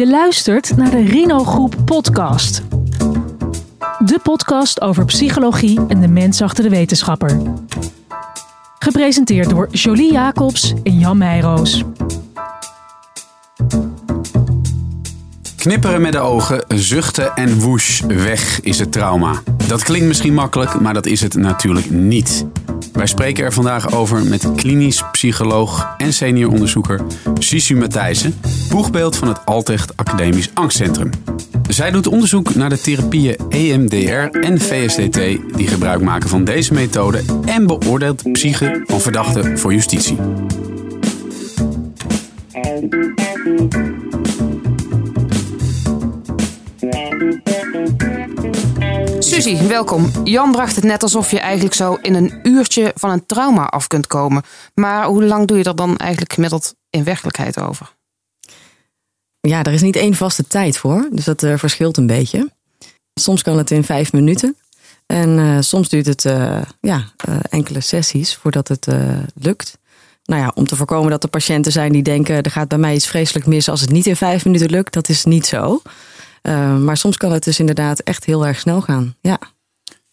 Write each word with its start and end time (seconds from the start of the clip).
Je 0.00 0.06
luistert 0.06 0.76
naar 0.76 0.90
de 0.90 1.04
Rino 1.04 1.44
Groep 1.44 1.76
podcast. 1.84 2.62
De 3.98 4.18
podcast 4.22 4.80
over 4.80 5.04
psychologie 5.04 5.80
en 5.88 6.00
de 6.00 6.08
mens 6.08 6.42
achter 6.42 6.64
de 6.64 6.70
wetenschapper. 6.70 7.40
Gepresenteerd 8.78 9.50
door 9.50 9.68
Jolie 9.70 10.12
Jacobs 10.12 10.74
en 10.82 10.98
Jan 10.98 11.18
Meijroos. 11.18 11.84
Knipperen 15.56 16.00
met 16.00 16.12
de 16.12 16.18
ogen, 16.18 16.64
zuchten 16.68 17.34
en 17.34 17.58
woesh, 17.58 18.00
weg 18.00 18.60
is 18.60 18.78
het 18.78 18.92
trauma. 18.92 19.42
Dat 19.66 19.82
klinkt 19.82 20.06
misschien 20.06 20.34
makkelijk, 20.34 20.80
maar 20.80 20.94
dat 20.94 21.06
is 21.06 21.20
het 21.20 21.34
natuurlijk 21.34 21.90
niet. 21.90 22.46
Wij 22.92 23.06
spreken 23.06 23.44
er 23.44 23.52
vandaag 23.52 23.92
over 23.92 24.24
met 24.24 24.52
klinisch 24.54 25.02
psycholoog 25.12 25.94
en 25.98 26.12
senior 26.12 26.52
onderzoeker 26.52 27.00
Sisu 27.38 27.76
Matthijssen, 27.76 28.34
boegbeeld 28.70 29.16
van 29.16 29.28
het 29.28 29.46
Altrecht 29.46 29.96
Academisch 29.96 30.50
Angstcentrum. 30.54 31.10
Zij 31.68 31.90
doet 31.90 32.06
onderzoek 32.06 32.54
naar 32.54 32.68
de 32.68 32.80
therapieën 32.80 33.36
EMDR 33.48 34.38
en 34.38 34.60
VSDT 34.60 35.20
die 35.56 35.66
gebruik 35.66 36.00
maken 36.00 36.28
van 36.28 36.44
deze 36.44 36.72
methode 36.74 37.22
en 37.44 37.66
beoordeelt 37.66 38.24
de 38.24 38.30
psyche 38.30 38.82
van 38.86 39.00
verdachten 39.00 39.58
voor 39.58 39.72
justitie. 39.72 40.16
Suzy, 49.40 49.66
welkom. 49.66 50.10
Jan 50.24 50.52
bracht 50.52 50.76
het 50.76 50.84
net 50.84 51.02
alsof 51.02 51.30
je 51.30 51.40
eigenlijk 51.40 51.74
zo 51.74 51.98
in 52.02 52.14
een 52.14 52.38
uurtje 52.42 52.92
van 52.94 53.10
een 53.10 53.26
trauma 53.26 53.66
af 53.66 53.86
kunt 53.86 54.06
komen. 54.06 54.42
Maar 54.74 55.06
hoe 55.06 55.24
lang 55.24 55.46
doe 55.46 55.58
je 55.58 55.64
er 55.64 55.76
dan 55.76 55.96
eigenlijk 55.96 56.32
gemiddeld 56.32 56.74
in 56.90 57.04
werkelijkheid 57.04 57.60
over? 57.60 57.94
Ja, 59.40 59.62
er 59.62 59.72
is 59.72 59.82
niet 59.82 59.96
één 59.96 60.14
vaste 60.14 60.46
tijd 60.46 60.78
voor, 60.78 61.08
dus 61.12 61.24
dat 61.24 61.42
uh, 61.42 61.56
verschilt 61.56 61.96
een 61.96 62.06
beetje. 62.06 62.50
Soms 63.14 63.42
kan 63.42 63.58
het 63.58 63.70
in 63.70 63.84
vijf 63.84 64.12
minuten. 64.12 64.56
En 65.06 65.28
uh, 65.38 65.56
soms 65.60 65.88
duurt 65.88 66.06
het 66.06 66.24
uh, 66.24 66.62
ja, 66.80 67.04
enkele 67.50 67.80
sessies 67.80 68.36
voordat 68.36 68.68
het 68.68 68.86
lukt. 69.34 69.78
Nou 70.24 70.42
ja, 70.42 70.52
om 70.54 70.66
te 70.66 70.76
voorkomen 70.76 71.10
dat 71.10 71.22
er 71.22 71.28
patiënten 71.28 71.72
zijn 71.72 71.92
die 71.92 72.02
denken: 72.02 72.42
er 72.42 72.50
gaat 72.50 72.68
bij 72.68 72.78
mij 72.78 72.94
iets 72.94 73.06
vreselijk 73.06 73.46
mis 73.46 73.68
als 73.68 73.80
het 73.80 73.90
niet 73.90 74.06
in 74.06 74.16
vijf 74.16 74.44
minuten 74.44 74.70
lukt. 74.70 74.92
Dat 74.92 75.08
is 75.08 75.24
niet 75.24 75.46
zo. 75.46 75.82
Uh, 76.42 76.76
maar 76.76 76.96
soms 76.96 77.16
kan 77.16 77.32
het 77.32 77.44
dus 77.44 77.58
inderdaad 77.58 78.00
echt 78.00 78.24
heel 78.24 78.46
erg 78.46 78.58
snel 78.58 78.80
gaan. 78.80 79.14
Ja. 79.20 79.38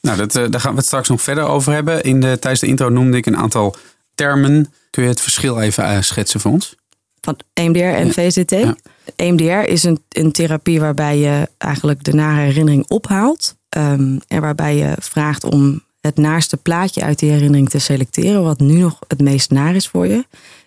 Nou, 0.01 0.17
dat, 0.17 0.35
uh, 0.35 0.45
daar 0.49 0.61
gaan 0.61 0.71
we 0.71 0.77
het 0.77 0.85
straks 0.85 1.09
nog 1.09 1.21
verder 1.21 1.43
over 1.43 1.73
hebben. 1.73 2.03
In 2.03 2.19
de, 2.19 2.39
tijdens 2.39 2.61
de 2.61 2.67
intro 2.67 2.89
noemde 2.89 3.17
ik 3.17 3.25
een 3.25 3.37
aantal 3.37 3.75
termen. 4.15 4.73
Kun 4.89 5.03
je 5.03 5.09
het 5.09 5.21
verschil 5.21 5.59
even 5.61 5.83
uh, 5.83 6.01
schetsen 6.01 6.39
voor 6.39 6.51
ons? 6.51 6.75
Van 7.21 7.39
EMDR 7.53 7.79
en. 7.79 8.11
VZT? 8.11 8.51
Ja. 8.51 8.75
EMDR 9.15 9.69
is 9.69 9.83
een, 9.83 10.03
een 10.09 10.31
therapie 10.31 10.79
waarbij 10.79 11.17
je 11.17 11.49
eigenlijk 11.57 12.03
de 12.03 12.13
nare 12.13 12.41
herinnering 12.41 12.85
ophaalt. 12.87 13.55
Um, 13.77 14.19
en 14.27 14.41
waarbij 14.41 14.75
je 14.75 14.93
vraagt 14.99 15.43
om 15.43 15.83
het 16.01 16.17
naaste 16.17 16.57
plaatje 16.57 17.01
uit 17.01 17.19
die 17.19 17.31
herinnering 17.31 17.69
te 17.69 17.79
selecteren. 17.79 18.43
Wat 18.43 18.59
nu 18.59 18.79
nog 18.79 18.99
het 19.07 19.21
meest 19.21 19.51
naar 19.51 19.75
is 19.75 19.87
voor 19.87 20.07
je. 20.07 20.25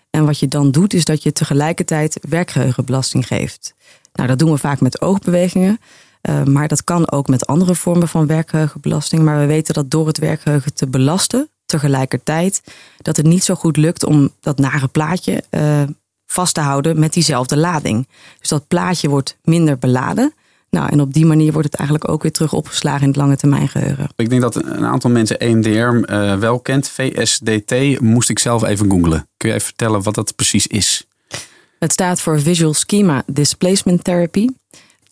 En 0.09 0.25
wat 0.25 0.39
je 0.39 0.47
dan 0.47 0.71
doet, 0.71 0.93
is 0.93 1.05
dat 1.05 1.23
je 1.23 1.31
tegelijkertijd 1.31 2.17
werkgeheugenbelasting 2.29 3.27
geeft. 3.27 3.73
Nou, 4.13 4.27
dat 4.27 4.39
doen 4.39 4.51
we 4.51 4.57
vaak 4.57 4.81
met 4.81 5.01
oogbewegingen. 5.01 5.79
Uh, 6.29 6.43
maar 6.43 6.67
dat 6.67 6.83
kan 6.83 7.11
ook 7.11 7.27
met 7.27 7.47
andere 7.47 7.75
vormen 7.75 8.07
van 8.07 8.27
werkgeheugenbelasting. 8.27 9.23
Maar 9.23 9.39
we 9.39 9.45
weten 9.45 9.73
dat 9.73 9.91
door 9.91 10.07
het 10.07 10.17
werkgeheugen 10.17 10.73
te 10.73 10.87
belasten, 10.87 11.49
tegelijkertijd, 11.65 12.61
dat 12.97 13.17
het 13.17 13.25
niet 13.25 13.43
zo 13.43 13.55
goed 13.55 13.77
lukt 13.77 14.05
om 14.05 14.29
dat 14.39 14.59
nare 14.59 14.87
plaatje 14.87 15.43
uh, 15.51 15.81
vast 16.25 16.53
te 16.53 16.61
houden 16.61 16.99
met 16.99 17.13
diezelfde 17.13 17.57
lading. 17.57 18.07
Dus 18.39 18.49
dat 18.49 18.67
plaatje 18.67 19.09
wordt 19.09 19.37
minder 19.43 19.77
beladen. 19.77 20.33
Nou, 20.69 20.89
en 20.91 21.01
op 21.01 21.13
die 21.13 21.25
manier 21.25 21.51
wordt 21.51 21.67
het 21.67 21.79
eigenlijk 21.79 22.09
ook 22.09 22.21
weer 22.21 22.31
terug 22.31 22.53
opgeslagen 22.53 23.01
in 23.01 23.07
het 23.07 23.17
lange 23.17 23.35
termijn 23.35 23.67
geheugen. 23.67 24.09
Ik 24.15 24.29
denk 24.29 24.41
dat 24.41 24.55
een 24.55 24.85
aantal 24.85 25.09
mensen 25.09 25.39
EMDR 25.39 26.13
uh, 26.13 26.37
wel 26.37 26.59
kent. 26.59 26.89
VSDT 26.89 27.99
moest 27.99 28.29
ik 28.29 28.39
zelf 28.39 28.63
even 28.63 28.91
googlen. 28.91 29.27
Kun 29.37 29.49
je 29.49 29.55
even 29.55 29.67
vertellen 29.67 30.01
wat 30.01 30.15
dat 30.15 30.35
precies 30.35 30.67
is? 30.67 31.05
Het 31.81 31.91
staat 31.91 32.21
voor 32.21 32.41
Visual 32.41 32.73
Schema 32.73 33.23
Displacement 33.25 34.03
Therapy. 34.03 34.47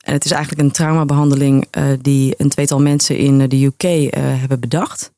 En 0.02 0.14
het 0.14 0.26
is 0.26 0.32
eigenlijk 0.32 0.62
een 0.62 0.72
traumabehandeling 0.72 1.68
uh, 1.78 1.84
die 2.02 2.34
een 2.38 2.50
tweetal 2.50 2.80
mensen 2.80 3.18
in 3.18 3.48
de 3.48 3.66
UK 3.66 3.84
uh, 3.84 4.10
hebben 4.14 4.60
bedacht. 4.60 5.12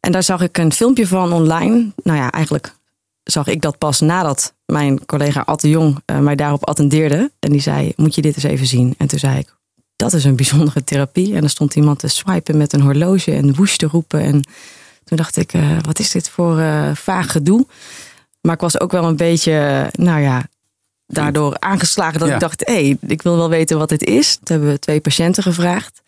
En 0.00 0.12
daar 0.12 0.22
zag 0.22 0.40
ik 0.40 0.58
een 0.58 0.72
filmpje 0.72 1.06
van 1.06 1.32
online. 1.32 1.92
Nou 2.02 2.18
ja, 2.18 2.30
eigenlijk 2.30 2.74
zag 3.22 3.46
ik 3.46 3.60
dat 3.60 3.78
pas 3.78 4.00
nadat 4.00 4.54
mijn 4.66 5.06
collega 5.06 5.40
Atte 5.40 5.68
Jong 5.68 6.00
uh, 6.06 6.18
mij 6.18 6.34
daarop 6.34 6.66
attendeerde. 6.66 7.30
En 7.38 7.50
die 7.52 7.60
zei, 7.60 7.92
moet 7.96 8.14
je 8.14 8.22
dit 8.22 8.34
eens 8.34 8.44
even 8.44 8.66
zien? 8.66 8.94
En 8.98 9.06
toen 9.06 9.18
zei 9.18 9.38
ik, 9.38 9.54
dat 9.96 10.12
is 10.12 10.24
een 10.24 10.36
bijzondere 10.36 10.84
therapie. 10.84 11.34
En 11.34 11.42
er 11.42 11.50
stond 11.50 11.74
iemand 11.74 11.98
te 11.98 12.08
swipen 12.08 12.56
met 12.56 12.72
een 12.72 12.80
horloge 12.80 13.32
en 13.32 13.54
woest 13.54 13.78
te 13.78 13.86
roepen. 13.86 14.20
En 14.20 14.42
toen 15.04 15.16
dacht 15.16 15.36
ik, 15.36 15.52
wat 15.80 15.98
is 15.98 16.10
dit 16.10 16.28
voor 16.28 16.62
vaag 16.94 17.32
gedoe? 17.32 17.66
Maar 18.40 18.54
ik 18.54 18.60
was 18.60 18.80
ook 18.80 18.92
wel 18.92 19.04
een 19.04 19.16
beetje, 19.16 19.88
nou 19.92 20.20
ja, 20.20 20.50
daardoor 21.12 21.58
aangeslagen 21.58 22.18
dat 22.18 22.28
ja. 22.28 22.34
ik 22.34 22.40
dacht, 22.40 22.66
hé, 22.66 22.72
hey, 22.72 22.96
ik 23.06 23.22
wil 23.22 23.36
wel 23.36 23.48
weten 23.48 23.78
wat 23.78 23.88
dit 23.88 24.04
is. 24.04 24.34
Toen 24.34 24.56
hebben 24.56 24.68
we 24.68 24.78
twee 24.78 25.00
patiënten 25.00 25.42
gevraagd. 25.42 26.02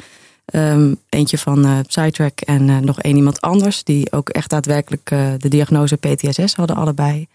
Um, 0.54 0.96
eentje 1.08 1.38
van 1.38 1.66
uh, 1.66 1.78
Psytrack 1.86 2.40
en 2.40 2.68
uh, 2.68 2.78
nog 2.78 3.00
één 3.00 3.16
iemand 3.16 3.40
anders. 3.40 3.84
Die 3.84 4.12
ook 4.12 4.28
echt 4.28 4.50
daadwerkelijk 4.50 5.10
uh, 5.12 5.32
de 5.38 5.48
diagnose 5.48 5.96
PTSS 5.96 6.54
hadden 6.54 6.76
allebei. 6.76 7.26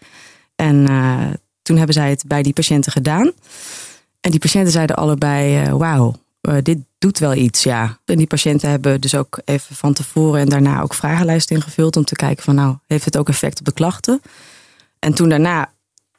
En 0.56 0.86
toen 1.62 1.76
hebben 1.76 1.94
zij 1.94 2.10
het 2.10 2.24
bij 2.26 2.42
die 2.42 2.52
patiënten 2.52 2.92
gedaan. 2.92 3.32
En 4.20 4.30
die 4.30 4.40
patiënten 4.40 4.72
zeiden 4.72 4.96
allebei, 4.96 5.70
wauw, 5.70 6.14
dit 6.62 6.78
doet 6.98 7.18
wel 7.18 7.34
iets, 7.34 7.62
ja. 7.62 7.98
En 8.04 8.16
die 8.16 8.26
patiënten 8.26 8.70
hebben 8.70 9.00
dus 9.00 9.14
ook 9.14 9.40
even 9.44 9.76
van 9.76 9.92
tevoren 9.92 10.40
en 10.40 10.48
daarna 10.48 10.80
ook 10.80 10.94
vragenlijsten 10.94 11.56
ingevuld. 11.56 11.96
Om 11.96 12.04
te 12.04 12.14
kijken 12.14 12.44
van, 12.44 12.54
nou, 12.54 12.76
heeft 12.86 13.04
het 13.04 13.16
ook 13.16 13.28
effect 13.28 13.58
op 13.58 13.64
de 13.64 13.72
klachten? 13.72 14.20
En 14.98 15.14
toen 15.14 15.28
daarna 15.28 15.70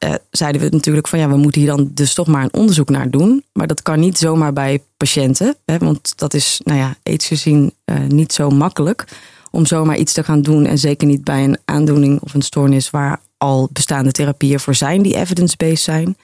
uh, 0.03 0.13
zeiden 0.31 0.61
we 0.61 0.69
natuurlijk 0.69 1.07
van 1.07 1.19
ja, 1.19 1.29
we 1.29 1.37
moeten 1.37 1.61
hier 1.61 1.69
dan 1.69 1.91
dus 1.93 2.13
toch 2.13 2.27
maar 2.27 2.43
een 2.43 2.53
onderzoek 2.53 2.89
naar 2.89 3.09
doen. 3.09 3.43
Maar 3.53 3.67
dat 3.67 3.81
kan 3.81 3.99
niet 3.99 4.17
zomaar 4.17 4.53
bij 4.53 4.83
patiënten. 4.97 5.55
Hè, 5.65 5.77
want 5.77 6.13
dat 6.15 6.33
is, 6.33 6.61
nou 6.63 6.79
ja, 6.79 6.95
ethisch 7.03 7.27
gezien 7.27 7.73
uh, 7.85 7.99
niet 8.07 8.33
zo 8.33 8.49
makkelijk 8.49 9.05
om 9.51 9.65
zomaar 9.65 9.97
iets 9.97 10.13
te 10.13 10.23
gaan 10.23 10.41
doen. 10.41 10.65
En 10.65 10.77
zeker 10.77 11.07
niet 11.07 11.23
bij 11.23 11.43
een 11.43 11.57
aandoening 11.65 12.19
of 12.21 12.33
een 12.33 12.41
stoornis 12.41 12.89
waar 12.89 13.19
al 13.37 13.69
bestaande 13.73 14.11
therapieën 14.11 14.59
voor 14.59 14.75
zijn 14.75 15.01
die 15.01 15.15
evidence-based 15.15 15.79
zijn. 15.79 16.17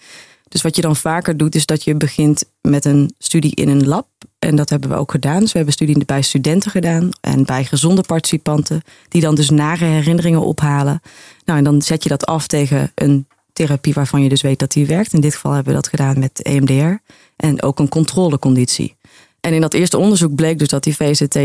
Dus 0.47 0.61
wat 0.61 0.75
je 0.75 0.81
dan 0.81 0.95
vaker 0.95 1.37
doet, 1.37 1.55
is 1.55 1.65
dat 1.65 1.83
je 1.83 1.95
begint 1.95 2.43
met 2.61 2.85
een 2.85 3.13
studie 3.17 3.55
in 3.55 3.69
een 3.69 3.87
lab. 3.87 4.07
En 4.39 4.55
dat 4.55 4.69
hebben 4.69 4.89
we 4.89 4.95
ook 4.95 5.11
gedaan. 5.11 5.39
Dus 5.39 5.51
we 5.51 5.57
hebben 5.57 5.73
studie 5.73 6.05
bij 6.05 6.21
studenten 6.21 6.71
gedaan 6.71 7.09
en 7.21 7.45
bij 7.45 7.65
gezonde 7.65 8.01
participanten, 8.01 8.81
die 9.07 9.21
dan 9.21 9.35
dus 9.35 9.49
nare 9.49 9.85
herinneringen 9.85 10.41
ophalen. 10.41 11.01
Nou, 11.45 11.57
en 11.57 11.63
dan 11.63 11.81
zet 11.81 12.03
je 12.03 12.09
dat 12.09 12.25
af 12.25 12.47
tegen 12.47 12.91
een 12.95 13.27
therapie 13.57 13.93
waarvan 13.93 14.23
je 14.23 14.29
dus 14.29 14.41
weet 14.41 14.59
dat 14.59 14.71
die 14.71 14.85
werkt. 14.85 15.13
In 15.13 15.21
dit 15.21 15.33
geval 15.33 15.51
hebben 15.51 15.73
we 15.73 15.79
dat 15.79 15.89
gedaan 15.89 16.19
met 16.19 16.41
EMDR. 16.41 16.95
En 17.35 17.61
ook 17.61 17.79
een 17.79 17.89
controleconditie. 17.89 18.95
En 19.39 19.53
in 19.53 19.61
dat 19.61 19.73
eerste 19.73 19.97
onderzoek 19.97 20.35
bleek 20.35 20.59
dus 20.59 20.67
dat 20.67 20.83
die 20.83 20.95
VZT 20.95 21.37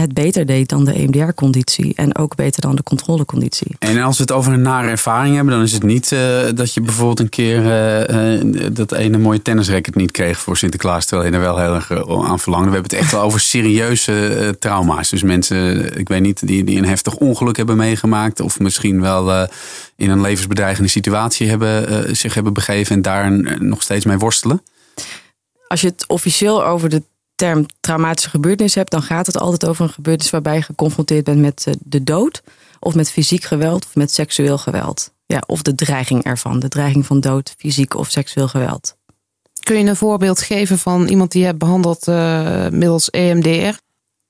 het 0.00 0.14
beter 0.14 0.46
deed 0.46 0.68
dan 0.68 0.84
de 0.84 0.92
EMDR-conditie. 0.92 1.92
En 1.94 2.16
ook 2.16 2.36
beter 2.36 2.60
dan 2.60 2.76
de 2.76 2.82
controleconditie. 2.82 3.76
En 3.78 4.02
als 4.02 4.16
we 4.16 4.22
het 4.22 4.32
over 4.32 4.52
een 4.52 4.62
nare 4.62 4.88
ervaring 4.88 5.34
hebben, 5.34 5.54
dan 5.54 5.62
is 5.62 5.72
het 5.72 5.82
niet 5.82 6.10
uh, 6.10 6.20
dat 6.54 6.74
je 6.74 6.80
bijvoorbeeld 6.80 7.20
een 7.20 7.28
keer 7.28 7.58
uh, 7.64 8.38
uh, 8.42 8.66
dat 8.72 8.92
ene 8.92 9.18
mooie 9.18 9.42
tennisracket 9.42 9.94
niet 9.94 10.10
kreeg 10.10 10.38
voor 10.38 10.56
Sinterklaas. 10.56 11.06
Terwijl 11.06 11.30
je 11.30 11.36
er 11.36 11.42
wel 11.42 11.58
heel 11.58 11.74
erg 11.74 11.90
aan 12.08 12.40
verlangde. 12.40 12.68
We 12.68 12.74
hebben 12.74 12.90
het 12.90 13.00
echt 13.00 13.10
wel 13.10 13.22
over 13.22 13.40
serieuze 13.40 14.56
trauma's. 14.58 15.10
Dus 15.10 15.22
mensen, 15.22 15.92
ik 15.98 16.08
weet 16.08 16.20
niet, 16.20 16.46
die, 16.46 16.64
die 16.64 16.78
een 16.78 16.86
heftig 16.86 17.16
ongeluk 17.16 17.56
hebben 17.56 17.76
meegemaakt. 17.76 18.40
Of 18.40 18.60
misschien 18.60 19.00
wel 19.00 19.48
in 19.96 20.10
een 20.10 20.20
levensbedreigende 20.20 20.88
situatie 20.88 21.48
hebben, 21.48 22.16
zich 22.16 22.34
hebben 22.34 22.52
begeven 22.52 22.96
en 22.96 23.02
daar 23.02 23.32
nog 23.62 23.82
steeds 23.82 24.04
mee 24.04 24.18
worstelen. 24.18 24.62
Als 25.66 25.80
je 25.80 25.86
het 25.86 26.04
officieel 26.06 26.64
over 26.64 26.88
de 26.88 27.02
term 27.34 27.66
traumatische 27.80 28.30
gebeurtenis 28.30 28.74
hebt, 28.74 28.90
dan 28.90 29.02
gaat 29.02 29.26
het 29.26 29.38
altijd 29.38 29.66
over 29.66 29.84
een 29.84 29.92
gebeurtenis 29.92 30.32
waarbij 30.32 30.54
je 30.54 30.62
geconfronteerd 30.62 31.24
bent 31.24 31.40
met 31.40 31.64
eh, 31.66 31.74
de 31.80 32.04
dood, 32.04 32.42
of 32.80 32.94
met 32.94 33.10
fysiek 33.10 33.44
geweld, 33.44 33.84
of 33.84 33.94
met 33.94 34.12
seksueel 34.12 34.58
geweld. 34.58 35.12
Ja, 35.26 35.42
of 35.46 35.62
de 35.62 35.74
dreiging 35.74 36.24
ervan, 36.24 36.60
de 36.60 36.68
dreiging 36.68 37.06
van 37.06 37.20
dood, 37.20 37.54
fysiek 37.58 37.94
of 37.94 38.10
seksueel 38.10 38.48
geweld. 38.48 38.96
Kun 39.62 39.78
je 39.78 39.84
een 39.84 39.96
voorbeeld 39.96 40.40
geven 40.40 40.78
van 40.78 41.08
iemand 41.08 41.32
die 41.32 41.40
je 41.40 41.46
hebt 41.46 41.58
behandeld 41.58 42.08
uh, 42.08 42.68
middels 42.68 43.10
EMDR? 43.10 43.78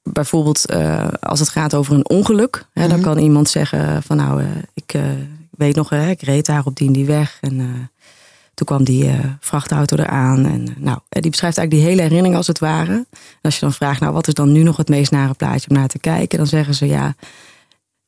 Bijvoorbeeld 0.03 0.71
uh, 0.71 1.09
als 1.21 1.41
het 1.41 1.49
gaat 1.49 1.75
over 1.75 1.95
een 1.95 2.09
ongeluk. 2.09 2.57
Hè, 2.73 2.85
mm 2.85 2.91
-hmm. 2.91 3.03
Dan 3.03 3.13
kan 3.13 3.23
iemand 3.23 3.49
zeggen 3.49 4.03
van 4.03 4.17
nou, 4.17 4.43
uh, 4.43 4.49
ik 4.75 4.95
weet 5.51 5.75
nog, 5.75 5.93
ik 5.93 6.23
reed 6.23 6.47
daar 6.47 6.65
op 6.65 6.77
die 6.77 6.87
en 6.87 6.93
die 6.93 7.07
weg. 7.07 7.39
En 7.41 7.91
toen 8.55 8.67
kwam 8.67 8.85
die 8.85 9.05
uh, 9.05 9.19
vrachtauto 9.41 9.97
eraan. 9.97 10.47
En 10.47 10.61
uh, 10.61 10.75
nou, 10.77 10.99
die 11.09 11.31
beschrijft 11.31 11.59
eigenlijk 11.59 11.71
die 11.71 11.81
hele 11.81 12.03
herinnering 12.03 12.37
als 12.37 12.47
het 12.47 12.59
ware. 12.59 12.93
En 12.93 13.41
als 13.41 13.55
je 13.55 13.61
dan 13.61 13.73
vraagt, 13.73 14.01
nou, 14.01 14.13
wat 14.13 14.29
is 14.29 14.35
dan 14.35 14.53
nu 14.53 14.63
nog 14.63 14.77
het 14.77 14.89
meest 14.89 15.11
nare 15.11 15.35
plaatje 15.35 15.69
om 15.69 15.77
naar 15.77 15.89
te 15.89 15.99
kijken? 15.99 16.39
Dan 16.39 16.47
zeggen 16.47 16.75
ze, 16.75 16.87
ja, 16.87 17.15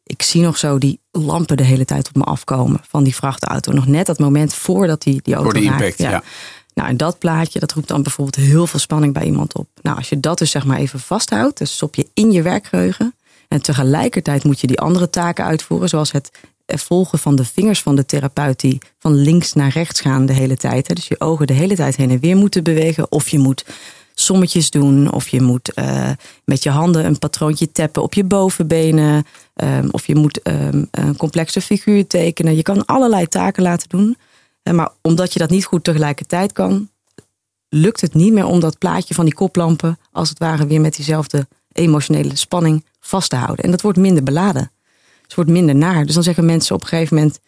ik 0.02 0.22
zie 0.22 0.42
nog 0.42 0.58
zo 0.58 0.78
die 0.78 1.00
lampen 1.10 1.56
de 1.56 1.62
hele 1.62 1.84
tijd 1.84 2.08
op 2.08 2.16
me 2.16 2.24
afkomen 2.24 2.80
van 2.88 3.04
die 3.04 3.14
vrachtauto. 3.14 3.72
Nog 3.72 3.86
net 3.86 4.06
dat 4.06 4.18
moment 4.18 4.54
voordat 4.54 5.02
die, 5.02 5.20
die 5.22 5.34
auto 5.34 5.50
Voor 5.50 5.60
de 5.60 5.66
impact, 5.66 5.98
ja. 5.98 6.10
ja. 6.10 6.22
Nou, 6.74 6.88
en 6.88 6.96
dat 6.96 7.18
plaatje, 7.18 7.58
dat 7.58 7.72
roept 7.72 7.88
dan 7.88 8.02
bijvoorbeeld 8.02 8.46
heel 8.46 8.66
veel 8.66 8.80
spanning 8.80 9.12
bij 9.12 9.24
iemand 9.24 9.54
op. 9.54 9.68
Nou, 9.82 9.96
als 9.96 10.08
je 10.08 10.20
dat 10.20 10.38
dus 10.38 10.50
zeg 10.50 10.64
maar 10.64 10.78
even 10.78 11.00
vasthoudt, 11.00 11.58
dus 11.58 11.72
stop 11.72 11.94
je 11.94 12.08
in 12.14 12.32
je 12.32 12.42
werkgeheugen. 12.42 13.14
En 13.48 13.62
tegelijkertijd 13.62 14.44
moet 14.44 14.60
je 14.60 14.66
die 14.66 14.80
andere 14.80 15.10
taken 15.10 15.44
uitvoeren, 15.44 15.88
zoals 15.88 16.12
het 16.12 16.30
volgen 16.66 17.18
van 17.18 17.36
de 17.36 17.44
vingers 17.44 17.82
van 17.82 17.96
de 17.96 18.06
therapeut 18.06 18.60
die 18.60 18.78
van 18.98 19.14
links 19.14 19.52
naar 19.52 19.70
rechts 19.70 20.00
gaan 20.00 20.26
de 20.26 20.32
hele 20.32 20.56
tijd. 20.56 20.88
Hè. 20.88 20.94
Dus 20.94 21.08
je 21.08 21.20
ogen 21.20 21.46
de 21.46 21.52
hele 21.52 21.74
tijd 21.74 21.96
heen 21.96 22.10
en 22.10 22.20
weer 22.20 22.36
moeten 22.36 22.64
bewegen. 22.64 23.12
Of 23.12 23.28
je 23.28 23.38
moet 23.38 23.64
sommetjes 24.14 24.70
doen. 24.70 25.12
Of 25.12 25.28
je 25.28 25.40
moet 25.40 25.72
uh, 25.74 26.10
met 26.44 26.62
je 26.62 26.70
handen 26.70 27.04
een 27.04 27.18
patroontje 27.18 27.72
tappen 27.72 28.02
op 28.02 28.14
je 28.14 28.24
bovenbenen. 28.24 29.26
Um, 29.54 29.88
of 29.90 30.06
je 30.06 30.14
moet 30.14 30.40
um, 30.42 30.88
een 30.90 31.16
complexe 31.16 31.60
figuur 31.60 32.06
tekenen. 32.06 32.56
Je 32.56 32.62
kan 32.62 32.84
allerlei 32.84 33.26
taken 33.26 33.62
laten 33.62 33.88
doen. 33.88 34.16
Maar 34.72 34.90
omdat 35.02 35.32
je 35.32 35.38
dat 35.38 35.50
niet 35.50 35.64
goed 35.64 35.84
tegelijkertijd 35.84 36.52
kan, 36.52 36.90
lukt 37.68 38.00
het 38.00 38.14
niet 38.14 38.32
meer 38.32 38.46
om 38.46 38.60
dat 38.60 38.78
plaatje 38.78 39.14
van 39.14 39.24
die 39.24 39.34
koplampen, 39.34 39.98
als 40.12 40.28
het 40.28 40.38
ware, 40.38 40.66
weer 40.66 40.80
met 40.80 40.96
diezelfde 40.96 41.46
emotionele 41.72 42.36
spanning 42.36 42.84
vast 43.00 43.30
te 43.30 43.36
houden. 43.36 43.64
En 43.64 43.70
dat 43.70 43.80
wordt 43.80 43.98
minder 43.98 44.22
beladen. 44.22 44.70
Het 45.26 45.34
wordt 45.34 45.50
minder 45.50 45.74
naar. 45.74 46.04
Dus 46.04 46.14
dan 46.14 46.22
zeggen 46.22 46.44
mensen 46.44 46.74
op 46.74 46.82
een 46.82 46.88
gegeven 46.88 47.16
moment: 47.16 47.40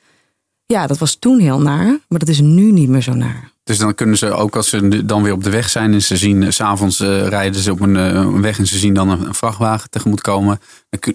Ja, 0.67 0.87
dat 0.87 0.99
was 0.99 1.15
toen 1.15 1.39
heel 1.39 1.61
naar, 1.61 1.99
maar 2.09 2.19
dat 2.19 2.29
is 2.29 2.41
nu 2.41 2.73
niet 2.73 2.89
meer 2.89 3.03
zo 3.03 3.13
naar. 3.13 3.53
Dus 3.69 3.79
dan 3.79 3.95
kunnen 3.95 4.19
ze 4.19 4.33
ook 4.33 4.57
als 4.57 4.69
ze 4.69 5.05
dan 5.05 5.23
weer 5.23 5.33
op 5.33 5.45
de 5.45 5.51
weg 5.51 5.69
zijn 5.69 5.93
en 5.93 6.03
ze 6.03 6.17
zien, 6.17 6.43
eh, 6.43 6.51
s'avonds 6.51 7.01
uh, 7.01 7.27
rijden 7.27 7.61
ze 7.61 7.73
op 7.73 7.81
een, 7.81 7.95
uh, 7.95 8.07
een, 8.07 8.43
weg 8.43 8.59
en 8.59 8.67
ze 8.67 8.79
zien 8.79 8.95
dan 8.95 9.09
een, 9.09 9.27
een 9.27 9.35
vrachtwagen 9.35 9.91
tegemoet 9.91 10.21
komen, 10.21 10.61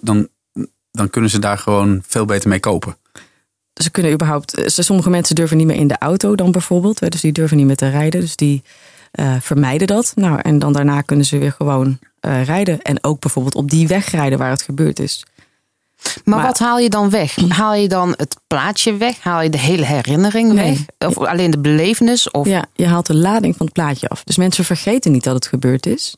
dan, 0.01 0.27
dan 0.91 1.09
kunnen 1.09 1.29
ze 1.29 1.39
daar 1.39 1.57
gewoon 1.57 2.03
veel 2.07 2.25
beter 2.25 2.49
mee 2.49 2.59
kopen. 2.59 2.97
Ze 3.73 3.89
kunnen 3.91 4.11
überhaupt, 4.11 4.61
sommige 4.65 5.09
mensen 5.09 5.35
durven 5.35 5.57
niet 5.57 5.67
meer 5.67 5.75
in 5.75 5.87
de 5.87 5.97
auto 5.97 6.35
dan 6.35 6.51
bijvoorbeeld, 6.51 7.11
dus 7.11 7.21
die 7.21 7.31
durven 7.31 7.57
niet 7.57 7.65
meer 7.65 7.75
te 7.75 7.89
rijden, 7.89 8.21
dus 8.21 8.35
die 8.35 8.63
uh, 9.19 9.35
vermijden 9.39 9.87
dat. 9.87 10.11
Nou, 10.15 10.39
en 10.41 10.59
dan 10.59 10.73
daarna 10.73 11.01
kunnen 11.01 11.25
ze 11.25 11.37
weer 11.37 11.51
gewoon 11.51 11.99
rijden 12.21 12.81
en 12.81 13.03
ook 13.03 13.19
bijvoorbeeld 13.19 13.55
op 13.55 13.69
die 13.69 13.87
weg 13.87 14.11
rijden 14.11 14.37
waar 14.37 14.49
het 14.49 14.61
gebeurd 14.61 14.99
is. 14.99 15.25
Maar, 16.03 16.37
maar, 16.37 16.45
wat 16.45 16.59
haal 16.59 16.79
je 16.79 16.89
dan 16.89 17.09
weg? 17.09 17.35
Haal 17.49 17.73
je 17.73 17.87
dan 17.87 18.13
het 18.17 18.37
plaatje 18.47 18.97
weg? 18.97 19.19
Haal 19.19 19.41
je 19.41 19.49
de 19.49 19.59
hele 19.59 19.85
herinnering 19.85 20.53
nee. 20.53 20.85
weg? 20.97 21.09
Of 21.09 21.17
alleen 21.17 21.51
de 21.51 21.59
belevenis? 21.59 22.31
Of? 22.31 22.47
Ja, 22.47 22.65
je 22.73 22.87
haalt 22.87 23.05
de 23.05 23.15
lading 23.15 23.55
van 23.55 23.65
het 23.65 23.75
plaatje 23.75 24.07
af. 24.07 24.23
Dus 24.23 24.37
mensen 24.37 24.65
vergeten 24.65 25.11
niet 25.11 25.23
dat 25.23 25.35
het 25.35 25.47
gebeurd 25.47 25.85
is. 25.85 26.15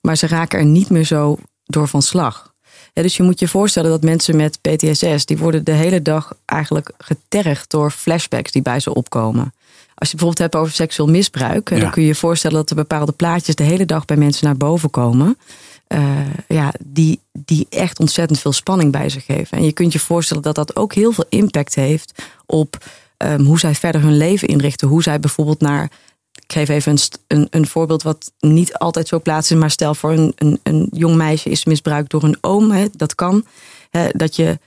Maar 0.00 0.16
ze 0.16 0.26
raken 0.26 0.58
er 0.58 0.64
niet 0.64 0.90
meer 0.90 1.04
zo 1.04 1.38
door 1.64 1.88
van 1.88 2.02
slag. 2.02 2.52
Ja, 2.92 3.02
dus 3.02 3.16
je 3.16 3.22
moet 3.22 3.40
je 3.40 3.48
voorstellen 3.48 3.90
dat 3.90 4.02
mensen 4.02 4.36
met 4.36 4.60
PTSS... 4.60 5.24
die 5.24 5.38
worden 5.38 5.64
de 5.64 5.72
hele 5.72 6.02
dag 6.02 6.32
eigenlijk 6.44 6.90
getergd 6.98 7.70
door 7.70 7.90
flashbacks 7.90 8.52
die 8.52 8.62
bij 8.62 8.80
ze 8.80 8.94
opkomen. 8.94 9.54
Als 9.94 10.10
je 10.10 10.16
bijvoorbeeld 10.16 10.38
hebt 10.38 10.56
over 10.56 10.72
seksueel 10.72 11.08
misbruik... 11.08 11.70
Ja. 11.70 11.78
dan 11.78 11.90
kun 11.90 12.02
je 12.02 12.08
je 12.08 12.14
voorstellen 12.14 12.56
dat 12.56 12.70
er 12.70 12.76
bepaalde 12.76 13.12
plaatjes... 13.12 13.54
de 13.54 13.62
hele 13.62 13.84
dag 13.84 14.04
bij 14.04 14.16
mensen 14.16 14.46
naar 14.46 14.56
boven 14.56 14.90
komen... 14.90 15.38
Uh, 15.88 16.18
ja, 16.48 16.72
die, 16.84 17.20
die 17.32 17.66
echt 17.70 18.00
ontzettend 18.00 18.38
veel 18.38 18.52
spanning 18.52 18.92
bij 18.92 19.08
zich 19.08 19.24
geven. 19.24 19.58
En 19.58 19.64
je 19.64 19.72
kunt 19.72 19.92
je 19.92 19.98
voorstellen 19.98 20.42
dat 20.42 20.54
dat 20.54 20.76
ook 20.76 20.94
heel 20.94 21.12
veel 21.12 21.26
impact 21.28 21.74
heeft 21.74 22.22
op 22.46 22.84
um, 23.18 23.44
hoe 23.44 23.58
zij 23.58 23.74
verder 23.74 24.00
hun 24.00 24.16
leven 24.16 24.48
inrichten. 24.48 24.88
Hoe 24.88 25.02
zij 25.02 25.20
bijvoorbeeld 25.20 25.60
naar. 25.60 25.90
Ik 26.34 26.52
geef 26.52 26.68
even 26.68 26.92
een, 26.92 26.98
een, 27.26 27.46
een 27.50 27.66
voorbeeld 27.66 28.02
wat 28.02 28.32
niet 28.38 28.74
altijd 28.74 29.08
zo 29.08 29.20
plaatst 29.20 29.54
maar 29.54 29.70
stel 29.70 29.94
voor 29.94 30.12
een, 30.12 30.32
een, 30.36 30.60
een 30.62 30.88
jong 30.92 31.14
meisje 31.14 31.50
is 31.50 31.64
misbruikt 31.64 32.10
door 32.10 32.22
een 32.22 32.38
oom. 32.40 32.70
Hè, 32.70 32.86
dat 32.92 33.14
kan. 33.14 33.44
Hè, 33.90 34.08
dat 34.10 34.36
je 34.36 34.58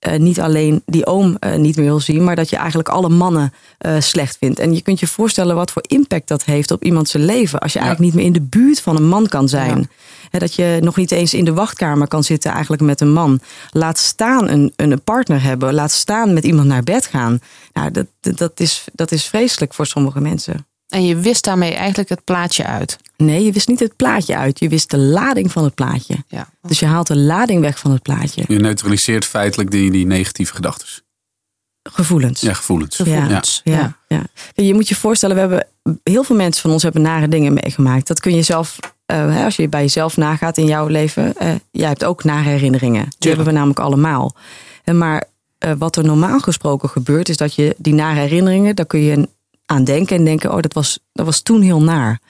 uh, 0.00 0.18
niet 0.18 0.40
alleen 0.40 0.82
die 0.86 1.06
oom 1.06 1.36
uh, 1.40 1.54
niet 1.54 1.76
meer 1.76 1.84
wil 1.84 2.00
zien, 2.00 2.24
maar 2.24 2.36
dat 2.36 2.50
je 2.50 2.56
eigenlijk 2.56 2.88
alle 2.88 3.08
mannen 3.08 3.52
uh, 3.86 4.00
slecht 4.00 4.36
vindt. 4.36 4.58
En 4.58 4.74
je 4.74 4.82
kunt 4.82 5.00
je 5.00 5.06
voorstellen 5.06 5.56
wat 5.56 5.70
voor 5.70 5.82
impact 5.86 6.28
dat 6.28 6.44
heeft 6.44 6.70
op 6.70 6.84
iemands 6.84 7.12
leven. 7.12 7.58
Als 7.58 7.72
je 7.72 7.78
ja. 7.78 7.84
eigenlijk 7.84 8.14
niet 8.14 8.24
meer 8.24 8.34
in 8.34 8.40
de 8.42 8.48
buurt 8.58 8.80
van 8.80 8.96
een 8.96 9.08
man 9.08 9.28
kan 9.28 9.48
zijn. 9.48 9.78
Ja. 9.78 9.86
He, 10.30 10.38
dat 10.38 10.54
je 10.54 10.78
nog 10.80 10.96
niet 10.96 11.10
eens 11.10 11.34
in 11.34 11.44
de 11.44 11.52
wachtkamer 11.52 12.08
kan 12.08 12.24
zitten 12.24 12.50
eigenlijk 12.50 12.82
met 12.82 13.00
een 13.00 13.12
man. 13.12 13.40
Laat 13.70 13.98
staan 13.98 14.48
een, 14.48 14.72
een 14.76 15.02
partner 15.02 15.42
hebben. 15.42 15.74
Laat 15.74 15.92
staan 15.92 16.32
met 16.32 16.44
iemand 16.44 16.66
naar 16.66 16.82
bed 16.82 17.06
gaan. 17.06 17.40
Nou, 17.72 17.90
dat, 17.90 18.06
dat, 18.20 18.60
is, 18.60 18.84
dat 18.92 19.12
is 19.12 19.24
vreselijk 19.26 19.74
voor 19.74 19.86
sommige 19.86 20.20
mensen. 20.20 20.66
En 20.88 21.06
je 21.06 21.16
wist 21.16 21.44
daarmee 21.44 21.74
eigenlijk 21.74 22.08
het 22.08 22.24
plaatje 22.24 22.64
uit? 22.64 22.98
Nee, 23.16 23.44
je 23.44 23.52
wist 23.52 23.68
niet 23.68 23.80
het 23.80 23.96
plaatje 23.96 24.36
uit. 24.36 24.58
Je 24.58 24.68
wist 24.68 24.90
de 24.90 24.98
lading 24.98 25.52
van 25.52 25.64
het 25.64 25.74
plaatje. 25.74 26.24
Ja. 26.28 26.48
Dus 26.62 26.78
je 26.78 26.86
haalt 26.86 27.06
de 27.06 27.16
lading 27.16 27.60
weg 27.60 27.78
van 27.78 27.90
het 27.90 28.02
plaatje. 28.02 28.44
Je 28.48 28.58
neutraliseert 28.58 29.24
feitelijk 29.24 29.70
die, 29.70 29.90
die 29.90 30.06
negatieve 30.06 30.54
gedachten. 30.54 30.88
Gevoelens. 31.82 32.40
Ja, 32.40 32.52
gevoelens. 32.52 32.96
gevoelens. 32.96 33.60
Ja. 33.64 33.72
Ja. 33.74 33.96
Ja. 34.08 34.22
ja. 34.54 34.64
Je 34.64 34.74
moet 34.74 34.88
je 34.88 34.94
voorstellen, 34.94 35.34
we 35.34 35.40
hebben 35.40 35.66
heel 36.02 36.24
veel 36.24 36.36
mensen 36.36 36.62
van 36.62 36.70
ons 36.70 36.82
hebben 36.82 37.02
nare 37.02 37.28
dingen 37.28 37.52
meegemaakt. 37.52 38.06
Dat 38.06 38.20
kun 38.20 38.34
je 38.34 38.42
zelf, 38.42 38.78
uh, 39.06 39.44
als 39.44 39.56
je 39.56 39.68
bij 39.68 39.80
jezelf 39.80 40.16
nagaat 40.16 40.58
in 40.58 40.66
jouw 40.66 40.86
leven. 40.86 41.34
Uh, 41.42 41.50
jij 41.70 41.88
hebt 41.88 42.04
ook 42.04 42.24
nare 42.24 42.48
herinneringen. 42.48 43.04
Die 43.04 43.14
ja. 43.18 43.28
hebben 43.28 43.46
we 43.46 43.52
namelijk 43.52 43.80
allemaal. 43.80 44.34
En 44.84 44.98
maar 44.98 45.24
uh, 45.64 45.72
wat 45.78 45.96
er 45.96 46.04
normaal 46.04 46.38
gesproken 46.38 46.88
gebeurt, 46.88 47.28
is 47.28 47.36
dat 47.36 47.54
je 47.54 47.74
die 47.78 47.94
nare 47.94 48.20
herinneringen, 48.20 48.76
daar 48.76 48.86
kun 48.86 49.00
je 49.00 49.28
aan 49.66 49.84
denken 49.84 50.16
en 50.16 50.24
denken, 50.24 50.52
oh, 50.52 50.60
dat 50.60 50.72
was, 50.72 50.98
dat 51.12 51.26
was 51.26 51.40
toen 51.40 51.62
heel 51.62 51.82
naar. 51.82 52.20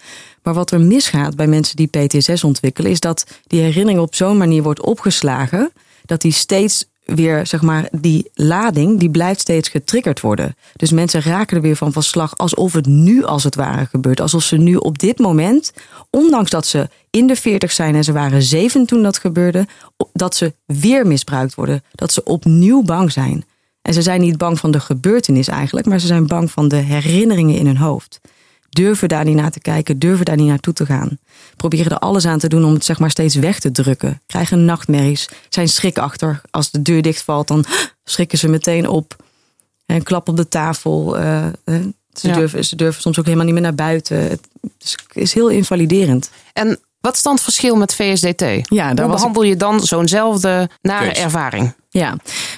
Maar 0.43 0.55
wat 0.55 0.71
er 0.71 0.81
misgaat 0.81 1.37
bij 1.37 1.47
mensen 1.47 1.77
die 1.77 1.87
PTSS 1.87 2.44
ontwikkelen, 2.44 2.91
is 2.91 3.00
dat 3.00 3.27
die 3.47 3.61
herinnering 3.61 4.00
op 4.00 4.15
zo'n 4.15 4.37
manier 4.37 4.62
wordt 4.62 4.83
opgeslagen, 4.83 5.73
dat 6.05 6.21
die 6.21 6.33
steeds 6.33 6.85
weer, 7.05 7.47
zeg 7.47 7.62
maar, 7.62 7.88
die 7.91 8.31
lading, 8.35 8.99
die 8.99 9.11
blijft 9.11 9.41
steeds 9.41 9.69
getriggerd 9.69 10.21
worden. 10.21 10.56
Dus 10.77 10.91
mensen 10.91 11.23
raken 11.23 11.56
er 11.56 11.62
weer 11.62 11.77
van 11.77 11.93
van 11.93 12.03
slag 12.03 12.37
alsof 12.37 12.73
het 12.73 12.87
nu 12.87 13.25
als 13.25 13.44
het 13.44 13.55
ware 13.55 13.87
gebeurt. 13.87 14.21
Alsof 14.21 14.43
ze 14.43 14.56
nu 14.56 14.77
op 14.77 14.99
dit 14.99 15.19
moment, 15.19 15.73
ondanks 16.11 16.50
dat 16.50 16.67
ze 16.67 16.89
in 17.11 17.27
de 17.27 17.37
40 17.37 17.73
zijn 17.73 17.94
en 17.94 18.05
ze 18.05 18.12
waren 18.12 18.43
zeven 18.43 18.87
toen 18.87 19.03
dat 19.03 19.19
gebeurde, 19.19 19.67
dat 20.12 20.35
ze 20.35 20.55
weer 20.67 21.06
misbruikt 21.06 21.55
worden. 21.55 21.82
Dat 21.93 22.12
ze 22.12 22.25
opnieuw 22.25 22.82
bang 22.82 23.12
zijn. 23.12 23.44
En 23.87 23.94
ze 23.94 24.03
zijn 24.03 24.21
niet 24.21 24.38
bang 24.38 24.59
van 24.59 24.71
de 24.71 24.81
gebeurtenis 24.81 25.49
eigenlijk, 25.49 25.87
maar 25.87 25.99
ze 25.99 26.06
zijn 26.06 26.27
bang 26.27 26.50
van 26.50 26.69
de 26.69 26.77
herinneringen 26.77 27.56
in 27.56 27.67
hun 27.67 27.77
hoofd. 27.77 28.21
Durven 28.69 29.09
daar 29.09 29.25
niet 29.25 29.37
naar 29.37 29.50
te 29.50 29.61
kijken, 29.61 29.99
durven 29.99 30.25
daar 30.25 30.37
niet 30.37 30.49
naartoe 30.49 30.73
te 30.73 30.87
gaan. 30.87 31.19
Proberen 31.56 31.93
er 31.93 31.99
alles 31.99 32.27
aan 32.27 32.38
te 32.38 32.49
doen 32.49 32.65
om 32.65 32.73
het 32.73 32.85
zeg 32.85 32.99
maar 32.99 33.11
steeds 33.11 33.35
weg 33.35 33.59
te 33.59 33.71
drukken. 33.71 34.21
Krijgen 34.27 34.65
nachtmerries, 34.65 35.29
zijn 35.49 35.69
schrik 35.69 35.99
achter. 35.99 36.41
Als 36.50 36.71
de 36.71 36.83
deur 36.83 37.03
dichtvalt, 37.03 37.49
dan 37.49 37.65
schrikken 38.05 38.38
ze 38.38 38.49
meteen 38.49 38.88
op. 38.88 39.17
En 39.87 40.03
klap 40.03 40.29
op 40.29 40.37
de 40.37 40.49
tafel. 40.49 41.21
Uh, 41.21 41.47
ze, 42.12 42.29
ja. 42.29 42.35
durven, 42.35 42.65
ze 42.65 42.77
durven 42.77 43.03
soms 43.03 43.19
ook 43.19 43.25
helemaal 43.25 43.47
niet 43.47 43.55
meer 43.55 43.62
naar 43.62 43.75
buiten. 43.75 44.17
Het 44.17 44.97
is 45.12 45.35
heel 45.35 45.49
invaliderend. 45.49 46.31
En 46.53 46.79
wat 47.01 47.15
is 47.15 47.22
dan 47.22 47.34
het 47.34 47.43
verschil 47.43 47.77
met 47.77 47.94
VSDT? 47.94 48.44
Ja, 48.69 48.94
Hoe 48.94 49.08
behandel 49.08 49.43
je 49.43 49.56
dan 49.56 49.81
zo'nzelfde 49.81 50.70
nare 50.82 51.13
ervaring? 51.13 51.75
Ja. 51.91 52.17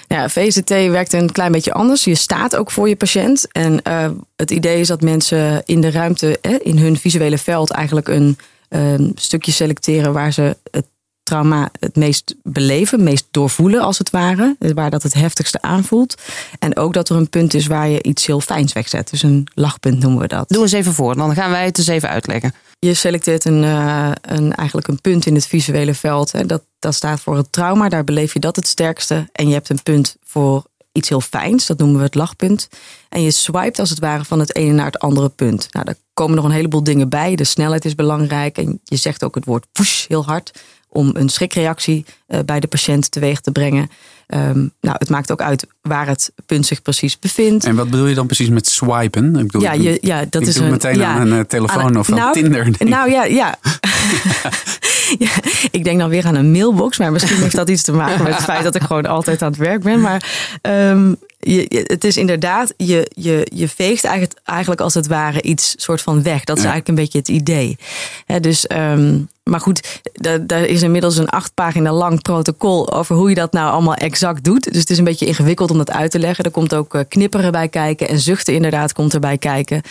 Ja, 0.09 0.29
VSDT 0.29 0.69
werkt 0.69 1.13
een 1.13 1.33
klein 1.33 1.53
beetje 1.53 1.73
anders. 1.73 2.05
Je 2.05 2.15
staat 2.15 2.57
ook 2.57 2.71
voor 2.71 2.89
je 2.89 2.97
patiënt. 2.97 3.53
En 3.53 3.81
uh, 3.89 4.09
het 4.37 4.51
idee 4.51 4.81
is 4.81 4.89
dat 4.89 5.01
mensen 5.01 5.63
in 5.65 5.81
de 5.81 5.91
ruimte, 5.91 6.39
eh, 6.41 6.55
in 6.63 6.79
hun 6.79 6.97
visuele 6.97 7.39
veld, 7.39 7.71
eigenlijk 7.71 8.09
een 8.09 8.39
uh, 8.71 9.11
stukje 9.15 9.53
selecteren 9.53 10.13
waar 10.13 10.33
ze 10.33 10.57
het 10.71 10.87
trauma 11.23 11.71
het 11.81 11.97
meest 11.97 12.35
beleven, 12.43 13.03
meest 13.03 13.27
doorvoelen 13.31 13.81
als 13.81 13.99
het 13.99 14.11
ware. 14.11 14.57
Waar 14.75 14.91
dat 14.91 15.03
het 15.03 15.15
heftigste 15.15 15.63
aanvoelt. 15.63 16.15
En 16.59 16.77
ook 16.77 16.93
dat 16.93 17.09
er 17.09 17.17
een 17.17 17.29
punt 17.29 17.55
is 17.55 17.67
waar 17.67 17.89
je 17.89 18.03
iets 18.03 18.27
heel 18.27 18.41
fijns 18.41 18.73
wegzet. 18.73 19.11
Dus 19.11 19.23
een 19.23 19.47
lachpunt 19.55 20.01
noemen 20.01 20.21
we 20.21 20.27
dat. 20.27 20.49
Doe 20.49 20.63
eens 20.63 20.73
even 20.73 20.93
voor, 20.93 21.17
dan 21.17 21.35
gaan 21.35 21.51
wij 21.51 21.65
het 21.65 21.79
eens 21.79 21.87
even 21.87 22.09
uitleggen. 22.09 22.55
Je 22.79 22.95
selecteert 22.95 23.45
een, 23.45 23.63
uh, 23.63 24.11
een, 24.21 24.55
eigenlijk 24.55 24.89
een 24.89 25.01
punt 25.01 25.27
in 25.27 25.35
het 25.35 25.47
visuele 25.47 25.95
veld. 25.95 26.33
Hè. 26.33 26.47
Dat, 26.47 26.63
dat 26.79 26.95
staat 26.95 27.21
voor 27.21 27.37
het 27.37 27.53
trauma, 27.53 27.89
daar 27.89 28.05
beleef 28.05 28.33
je 28.33 28.41
dat 28.41 28.57
het 28.57 28.67
sterkste. 28.67 29.29
En 29.33 29.49
je 29.49 29.55
hebt 29.55 29.69
een 29.69 29.83
punt 29.83 30.17
voor 30.25 30.65
iets 30.93 31.09
heel 31.09 31.21
fijns, 31.21 31.67
dat 31.67 31.79
noemen 31.79 31.97
we 31.97 32.05
het 32.05 32.15
lachpunt. 32.15 32.69
En 33.09 33.23
je 33.23 33.31
swipet 33.31 33.79
als 33.79 33.91
het 33.91 33.99
ware 33.99 34.25
van 34.25 34.39
het 34.39 34.55
ene 34.55 34.73
naar 34.73 34.87
het 34.87 34.99
andere 34.99 35.29
punt. 35.29 35.69
Nou, 35.71 35.85
daar 35.85 35.97
komen 36.15 36.37
nog 36.37 36.45
een 36.45 36.51
heleboel 36.51 36.83
dingen 36.83 37.09
bij. 37.09 37.35
De 37.35 37.45
snelheid 37.45 37.85
is 37.85 37.95
belangrijk. 37.95 38.59
En 38.59 38.81
je 38.85 38.97
zegt 38.97 39.25
ook 39.25 39.35
het 39.35 39.45
woord 39.45 39.67
push 39.73 40.07
heel 40.07 40.25
hard 40.25 40.61
om 40.89 41.11
een 41.15 41.29
schrikreactie 41.29 42.05
uh, 42.29 42.41
bij 42.45 42.61
de 42.61 42.67
patiënt 42.67 43.11
teweeg 43.11 43.41
te 43.41 43.53
brengen. 43.53 43.91
Um, 44.35 44.73
nou, 44.81 44.97
het 44.99 45.09
maakt 45.09 45.33
ook 45.33 45.41
uit 45.41 45.67
waar 45.83 46.07
het 46.07 46.33
punt 46.47 46.67
zich 46.67 46.83
precies 46.83 47.19
bevindt. 47.19 47.65
En 47.65 47.77
wat 47.77 47.91
bedoel 47.91 48.07
je 48.07 48.15
dan 48.15 48.27
precies 48.27 48.49
met 48.49 48.69
swipen? 48.69 49.37
Ik 49.37 49.47
bedoel, 49.47 49.63
ja, 49.63 49.73
je, 49.73 49.99
ja, 50.01 50.25
dat 50.31 50.43
ik 50.43 50.49
is 50.49 50.55
doe 50.55 50.65
een, 50.65 50.71
meteen 50.71 50.99
ja, 50.99 51.15
aan 51.15 51.31
een 51.31 51.47
telefoon 51.47 51.83
aan, 51.83 51.99
of 51.99 52.11
aan 52.11 52.17
nou, 52.17 52.33
Tinder. 52.33 52.71
Nou 52.79 53.11
ja, 53.11 53.25
ja. 53.25 53.59
ja. 55.19 55.31
Ik 55.71 55.85
denk 55.85 55.99
dan 55.99 56.09
weer 56.09 56.27
aan 56.27 56.35
een 56.35 56.51
mailbox, 56.51 56.99
maar 56.99 57.13
misschien 57.13 57.43
heeft 57.43 57.57
dat 57.57 57.71
iets 57.71 57.83
te 57.83 57.93
maken 57.93 58.23
met 58.23 58.35
het 58.35 58.45
feit 58.45 58.63
dat 58.63 58.75
ik 58.75 58.83
gewoon 58.83 59.07
altijd 59.07 59.43
aan 59.43 59.51
het 59.51 59.59
werk 59.61 59.83
ben. 59.83 60.01
Maar 60.01 60.49
um, 60.63 61.17
je, 61.39 61.67
je, 61.69 61.85
het 61.87 62.05
is 62.05 62.17
inderdaad, 62.17 62.75
je, 62.77 63.11
je, 63.15 63.47
je 63.55 63.69
veegt 63.69 64.05
eigenlijk, 64.05 64.41
eigenlijk 64.45 64.81
als 64.81 64.95
het 64.95 65.07
ware 65.07 65.43
iets 65.43 65.75
soort 65.77 66.03
van 66.03 66.23
weg. 66.23 66.45
Dat 66.45 66.57
is 66.57 66.63
ja. 66.63 66.71
eigenlijk 66.71 66.89
een 66.89 67.05
beetje 67.05 67.19
het 67.19 67.29
idee. 67.29 67.79
He, 68.27 68.41
dus, 68.41 68.67
um, 68.73 69.29
maar 69.49 69.61
goed, 69.61 70.01
daar 70.43 70.65
is 70.65 70.83
inmiddels 70.83 71.17
een 71.17 71.29
acht 71.29 71.55
pagina 71.55 71.93
lang 71.93 72.23
protocol 72.23 72.93
over 72.93 73.17
hoe 73.17 73.29
je 73.29 73.35
dat 73.35 73.53
nou 73.53 73.73
allemaal 73.73 73.95
exact 73.95 74.45
doet. 74.45 74.73
Dus 74.73 74.81
het 74.81 74.91
is 74.91 74.99
een 74.99 75.05
beetje 75.05 75.27
ingewikkeld 75.27 75.71
om 75.71 75.79
dat 75.79 75.91
uit 75.91 76.11
te 76.11 76.19
leggen. 76.19 76.45
Er 76.45 76.51
komt 76.51 76.75
ook 76.75 77.05
knipperen 77.09 77.53
bij 77.53 77.69
kijken 77.69 78.09
en 78.09 78.19
zuchten 78.19 78.55
inderdaad 78.55 78.93
komt 78.93 79.15
erbij 79.15 79.39
kijken. 79.39 79.83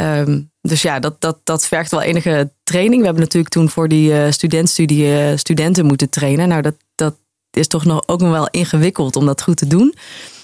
Um, 0.00 0.50
dus 0.60 0.82
ja, 0.82 0.98
dat, 0.98 1.20
dat, 1.20 1.38
dat 1.44 1.66
vergt 1.66 1.90
wel 1.90 2.02
enige 2.02 2.52
training. 2.62 2.98
We 2.98 3.04
hebben 3.04 3.22
natuurlijk 3.22 3.54
toen 3.54 3.70
voor 3.70 3.88
die 3.88 4.10
uh, 4.10 4.30
studentstudie 4.30 5.04
uh, 5.04 5.36
studenten 5.36 5.86
moeten 5.86 6.08
trainen. 6.08 6.48
Nou, 6.48 6.62
dat, 6.62 6.74
dat 6.94 7.14
is 7.50 7.66
toch 7.66 7.84
nog, 7.84 8.08
ook 8.08 8.20
nog 8.20 8.30
wel 8.30 8.48
ingewikkeld 8.50 9.16
om 9.16 9.26
dat 9.26 9.42
goed 9.42 9.56
te 9.56 9.66
doen. 9.66 9.94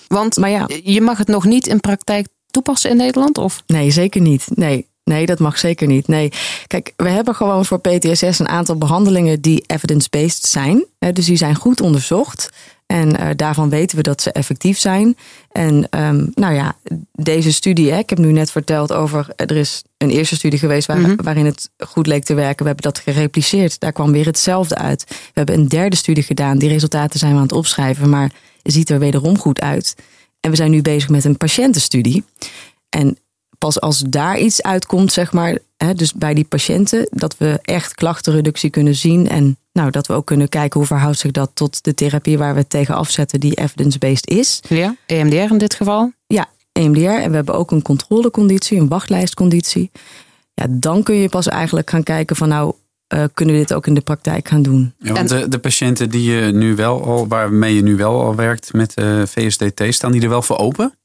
Want 0.09 0.37
maar 0.37 0.51
ja. 0.51 0.69
je 0.83 1.01
mag 1.01 1.19
het 1.19 1.29
nog 1.29 1.45
niet 1.45 1.67
in 1.67 1.81
praktijk 1.81 2.27
toepassen 2.47 2.91
in 2.91 2.97
Nederland? 2.97 3.39
Of? 3.39 3.63
Nee, 3.67 3.91
zeker 3.91 4.21
niet. 4.21 4.47
Nee, 4.55 4.89
Nee, 5.11 5.27
dat 5.27 5.39
mag 5.39 5.59
zeker 5.59 5.87
niet. 5.87 6.09
Nee, 6.09 6.33
kijk, 6.67 6.93
we 6.97 7.09
hebben 7.09 7.35
gewoon 7.35 7.65
voor 7.65 7.81
PTSS 7.81 8.39
een 8.39 8.49
aantal 8.49 8.77
behandelingen 8.77 9.41
die 9.41 9.65
evidence-based 9.67 10.47
zijn. 10.47 10.85
Dus 11.13 11.27
die 11.27 11.37
zijn 11.37 11.55
goed 11.55 11.81
onderzocht. 11.81 12.51
En 12.87 13.21
uh, 13.21 13.29
daarvan 13.37 13.69
weten 13.69 13.97
we 13.97 14.03
dat 14.03 14.23
ze 14.23 14.33
effectief 14.33 14.79
zijn. 14.79 15.17
En 15.53 15.75
um, 15.91 16.31
nou 16.35 16.55
ja, 16.55 16.77
deze 17.13 17.53
studie, 17.53 17.93
hè, 17.93 17.99
ik 17.99 18.11
heb 18.11 18.19
nu 18.19 18.33
net 18.33 18.51
verteld 18.51 18.93
over. 18.93 19.27
Er 19.37 19.57
is 19.57 19.83
een 19.97 20.11
eerste 20.11 20.35
studie 20.35 20.59
geweest 20.59 20.87
waar, 20.87 20.99
mm-hmm. 20.99 21.23
waarin 21.23 21.45
het 21.45 21.71
goed 21.79 22.07
leek 22.07 22.25
te 22.25 22.35
werken. 22.35 22.63
We 22.63 22.73
hebben 22.73 22.93
dat 22.93 22.99
gerepliceerd. 22.99 23.81
Daar 23.81 23.93
kwam 23.93 24.13
weer 24.13 24.27
hetzelfde 24.27 24.75
uit. 24.75 25.05
We 25.09 25.15
hebben 25.33 25.55
een 25.55 25.69
derde 25.69 25.97
studie 25.97 26.23
gedaan. 26.23 26.59
Die 26.59 26.69
resultaten 26.69 27.19
zijn 27.19 27.31
we 27.31 27.37
aan 27.37 27.43
het 27.43 27.53
opschrijven, 27.53 28.11
maar 28.11 28.31
ziet 28.63 28.91
er 28.91 28.99
wederom 28.99 29.39
goed 29.39 29.61
uit. 29.61 29.95
En 30.41 30.51
we 30.51 30.57
zijn 30.57 30.71
nu 30.71 30.83
bezig 30.83 31.09
met 31.09 31.25
een 31.25 31.37
patiëntenstudie. 31.37 32.25
En 32.89 33.19
pas 33.59 33.81
als 33.81 33.99
daar 33.99 34.39
iets 34.39 34.63
uitkomt, 34.63 35.13
zeg 35.13 35.33
maar, 35.33 35.59
hè, 35.77 35.95
dus 35.95 36.13
bij 36.13 36.35
die 36.35 36.45
patiënten, 36.45 37.09
dat 37.11 37.37
we 37.39 37.59
echt 37.63 37.95
klachtenreductie 37.95 38.71
kunnen 38.71 38.95
zien. 38.95 39.29
En 39.29 39.57
nou, 39.73 39.91
dat 39.91 40.07
we 40.07 40.13
ook 40.13 40.27
kunnen 40.27 40.49
kijken 40.49 40.79
hoe 40.79 40.89
verhoudt 40.89 41.19
zich 41.19 41.31
dat 41.31 41.51
tot 41.55 41.85
de 41.85 41.95
therapie 41.95 42.39
waar 42.39 42.53
we 42.55 42.61
het 42.61 42.71
tegen 42.71 42.95
afzetten, 42.95 43.41
die 43.41 43.55
evidence-based 43.55 44.29
is. 44.29 44.61
Ja, 44.69 44.97
EMDR 45.07 45.53
in 45.53 45.59
dit 45.59 45.75
geval? 45.75 46.13
Ja, 46.27 46.47
EMDR. 46.73 47.01
En 47.01 47.31
we 47.31 47.37
hebben 47.37 47.55
ook 47.55 47.71
een 47.71 47.83
controleconditie, 47.83 48.81
een 48.81 48.89
wachtlijstconditie. 48.89 49.91
Ja, 50.55 50.67
dan 50.71 51.03
kun 51.03 51.15
je 51.15 51.29
pas 51.29 51.47
eigenlijk 51.47 51.91
gaan 51.91 52.03
kijken 52.03 52.37
van 52.37 52.49
nou, 52.49 52.75
uh, 53.15 53.25
kunnen 53.35 53.55
we 53.55 53.61
dit 53.61 53.75
ook 53.75 53.87
in 53.87 53.95
de 53.95 54.01
praktijk 54.01 54.49
gaan 54.49 54.63
doen. 54.63 54.95
Ja, 54.99 55.13
want 55.13 55.29
de, 55.29 55.49
de, 55.49 55.59
patiënten 55.59 56.11
die 56.11 56.33
je 56.33 56.53
nu 56.53 56.75
wel 56.75 57.05
al, 57.05 57.29
waarmee 57.29 57.75
je 57.75 57.83
nu 57.83 57.97
wel 57.97 58.23
al 58.23 58.35
werkt 58.35 58.73
met 58.73 58.93
uh, 58.99 59.21
eh, 59.21 59.29
VSDT, 59.29 59.83
staan 59.89 60.13
die 60.13 60.23
er 60.23 60.29
wel 60.29 60.43
voor 60.43 60.59
open? 60.59 60.96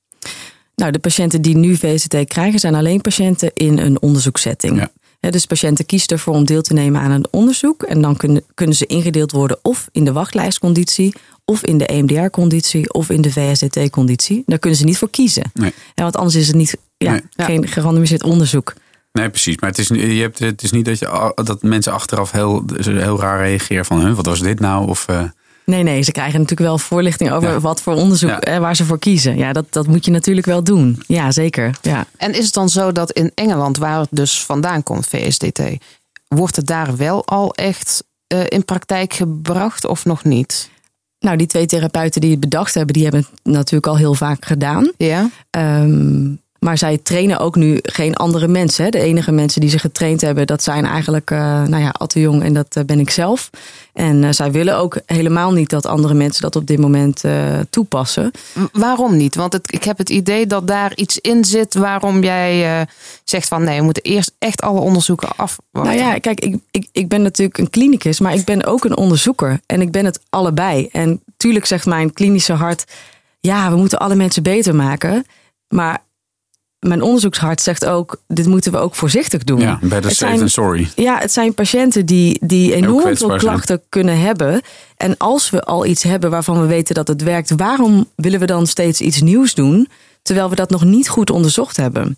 Nou, 0.75 0.91
de 0.91 0.99
patiënten 0.99 1.41
die 1.41 1.55
nu 1.55 1.75
VST 1.75 2.15
krijgen 2.27 2.59
zijn 2.59 2.75
alleen 2.75 3.01
patiënten 3.01 3.51
in 3.53 3.77
een 3.77 4.01
onderzoekssetting. 4.01 4.89
Ja. 5.19 5.29
dus 5.29 5.45
patiënten 5.45 5.85
kiezen 5.85 6.07
ervoor 6.07 6.33
om 6.33 6.45
deel 6.45 6.61
te 6.61 6.73
nemen 6.73 7.01
aan 7.01 7.11
een 7.11 7.27
onderzoek. 7.31 7.83
En 7.83 8.01
dan 8.01 8.17
kunnen, 8.17 8.43
kunnen 8.53 8.75
ze 8.75 8.85
ingedeeld 8.85 9.31
worden 9.31 9.59
of 9.61 9.87
in 9.91 10.05
de 10.05 10.11
wachtlijstconditie, 10.11 11.13
of 11.45 11.63
in 11.63 11.77
de 11.77 11.85
EMDR-conditie, 11.85 12.93
of 12.93 13.09
in 13.09 13.21
de 13.21 13.31
VSDT-conditie. 13.31 14.43
Daar 14.45 14.59
kunnen 14.59 14.79
ze 14.79 14.85
niet 14.85 14.97
voor 14.97 15.09
kiezen. 15.09 15.51
Nee. 15.53 15.73
want 15.95 16.15
anders 16.15 16.35
is 16.35 16.47
het 16.47 16.55
niet, 16.55 16.77
ja, 16.97 17.19
geen 17.35 17.67
gerandomiseerd 17.67 18.23
onderzoek. 18.23 18.73
Nee, 19.11 19.29
precies. 19.29 19.57
Maar 19.57 19.69
het 19.69 19.79
is, 19.79 19.87
je 19.87 20.21
hebt, 20.21 20.39
het 20.39 20.63
is 20.63 20.71
niet 20.71 20.85
dat, 20.85 20.99
je, 20.99 21.31
dat 21.43 21.61
mensen 21.61 21.93
achteraf 21.93 22.31
heel, 22.31 22.63
heel 22.81 23.19
raar 23.19 23.39
reageren 23.39 23.85
van... 23.85 24.15
wat 24.15 24.25
was 24.25 24.39
dit 24.39 24.59
nou? 24.59 24.87
Of, 24.87 25.07
uh... 25.09 25.23
Nee, 25.65 25.83
nee, 25.83 26.01
ze 26.01 26.11
krijgen 26.11 26.39
natuurlijk 26.39 26.69
wel 26.69 26.77
voorlichting 26.77 27.31
over 27.31 27.59
wat 27.59 27.81
voor 27.81 27.93
onderzoek 27.93 28.45
ja. 28.45 28.59
waar 28.59 28.75
ze 28.75 28.85
voor 28.85 28.99
kiezen. 28.99 29.37
Ja, 29.37 29.53
dat, 29.53 29.65
dat 29.69 29.87
moet 29.87 30.05
je 30.05 30.11
natuurlijk 30.11 30.47
wel 30.47 30.63
doen. 30.63 31.03
Ja, 31.07 31.31
zeker. 31.31 31.77
Ja. 31.81 32.05
En 32.17 32.33
is 32.33 32.45
het 32.45 32.53
dan 32.53 32.69
zo 32.69 32.91
dat 32.91 33.11
in 33.11 33.31
Engeland, 33.35 33.77
waar 33.77 33.99
het 33.99 34.09
dus 34.11 34.43
vandaan 34.43 34.83
komt, 34.83 35.07
VSDT, 35.07 35.61
wordt 36.27 36.55
het 36.55 36.67
daar 36.67 36.95
wel 36.95 37.25
al 37.25 37.53
echt 37.53 38.03
uh, 38.33 38.43
in 38.47 38.65
praktijk 38.65 39.13
gebracht 39.13 39.85
of 39.85 40.05
nog 40.05 40.23
niet? 40.23 40.69
Nou, 41.19 41.37
die 41.37 41.47
twee 41.47 41.65
therapeuten 41.65 42.21
die 42.21 42.31
het 42.31 42.39
bedacht 42.39 42.73
hebben, 42.73 42.93
die 42.93 43.03
hebben 43.03 43.21
het 43.21 43.53
natuurlijk 43.53 43.87
al 43.87 43.97
heel 43.97 44.13
vaak 44.13 44.45
gedaan. 44.45 44.91
Ja. 44.97 45.29
Um, 45.51 46.40
maar 46.65 46.77
zij 46.77 46.97
trainen 46.97 47.39
ook 47.39 47.55
nu 47.55 47.79
geen 47.81 48.15
andere 48.15 48.47
mensen. 48.47 48.83
Hè. 48.83 48.89
De 48.89 48.99
enige 48.99 49.31
mensen 49.31 49.61
die 49.61 49.69
ze 49.69 49.79
getraind 49.79 50.21
hebben, 50.21 50.47
dat 50.47 50.63
zijn 50.63 50.85
eigenlijk 50.85 51.31
uh, 51.31 51.39
nou 51.63 51.83
ja, 51.83 51.89
Atte 51.89 52.19
Jong 52.19 52.43
en 52.43 52.53
dat 52.53 52.75
uh, 52.75 52.83
ben 52.83 52.99
ik 52.99 53.09
zelf. 53.09 53.49
En 53.93 54.23
uh, 54.23 54.31
zij 54.31 54.51
willen 54.51 54.77
ook 54.77 54.99
helemaal 55.05 55.51
niet 55.51 55.69
dat 55.69 55.85
andere 55.85 56.13
mensen 56.13 56.41
dat 56.41 56.55
op 56.55 56.67
dit 56.67 56.79
moment 56.79 57.23
toepassen. 57.69 58.31
Waarom 58.71 59.17
niet? 59.17 59.35
Want 59.35 59.53
het, 59.53 59.73
ik 59.73 59.83
heb 59.83 59.97
het 59.97 60.09
idee 60.09 60.47
dat 60.47 60.67
daar 60.67 60.95
iets 60.95 61.17
in 61.17 61.45
zit 61.45 61.73
waarom 61.73 62.23
jij 62.23 62.87
zegt 63.23 63.47
van 63.47 63.63
nee, 63.63 63.77
we 63.77 63.83
moeten 63.83 64.03
eerst 64.03 64.31
echt 64.39 64.61
alle 64.61 64.79
onderzoeken 64.79 65.29
af. 65.35 65.57
Nou 65.71 65.91
ja, 65.91 66.17
kijk, 66.17 66.39
ik, 66.39 66.55
ik, 66.71 66.87
ik 66.91 67.07
ben 67.07 67.21
natuurlijk 67.21 67.57
een 67.57 67.69
klinicus, 67.69 68.19
maar 68.19 68.33
ik 68.33 68.45
ben 68.45 68.65
ook 68.65 68.83
een 68.83 68.97
onderzoeker. 68.97 69.59
En 69.65 69.81
ik 69.81 69.91
ben 69.91 70.05
het 70.05 70.19
allebei. 70.29 70.87
En 70.91 71.23
tuurlijk 71.37 71.65
zegt 71.65 71.85
mijn 71.85 72.13
klinische 72.13 72.53
hart, 72.53 72.83
ja, 73.39 73.69
we 73.71 73.75
moeten 73.75 73.99
alle 73.99 74.15
mensen 74.15 74.43
beter 74.43 74.75
maken. 74.75 75.25
Maar 75.67 76.09
mijn 76.87 77.01
onderzoekshart 77.01 77.61
zegt 77.61 77.85
ook, 77.85 78.21
dit 78.27 78.45
moeten 78.45 78.71
we 78.71 78.77
ook 78.77 78.95
voorzichtig 78.95 79.43
doen. 79.43 79.59
Ja, 79.59 79.79
better 79.81 80.11
safe 80.11 80.37
than 80.37 80.49
sorry. 80.49 80.89
Ja, 80.95 81.17
het 81.17 81.31
zijn 81.31 81.53
patiënten 81.53 82.05
die, 82.05 82.37
die 82.41 82.73
enorm 82.73 83.17
veel 83.17 83.35
klachten 83.35 83.81
kunnen 83.89 84.19
hebben. 84.19 84.61
En 84.97 85.17
als 85.17 85.49
we 85.49 85.63
al 85.63 85.85
iets 85.85 86.03
hebben 86.03 86.29
waarvan 86.29 86.61
we 86.61 86.65
weten 86.67 86.95
dat 86.95 87.07
het 87.07 87.23
werkt, 87.23 87.53
waarom 87.55 88.07
willen 88.15 88.39
we 88.39 88.45
dan 88.45 88.67
steeds 88.67 89.01
iets 89.01 89.21
nieuws 89.21 89.53
doen, 89.53 89.87
terwijl 90.21 90.49
we 90.49 90.55
dat 90.55 90.69
nog 90.69 90.83
niet 90.83 91.09
goed 91.09 91.29
onderzocht 91.29 91.77
hebben? 91.77 92.17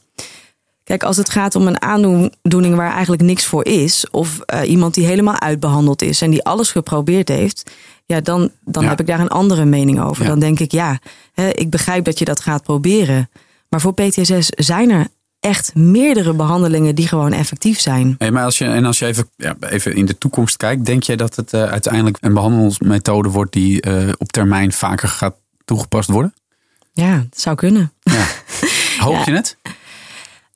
Kijk, 0.84 1.04
als 1.04 1.18
het 1.18 1.30
gaat 1.30 1.56
om 1.56 1.68
een 1.68 1.82
aandoening 1.82 2.76
waar 2.76 2.92
eigenlijk 2.92 3.22
niks 3.22 3.46
voor 3.46 3.66
is, 3.66 4.06
of 4.12 4.40
uh, 4.54 4.70
iemand 4.70 4.94
die 4.94 5.06
helemaal 5.06 5.40
uitbehandeld 5.40 6.02
is 6.02 6.22
en 6.22 6.32
die 6.32 6.44
alles 6.44 6.72
geprobeerd 6.72 7.28
heeft, 7.28 7.72
ja, 8.06 8.22
dan, 8.22 8.50
dan 8.66 8.86
heb 8.86 9.00
ik 9.00 9.08
daar 9.08 9.20
een 9.20 9.28
andere 9.28 9.66
mening 9.66 10.02
over. 10.02 10.26
Dan 10.26 10.40
denk 10.40 10.60
ik, 10.60 10.72
ja, 10.72 11.00
hè, 11.34 11.50
ik 11.50 11.70
begrijp 11.70 12.06
dat 12.06 12.20
je 12.20 12.26
dat 12.26 12.40
gaat 12.40 12.64
proberen. 12.64 13.30
Maar 13.74 13.82
voor 13.82 13.94
PTSS 13.94 14.50
zijn 14.50 14.90
er 14.90 15.08
echt 15.40 15.76
meerdere 15.76 16.34
behandelingen 16.34 16.96
die 16.96 17.08
gewoon 17.08 17.32
effectief 17.32 17.80
zijn. 17.80 18.16
Hey, 18.18 18.32
maar 18.32 18.44
als 18.44 18.58
je, 18.58 18.66
en 18.66 18.86
als 18.86 19.00
je 19.00 19.06
even, 19.06 19.30
ja, 19.36 19.56
even 19.60 19.96
in 19.96 20.06
de 20.06 20.18
toekomst 20.18 20.58
kijkt, 20.58 20.86
denk 20.86 21.04
je 21.04 21.18
dat 21.18 21.36
het 21.36 21.54
uh, 21.54 21.64
uiteindelijk 21.64 22.18
een 22.22 22.34
behandelingsmethode 22.34 23.30
wordt 23.30 23.54
die 23.54 23.86
uh, 23.88 24.12
op 24.18 24.32
termijn 24.32 24.72
vaker 24.72 25.08
gaat 25.08 25.36
toegepast 25.66 26.10
worden? 26.10 26.34
Ja, 26.92 27.16
dat 27.16 27.40
zou 27.40 27.56
kunnen. 27.56 27.94
Ja. 28.00 28.26
Hoop 29.06 29.14
ja. 29.14 29.24
je 29.26 29.32
het? 29.32 29.58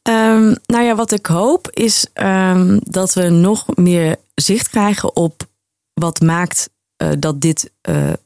Um, 0.04 0.56
nou 0.66 0.84
ja, 0.84 0.96
wat 0.96 1.12
ik 1.12 1.26
hoop 1.26 1.70
is 1.72 2.08
um, 2.14 2.80
dat 2.84 3.14
we 3.14 3.30
nog 3.30 3.76
meer 3.76 4.16
zicht 4.36 4.70
krijgen 4.70 5.16
op 5.16 5.44
wat 5.94 6.22
maakt 6.22 6.70
uh, 6.98 7.10
dat 7.20 7.42
dit 7.42 7.72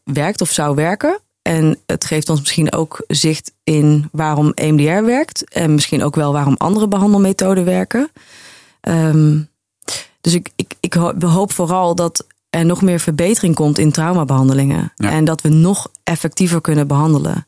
werkt 0.04 0.42
of 0.42 0.50
zou 0.50 0.76
werken. 0.76 1.20
En 1.42 1.78
het 1.86 2.06
geeft 2.06 2.30
ons 2.30 2.40
misschien 2.40 2.74
ook 2.74 3.04
zicht 3.08 3.52
in 3.64 4.10
waarom 4.12 4.52
EMDR 4.54 5.06
werkt. 5.06 5.50
En 5.50 5.74
misschien 5.74 6.04
ook 6.04 6.16
wel 6.16 6.34
waarom 6.34 6.56
andere 6.58 6.88
behandelmethoden 6.88 7.66
werken. 7.66 8.12
Um, 8.82 9.50
dus 10.22 10.34
ik, 10.34 10.50
ik, 10.56 10.74
ik 10.80 10.94
hoop 11.20 11.54
vooral 11.54 11.96
dat 11.96 12.26
er 12.50 12.66
nog 12.66 12.82
meer 12.82 13.00
verbetering 13.00 13.56
komt 13.56 13.78
in 13.78 13.92
traumabehandelingen. 13.92 14.94
En 14.96 15.26
dat 15.26 15.42
we 15.42 15.50
nog 15.50 15.92
effectiever 16.04 16.62
kunnen 16.62 16.88
behandelen. 16.88 17.46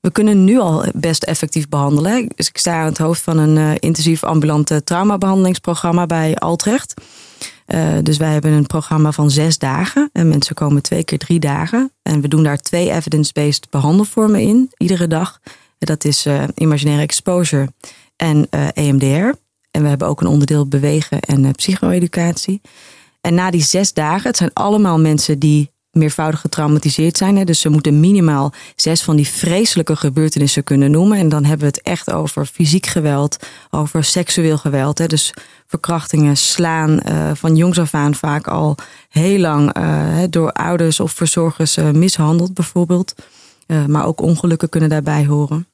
We 0.00 0.10
kunnen 0.10 0.44
nu 0.44 0.58
al 0.58 0.84
best 0.94 1.22
effectief 1.22 1.68
behandelen. 1.68 2.28
Dus 2.34 2.48
ik 2.48 2.58
sta 2.58 2.80
aan 2.80 2.86
het 2.86 2.98
hoofd 2.98 3.22
van 3.22 3.38
een 3.38 3.56
uh, 3.56 3.70
intensief 3.78 4.24
ambulante 4.24 4.84
traumabehandelingsprogramma 4.84 6.06
bij 6.06 6.36
Altrecht. 6.36 6.94
Uh, 7.66 7.98
dus 8.02 8.16
wij 8.16 8.32
hebben 8.32 8.52
een 8.52 8.66
programma 8.66 9.12
van 9.12 9.30
zes 9.30 9.58
dagen. 9.58 10.10
En 10.12 10.28
mensen 10.28 10.54
komen 10.54 10.82
twee 10.82 11.04
keer 11.04 11.18
drie 11.18 11.38
dagen. 11.38 11.92
En 12.02 12.20
we 12.20 12.28
doen 12.28 12.42
daar 12.42 12.58
twee 12.58 12.92
evidence-based 12.92 13.70
behandelvormen 13.70 14.40
in, 14.40 14.72
iedere 14.76 15.06
dag. 15.06 15.40
Dat 15.78 16.04
is 16.04 16.26
uh, 16.26 16.42
imaginaire 16.54 17.02
exposure 17.02 17.72
en 18.16 18.48
EMDR. 18.74 19.38
En 19.70 19.82
we 19.82 19.88
hebben 19.88 20.08
ook 20.08 20.20
een 20.20 20.26
onderdeel 20.26 20.66
bewegen 20.68 21.20
en 21.20 21.52
psycho-educatie. 21.52 22.60
En 23.20 23.34
na 23.34 23.50
die 23.50 23.62
zes 23.62 23.92
dagen, 23.92 24.28
het 24.28 24.36
zijn 24.36 24.50
allemaal 24.52 25.00
mensen 25.00 25.38
die 25.38 25.70
meervoudig 25.94 26.40
getraumatiseerd 26.40 27.16
zijn. 27.16 27.44
Dus 27.44 27.60
ze 27.60 27.68
moeten 27.68 28.00
minimaal 28.00 28.52
zes 28.76 29.02
van 29.02 29.16
die 29.16 29.28
vreselijke 29.28 29.96
gebeurtenissen 29.96 30.64
kunnen 30.64 30.90
noemen. 30.90 31.18
En 31.18 31.28
dan 31.28 31.44
hebben 31.44 31.68
we 31.68 31.74
het 31.76 31.82
echt 31.82 32.12
over 32.12 32.46
fysiek 32.46 32.86
geweld, 32.86 33.36
over 33.70 34.04
seksueel 34.04 34.58
geweld. 34.58 35.08
Dus 35.08 35.32
verkrachtingen, 35.66 36.36
slaan, 36.36 37.00
uh, 37.08 37.30
van 37.34 37.56
jongs 37.56 37.78
af 37.78 37.94
aan 37.94 38.14
vaak 38.14 38.46
al 38.46 38.76
heel 39.08 39.38
lang 39.38 39.78
uh, 39.78 40.18
door 40.30 40.52
ouders 40.52 41.00
of 41.00 41.12
verzorgers 41.12 41.76
uh, 41.76 41.90
mishandeld 41.90 42.54
bijvoorbeeld. 42.54 43.14
maar 43.86 44.06
ook 44.06 44.20
ongelukken 44.20 44.68
kunnen 44.68 44.88
daarbij 44.88 45.26
horen. 45.26 45.66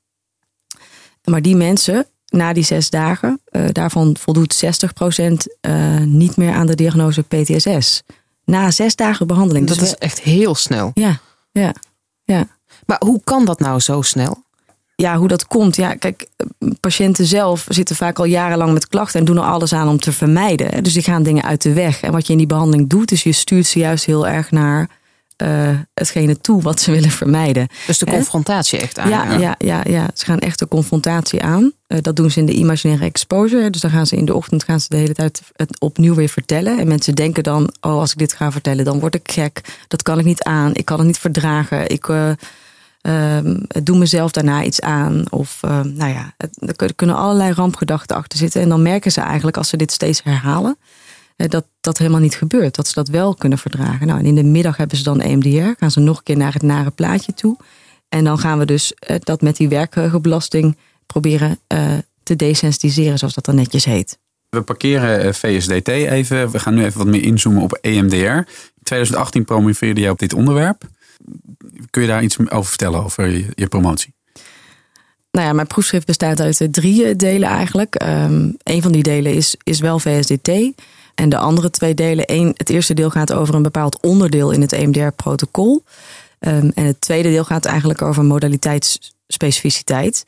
Maar 1.24 1.42
die 1.42 1.56
mensen, 1.56 2.06
na 2.26 2.52
die 2.52 2.64
zes 2.64 2.90
dagen, 2.90 3.40
daarvan 3.72 4.16
voldoet 4.20 4.64
60% 4.64 5.68
niet 6.04 6.36
meer 6.36 6.52
aan 6.52 6.66
de 6.66 6.74
diagnose 6.74 7.22
PTSS. 7.22 8.02
Na 8.44 8.70
zes 8.70 8.96
dagen 8.96 9.26
behandeling. 9.26 9.66
Dat, 9.66 9.80
is 9.80 9.94
echt 9.94 10.20
heel 10.20 10.54
snel. 10.54 10.90
Ja, 10.94 11.20
ja, 11.52 11.74
ja. 12.24 12.46
Maar 12.86 13.00
hoe 13.04 13.20
kan 13.24 13.44
dat 13.44 13.60
nou 13.60 13.80
zo 13.80 14.02
snel? 14.02 14.42
Ja, 14.96 15.16
hoe 15.16 15.28
dat 15.28 15.46
komt. 15.46 15.76
Ja, 15.76 15.94
kijk, 15.94 16.26
patiënten 16.80 17.26
zelf 17.26 17.66
zitten 17.68 17.96
vaak 17.96 18.18
al 18.18 18.24
jarenlang 18.24 18.72
met 18.72 18.88
klachten 18.88 19.20
en 19.20 19.26
doen 19.26 19.36
er 19.36 19.42
alles 19.42 19.72
aan 19.72 19.88
om 19.88 19.98
te 19.98 20.12
vermijden. 20.12 20.82
Dus 20.82 20.92
die 20.92 21.02
gaan 21.02 21.22
dingen 21.22 21.44
uit 21.44 21.62
de 21.62 21.72
weg. 21.72 22.00
En 22.00 22.12
wat 22.12 22.26
je 22.26 22.32
in 22.32 22.38
die 22.38 22.46
behandeling 22.46 22.88
doet, 22.88 23.12
is 23.12 23.22
je 23.22 23.32
stuurt 23.32 23.66
ze 23.66 23.78
juist 23.78 24.04
heel 24.04 24.28
erg 24.28 24.50
naar 24.50 24.88
uh, 25.42 25.78
hetgene 25.94 26.40
toe 26.40 26.62
wat 26.62 26.80
ze 26.80 26.90
willen 26.90 27.10
vermijden. 27.10 27.68
Dus 27.86 27.98
de 27.98 28.06
confrontatie 28.06 28.78
echt 28.78 28.98
aan. 28.98 29.08
Ja, 29.08 29.32
ja, 29.38 29.54
ja, 29.58 29.80
ja, 29.88 30.10
ze 30.14 30.24
gaan 30.24 30.38
echt 30.38 30.58
de 30.58 30.68
confrontatie 30.68 31.42
aan. 31.42 31.72
Uh, 31.88 31.98
dat 32.00 32.16
doen 32.16 32.30
ze 32.30 32.38
in 32.38 32.46
de 32.46 32.52
imaginaire 32.52 33.04
exposure. 33.04 33.70
Dus 33.70 33.80
dan 33.80 33.90
gaan 33.90 34.06
ze 34.06 34.16
in 34.16 34.24
de 34.24 34.34
ochtend 34.34 34.64
gaan 34.64 34.80
ze 34.80 34.86
de 34.88 34.96
hele 34.96 35.14
tijd 35.14 35.42
het 35.56 35.80
opnieuw 35.80 36.14
weer 36.14 36.28
vertellen. 36.28 36.78
En 36.78 36.88
mensen 36.88 37.14
denken 37.14 37.42
dan, 37.42 37.72
oh, 37.80 37.98
als 37.98 38.12
ik 38.12 38.18
dit 38.18 38.32
ga 38.32 38.52
vertellen, 38.52 38.84
dan 38.84 39.00
word 39.00 39.14
ik 39.14 39.30
gek. 39.32 39.60
Dat 39.88 40.02
kan 40.02 40.18
ik 40.18 40.24
niet 40.24 40.42
aan. 40.42 40.74
Ik 40.74 40.84
kan 40.84 40.98
het 40.98 41.06
niet 41.06 41.18
verdragen. 41.18 41.88
Ik 41.88 42.08
uh, 42.08 43.38
doe 43.82 43.98
mezelf 43.98 44.30
daarna 44.30 44.62
iets 44.62 44.80
aan. 44.80 45.24
Of 45.30 45.58
nou 45.82 46.12
ja, 46.12 46.34
er 46.76 46.94
kunnen 46.94 47.16
allerlei 47.16 47.52
rampgedachten 47.52 48.16
achter 48.16 48.38
zitten. 48.38 48.62
En 48.62 48.68
dan 48.68 48.82
merken 48.82 49.12
ze 49.12 49.20
eigenlijk 49.20 49.56
als 49.56 49.68
ze 49.68 49.76
dit 49.76 49.92
steeds 49.92 50.22
herhalen 50.24 50.76
dat 51.48 51.66
dat 51.80 51.98
helemaal 51.98 52.20
niet 52.20 52.34
gebeurt. 52.34 52.74
Dat 52.74 52.86
ze 52.86 52.94
dat 52.94 53.08
wel 53.08 53.34
kunnen 53.34 53.58
verdragen. 53.58 54.06
Nou, 54.06 54.18
en 54.18 54.26
in 54.26 54.34
de 54.34 54.42
middag 54.42 54.76
hebben 54.76 54.96
ze 54.96 55.02
dan 55.02 55.20
EMDR. 55.20 55.78
Gaan 55.78 55.90
ze 55.90 56.00
nog 56.00 56.16
een 56.16 56.22
keer 56.22 56.36
naar 56.36 56.52
het 56.52 56.62
nare 56.62 56.90
plaatje 56.90 57.34
toe. 57.34 57.56
En 58.08 58.24
dan 58.24 58.38
gaan 58.38 58.58
we 58.58 58.64
dus 58.64 58.92
dat 59.18 59.40
met 59.40 59.56
die 59.56 59.68
werkgeheugenbelasting 59.68 60.76
proberen 61.06 61.58
uh, 61.72 61.92
te 62.22 62.36
desensitiseren, 62.36 63.18
zoals 63.18 63.34
dat 63.34 63.44
dan 63.44 63.54
netjes 63.54 63.84
heet. 63.84 64.18
We 64.48 64.62
parkeren 64.62 65.20
eh, 65.20 65.32
VSDT 65.32 65.88
even. 65.88 66.50
We 66.50 66.58
gaan 66.58 66.74
nu 66.74 66.84
even 66.84 66.98
wat 66.98 67.06
meer 67.06 67.22
inzoomen 67.22 67.62
op 67.62 67.78
EMDR. 67.80 68.14
In 68.14 68.46
2018 68.82 69.44
promoveerde 69.44 70.00
jij 70.00 70.10
op 70.10 70.18
dit 70.18 70.34
onderwerp. 70.34 70.82
Kun 71.90 72.02
je 72.02 72.08
daar 72.08 72.22
iets 72.22 72.38
over 72.38 72.64
vertellen 72.64 73.04
over 73.04 73.26
je, 73.26 73.46
je 73.54 73.66
promotie? 73.66 74.14
Nou 75.30 75.46
ja, 75.46 75.52
mijn 75.52 75.66
proefschrift 75.66 76.06
bestaat 76.06 76.40
uit 76.40 76.68
drie 76.70 77.16
delen 77.16 77.48
eigenlijk. 77.48 78.02
Um, 78.02 78.56
een 78.62 78.82
van 78.82 78.92
die 78.92 79.02
delen 79.02 79.34
is, 79.34 79.56
is 79.62 79.80
wel 79.80 79.98
VSDT. 79.98 80.48
En 81.20 81.28
de 81.28 81.38
andere 81.38 81.70
twee 81.70 81.94
delen, 81.94 82.26
één, 82.26 82.52
het 82.56 82.68
eerste 82.68 82.94
deel 82.94 83.10
gaat 83.10 83.32
over 83.32 83.54
een 83.54 83.62
bepaald 83.62 84.00
onderdeel 84.00 84.50
in 84.50 84.60
het 84.60 84.72
EMDR-protocol. 84.72 85.84
Um, 86.38 86.70
en 86.74 86.84
het 86.84 87.00
tweede 87.00 87.28
deel 87.28 87.44
gaat 87.44 87.64
eigenlijk 87.64 88.02
over 88.02 88.24
modaliteitsspecificiteit. 88.24 90.26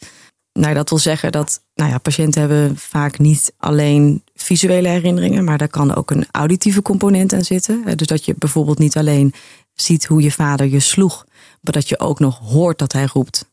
Nou, 0.52 0.74
dat 0.74 0.88
wil 0.88 0.98
zeggen 0.98 1.32
dat 1.32 1.62
nou 1.74 1.90
ja, 1.90 1.98
patiënten 1.98 2.40
hebben 2.40 2.76
vaak 2.76 3.18
niet 3.18 3.52
alleen 3.56 4.22
visuele 4.34 4.88
herinneringen, 4.88 5.44
maar 5.44 5.58
daar 5.58 5.68
kan 5.68 5.94
ook 5.94 6.10
een 6.10 6.26
auditieve 6.30 6.82
component 6.82 7.32
aan 7.32 7.44
zitten. 7.44 7.96
Dus 7.96 8.06
dat 8.06 8.24
je 8.24 8.34
bijvoorbeeld 8.38 8.78
niet 8.78 8.96
alleen 8.96 9.34
ziet 9.74 10.04
hoe 10.04 10.22
je 10.22 10.32
vader 10.32 10.66
je 10.66 10.80
sloeg, 10.80 11.24
maar 11.60 11.72
dat 11.72 11.88
je 11.88 11.98
ook 11.98 12.18
nog 12.18 12.38
hoort 12.38 12.78
dat 12.78 12.92
hij 12.92 13.08
roept: 13.12 13.50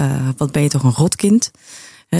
uh, 0.00 0.28
Wat 0.36 0.52
ben 0.52 0.62
je 0.62 0.68
toch 0.68 0.82
een 0.82 0.92
rotkind? 0.92 1.50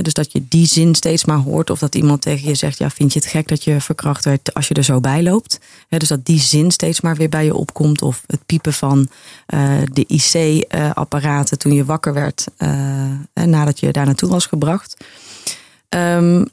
Dus 0.02 0.12
dat 0.12 0.32
je 0.32 0.44
die 0.48 0.66
zin 0.66 0.94
steeds 0.94 1.24
maar 1.24 1.38
hoort. 1.38 1.70
Of 1.70 1.78
dat 1.78 1.94
iemand 1.94 2.22
tegen 2.22 2.48
je 2.48 2.54
zegt: 2.54 2.78
ja, 2.78 2.90
Vind 2.90 3.12
je 3.12 3.18
het 3.18 3.28
gek 3.28 3.48
dat 3.48 3.64
je 3.64 3.80
verkracht 3.80 4.24
werd 4.24 4.54
als 4.54 4.68
je 4.68 4.74
er 4.74 4.84
zo 4.84 5.00
bij 5.00 5.22
loopt? 5.22 5.60
dus 5.88 6.08
dat 6.08 6.26
die 6.26 6.40
zin 6.40 6.70
steeds 6.70 7.00
maar 7.00 7.16
weer 7.16 7.28
bij 7.28 7.44
je 7.44 7.54
opkomt. 7.54 8.02
Of 8.02 8.22
het 8.26 8.46
piepen 8.46 8.72
van 8.72 9.08
uh, 9.54 9.78
de 9.92 10.04
IC-apparaten 10.06 11.58
toen 11.58 11.72
je 11.72 11.84
wakker 11.84 12.14
werd. 12.14 12.46
Uh, 12.58 12.68
nadat 13.44 13.80
je 13.80 13.92
daar 13.92 14.06
naartoe 14.06 14.28
was 14.28 14.46
gebracht. 14.46 14.96
Um, 15.88 16.46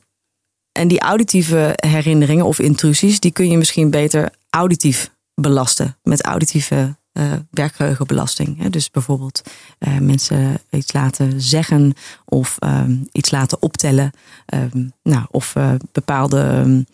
en 0.71 0.87
die 0.87 0.99
auditieve 0.99 1.73
herinneringen 1.75 2.45
of 2.45 2.59
intrusies, 2.59 3.19
die 3.19 3.31
kun 3.31 3.49
je 3.49 3.57
misschien 3.57 3.89
beter 3.89 4.29
auditief 4.49 5.11
belasten. 5.35 5.97
Met 6.03 6.23
auditieve 6.23 6.95
uh, 7.13 7.33
werkgeheugenbelasting. 7.49 8.69
Dus 8.69 8.91
bijvoorbeeld 8.91 9.41
uh, 9.79 9.97
mensen 9.97 10.57
iets 10.69 10.93
laten 10.93 11.41
zeggen 11.41 11.93
of 12.25 12.57
uh, 12.59 12.83
iets 13.11 13.31
laten 13.31 13.61
optellen. 13.61 14.11
Ehm, 14.45 14.87
nou, 15.03 15.25
of 15.31 15.55
uh, 15.55 15.73
bepaalde 15.91 16.85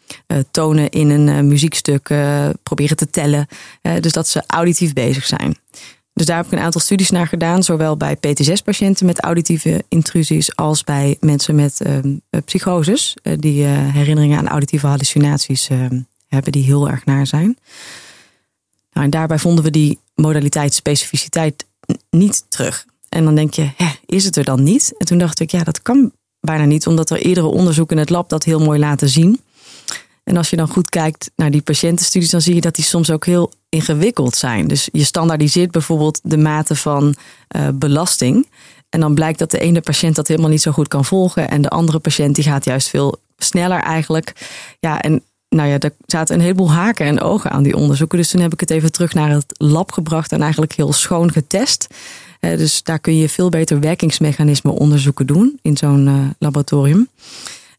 tonen 0.51 0.89
in 0.89 1.09
een 1.09 1.47
muziekstuk 1.47 2.13
proberen 2.63 2.97
te 2.97 3.09
tellen. 3.09 3.47
dus 3.99 4.11
dat 4.11 4.27
ze 4.27 4.43
auditief 4.47 4.93
bezig 4.93 5.25
zijn. 5.25 5.57
Dus 6.13 6.25
daar 6.25 6.37
heb 6.37 6.45
ik 6.45 6.51
een 6.51 6.59
aantal 6.59 6.81
studies 6.81 7.09
naar 7.09 7.27
gedaan, 7.27 7.63
zowel 7.63 7.97
bij 7.97 8.15
PTSS-patiënten 8.15 9.05
met 9.05 9.21
auditieve 9.21 9.83
intrusies 9.87 10.55
als 10.55 10.83
bij 10.83 11.17
mensen 11.19 11.55
met 11.55 11.81
ehm, 11.81 12.15
psychoses, 12.45 13.17
die 13.39 13.63
herinneringen 13.65 14.37
aan 14.37 14.47
auditieve 14.47 14.87
hallucinaties 14.87 15.69
hebben, 16.27 16.51
die 16.51 16.63
heel 16.63 16.89
erg 16.89 17.05
naar 17.05 17.27
zijn. 17.27 17.57
Nou, 18.97 19.05
en 19.05 19.09
daarbij 19.09 19.39
vonden 19.39 19.63
we 19.63 19.69
die 19.69 19.99
modaliteit, 20.21 20.73
specificiteit 20.73 21.65
niet 22.09 22.43
terug. 22.49 22.85
En 23.09 23.23
dan 23.23 23.35
denk 23.35 23.53
je, 23.53 23.69
hè, 23.75 23.87
is 24.05 24.25
het 24.25 24.35
er 24.35 24.43
dan 24.43 24.63
niet? 24.63 24.93
En 24.97 25.05
toen 25.05 25.17
dacht 25.17 25.39
ik, 25.39 25.51
ja, 25.51 25.63
dat 25.63 25.81
kan 25.81 26.11
bijna 26.39 26.65
niet, 26.65 26.87
omdat 26.87 27.09
er 27.09 27.17
eerdere 27.17 27.47
onderzoeken 27.47 27.95
in 27.95 28.01
het 28.01 28.11
lab 28.11 28.29
dat 28.29 28.43
heel 28.43 28.59
mooi 28.59 28.79
laten 28.79 29.09
zien. 29.09 29.39
En 30.23 30.37
als 30.37 30.49
je 30.49 30.55
dan 30.55 30.67
goed 30.67 30.89
kijkt 30.89 31.31
naar 31.35 31.51
die 31.51 31.61
patiëntenstudies, 31.61 32.29
dan 32.29 32.41
zie 32.41 32.55
je 32.55 32.61
dat 32.61 32.75
die 32.75 32.85
soms 32.85 33.11
ook 33.11 33.25
heel 33.25 33.51
ingewikkeld 33.69 34.35
zijn. 34.35 34.67
Dus 34.67 34.89
je 34.91 35.03
standaardiseert 35.03 35.71
bijvoorbeeld 35.71 36.19
de 36.23 36.37
mate 36.37 36.75
van 36.75 37.15
uh, 37.55 37.67
belasting. 37.73 38.47
En 38.89 38.99
dan 38.99 39.13
blijkt 39.13 39.39
dat 39.39 39.51
de 39.51 39.59
ene 39.59 39.81
patiënt 39.81 40.15
dat 40.15 40.27
helemaal 40.27 40.49
niet 40.49 40.61
zo 40.61 40.71
goed 40.71 40.87
kan 40.87 41.05
volgen. 41.05 41.49
En 41.49 41.61
de 41.61 41.69
andere 41.69 41.99
patiënt 41.99 42.35
die 42.35 42.43
gaat 42.43 42.65
juist 42.65 42.87
veel 42.87 43.19
sneller 43.37 43.79
eigenlijk. 43.79 44.33
Ja, 44.79 45.01
en 45.01 45.23
nou 45.49 45.69
ja, 45.69 45.79
er 45.79 45.93
zaten 46.05 46.35
een 46.35 46.41
heleboel 46.41 46.71
haken 46.71 47.05
en 47.05 47.21
ogen 47.21 47.51
aan 47.51 47.63
die 47.63 47.75
onderzoeken. 47.75 48.17
Dus 48.17 48.29
toen 48.29 48.41
heb 48.41 48.53
ik 48.53 48.59
het 48.59 48.69
even 48.69 48.91
terug 48.91 49.13
naar 49.13 49.29
het 49.29 49.45
lab 49.57 49.91
gebracht 49.91 50.31
en 50.31 50.41
eigenlijk 50.41 50.73
heel 50.73 50.93
schoon 50.93 51.31
getest. 51.31 51.87
dus 52.39 52.83
daar 52.83 52.99
kun 52.99 53.15
je 53.15 53.29
veel 53.29 53.49
beter 53.49 53.79
werkingsmechanismen 53.79 54.73
onderzoeken 54.73 55.27
doen 55.27 55.59
in 55.61 55.77
zo'n 55.77 56.07
uh, 56.07 56.13
laboratorium. 56.39 57.07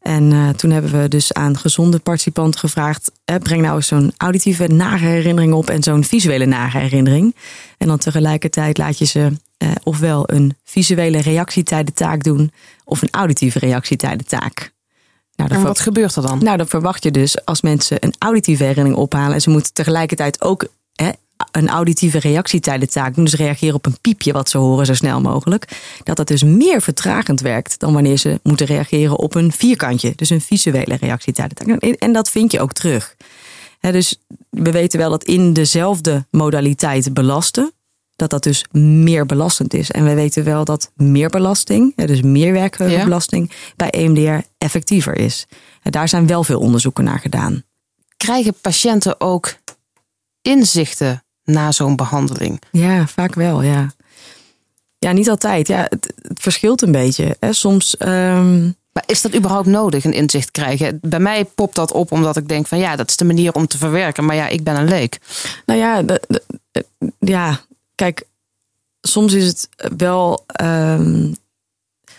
En 0.00 0.30
uh, 0.30 0.48
toen 0.48 0.70
hebben 0.70 1.00
we 1.00 1.08
dus 1.08 1.32
aan 1.32 1.58
gezonde 1.58 1.98
participanten 1.98 2.60
gevraagd: 2.60 3.10
breng 3.42 3.62
nou 3.62 3.76
eens 3.76 3.86
zo'n 3.86 4.12
auditieve 4.16 4.66
nare 4.66 5.04
herinnering 5.04 5.52
op 5.52 5.70
en 5.70 5.82
zo'n 5.82 6.04
visuele 6.04 6.46
nare 6.46 6.78
herinnering. 6.78 7.36
En 7.78 7.86
dan 7.86 7.98
tegelijkertijd 7.98 8.78
laat 8.78 8.98
je 8.98 9.04
ze 9.04 9.32
ofwel 9.82 10.30
een 10.30 10.56
visuele 10.64 11.20
reactietijdentaak 11.20 12.22
doen 12.22 12.52
of 12.84 13.02
een 13.02 13.10
auditieve 13.10 13.58
reactietijdentaak. 13.58 14.72
Nou, 15.46 15.50
en 15.50 15.62
wat 15.62 15.80
gebeurt 15.80 16.16
er 16.16 16.22
dan? 16.22 16.38
Nou, 16.42 16.56
dan 16.56 16.68
verwacht 16.68 17.02
je 17.02 17.10
dus 17.10 17.44
als 17.44 17.60
mensen 17.60 17.96
een 18.00 18.14
auditieve 18.18 18.64
herinnering 18.64 18.96
ophalen 18.96 19.34
en 19.34 19.40
ze 19.40 19.50
moeten 19.50 19.72
tegelijkertijd 19.72 20.42
ook 20.42 20.66
hè, 20.94 21.10
een 21.52 21.68
auditieve 21.68 22.18
reactietijdentaak 22.18 23.14
doen, 23.14 23.24
dus 23.24 23.34
reageren 23.34 23.74
op 23.74 23.86
een 23.86 23.98
piepje 24.00 24.32
wat 24.32 24.48
ze 24.48 24.58
horen 24.58 24.86
zo 24.86 24.94
snel 24.94 25.20
mogelijk, 25.20 25.80
dat 26.02 26.16
dat 26.16 26.26
dus 26.26 26.42
meer 26.42 26.82
vertragend 26.82 27.40
werkt 27.40 27.78
dan 27.78 27.92
wanneer 27.92 28.16
ze 28.16 28.40
moeten 28.42 28.66
reageren 28.66 29.18
op 29.18 29.34
een 29.34 29.52
vierkantje, 29.52 30.12
dus 30.16 30.30
een 30.30 30.40
visuele 30.40 30.96
reactietijdentaak. 31.00 31.80
En 31.80 32.12
dat 32.12 32.30
vind 32.30 32.52
je 32.52 32.60
ook 32.60 32.72
terug. 32.72 33.16
dus 33.80 34.20
we 34.50 34.70
weten 34.70 34.98
wel 34.98 35.10
dat 35.10 35.24
in 35.24 35.52
dezelfde 35.52 36.26
modaliteit 36.30 37.14
belasten, 37.14 37.72
dat 38.18 38.30
dat 38.30 38.42
dus 38.42 38.64
meer 38.70 39.26
belastend 39.26 39.74
is. 39.74 39.90
En 39.90 40.04
we 40.04 40.14
weten 40.14 40.44
wel 40.44 40.64
dat 40.64 40.90
meer 40.94 41.28
belasting, 41.28 41.96
dus 41.96 42.22
meer 42.22 42.52
werkbelasting, 42.52 43.50
bij 43.76 43.90
EMDR 43.90 44.46
effectiever 44.58 45.18
is. 45.18 45.46
En 45.82 45.90
daar 45.90 46.08
zijn 46.08 46.26
wel 46.26 46.44
veel 46.44 46.60
onderzoeken 46.60 47.04
naar 47.04 47.18
gedaan. 47.18 47.62
Krijgen 48.16 48.54
patiënten 48.60 49.20
ook 49.20 49.54
inzichten 50.42 51.24
na 51.44 51.72
zo'n 51.72 51.96
behandeling? 51.96 52.62
Ja, 52.70 53.06
vaak 53.06 53.34
wel, 53.34 53.62
ja. 53.62 53.92
Ja, 54.98 55.12
niet 55.12 55.30
altijd. 55.30 55.68
Ja, 55.68 55.86
het, 55.88 56.12
verschilt 56.34 56.82
een 56.82 56.92
beetje. 56.92 57.36
Soms. 57.50 57.96
Um... 57.98 58.76
Maar 58.92 59.06
is 59.06 59.22
dat 59.22 59.34
überhaupt 59.34 59.66
nodig, 59.66 60.04
een 60.04 60.12
inzicht 60.12 60.50
krijgen? 60.50 60.98
Bij 61.02 61.20
mij 61.20 61.44
popt 61.44 61.74
dat 61.74 61.92
op 61.92 62.12
omdat 62.12 62.36
ik 62.36 62.48
denk 62.48 62.66
van 62.66 62.78
ja, 62.78 62.96
dat 62.96 63.08
is 63.08 63.16
de 63.16 63.24
manier 63.24 63.52
om 63.52 63.66
te 63.66 63.78
verwerken. 63.78 64.24
Maar 64.24 64.36
ja, 64.36 64.48
ik 64.48 64.64
ben 64.64 64.76
een 64.76 64.88
leek. 64.88 65.18
Nou 65.66 65.78
ja, 65.78 66.02
de, 66.02 66.42
ja 67.18 67.60
kijk, 67.98 68.26
soms 69.00 69.32
is 69.32 69.46
het 69.46 69.68
wel 69.96 70.44
um, 70.62 71.34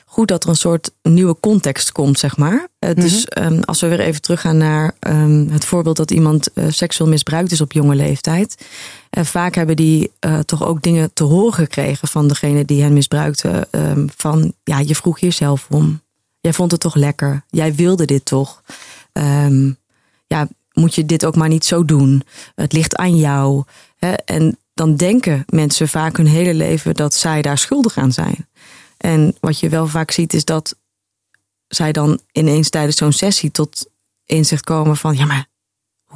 goed 0.05 0.27
dat 0.27 0.43
er 0.43 0.49
een 0.49 0.55
soort 0.55 0.91
nieuwe 1.01 1.39
context 1.39 1.91
komt, 1.91 2.19
zeg 2.19 2.37
maar. 2.37 2.67
Uh, 2.79 2.93
Dus 2.93 3.25
um, 3.37 3.63
als 3.63 3.81
we 3.81 3.87
weer 3.87 3.99
even 3.99 4.21
teruggaan 4.21 4.57
naar 4.57 4.95
um, 4.99 5.49
het 5.49 5.65
voorbeeld 5.65 5.97
dat 5.97 6.11
iemand 6.11 6.49
uh, 6.53 6.65
seksueel 6.69 7.09
misbruikt 7.09 7.51
is 7.51 7.61
op 7.61 7.71
jonge 7.71 7.95
leeftijd. 7.95 8.67
Uh, 9.17 9.23
vaak 9.23 9.55
hebben 9.55 9.75
die 9.75 10.11
toch 10.45 10.63
ook 10.63 10.81
dingen 10.81 11.13
te 11.13 11.23
horen 11.23 11.53
gekregen 11.53 12.07
van 12.07 12.27
degene 12.27 12.65
die 12.65 12.81
hen 12.81 12.93
misbruikte. 12.93 13.67
van 14.15 14.53
ja, 14.63 14.79
je 14.79 14.95
vroeg 14.95 15.19
jezelf 15.19 15.67
om. 15.69 16.01
Jij 16.39 16.53
vond 16.53 16.71
het 16.71 16.79
toch 16.79 16.95
lekker. 16.95 17.43
Jij 17.49 17.75
wilde 17.75 18.05
dit 18.05 18.25
toch. 18.25 18.61
ja, 20.27 20.47
moet 20.73 20.95
je 20.95 21.05
dit 21.05 21.25
ook 21.25 21.35
maar 21.35 21.49
niet 21.49 21.65
zo 21.65 21.85
doen. 21.85 22.23
Het 22.55 22.73
ligt 22.73 22.95
aan 22.95 23.15
jou. 23.15 23.63
Hè? 23.97 24.13
En 24.13 24.57
dan 24.79 24.95
denken 24.95 25.43
mensen 25.47 25.87
vaak 25.87 26.17
hun 26.17 26.27
hele 26.27 26.53
leven 26.53 26.93
dat 26.93 27.13
zij 27.13 27.41
daar 27.41 27.57
schuldig 27.57 27.97
aan 27.97 28.11
zijn. 28.11 28.47
En 28.97 29.35
wat 29.39 29.59
je 29.59 29.69
wel 29.69 29.87
vaak 29.87 30.11
ziet 30.11 30.33
is 30.33 30.45
dat 30.45 30.75
zij 31.67 31.91
dan 31.91 32.19
ineens 32.31 32.69
tijdens 32.69 32.97
zo'n 32.97 33.11
sessie 33.11 33.51
tot 33.51 33.89
inzicht 34.25 34.63
komen 34.63 34.97
van 34.97 35.17
ja, 35.17 35.25
maar 35.25 35.47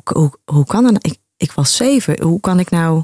hoe, 0.04 0.34
hoe, 0.45 0.65
kan 0.65 0.84
dat? 0.84 0.91
Nou? 0.91 0.99
Ik, 1.02 1.17
ik 1.38 1.52
was 1.52 1.76
zeven. 1.76 2.21
Hoe 2.21 2.39
kan 2.39 2.60
ik 2.60 2.69
nou? 2.69 3.04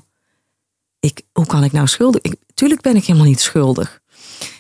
Ik, 0.99 1.21
hoe 1.31 1.45
kan 1.45 1.63
ik 1.63 1.71
nou 1.71 1.87
schuldig? 1.87 2.21
Ik, 2.21 2.35
tuurlijk 2.53 2.81
ben 2.81 2.95
ik 2.95 3.05
helemaal 3.05 3.27
niet 3.27 3.41
schuldig. 3.41 3.99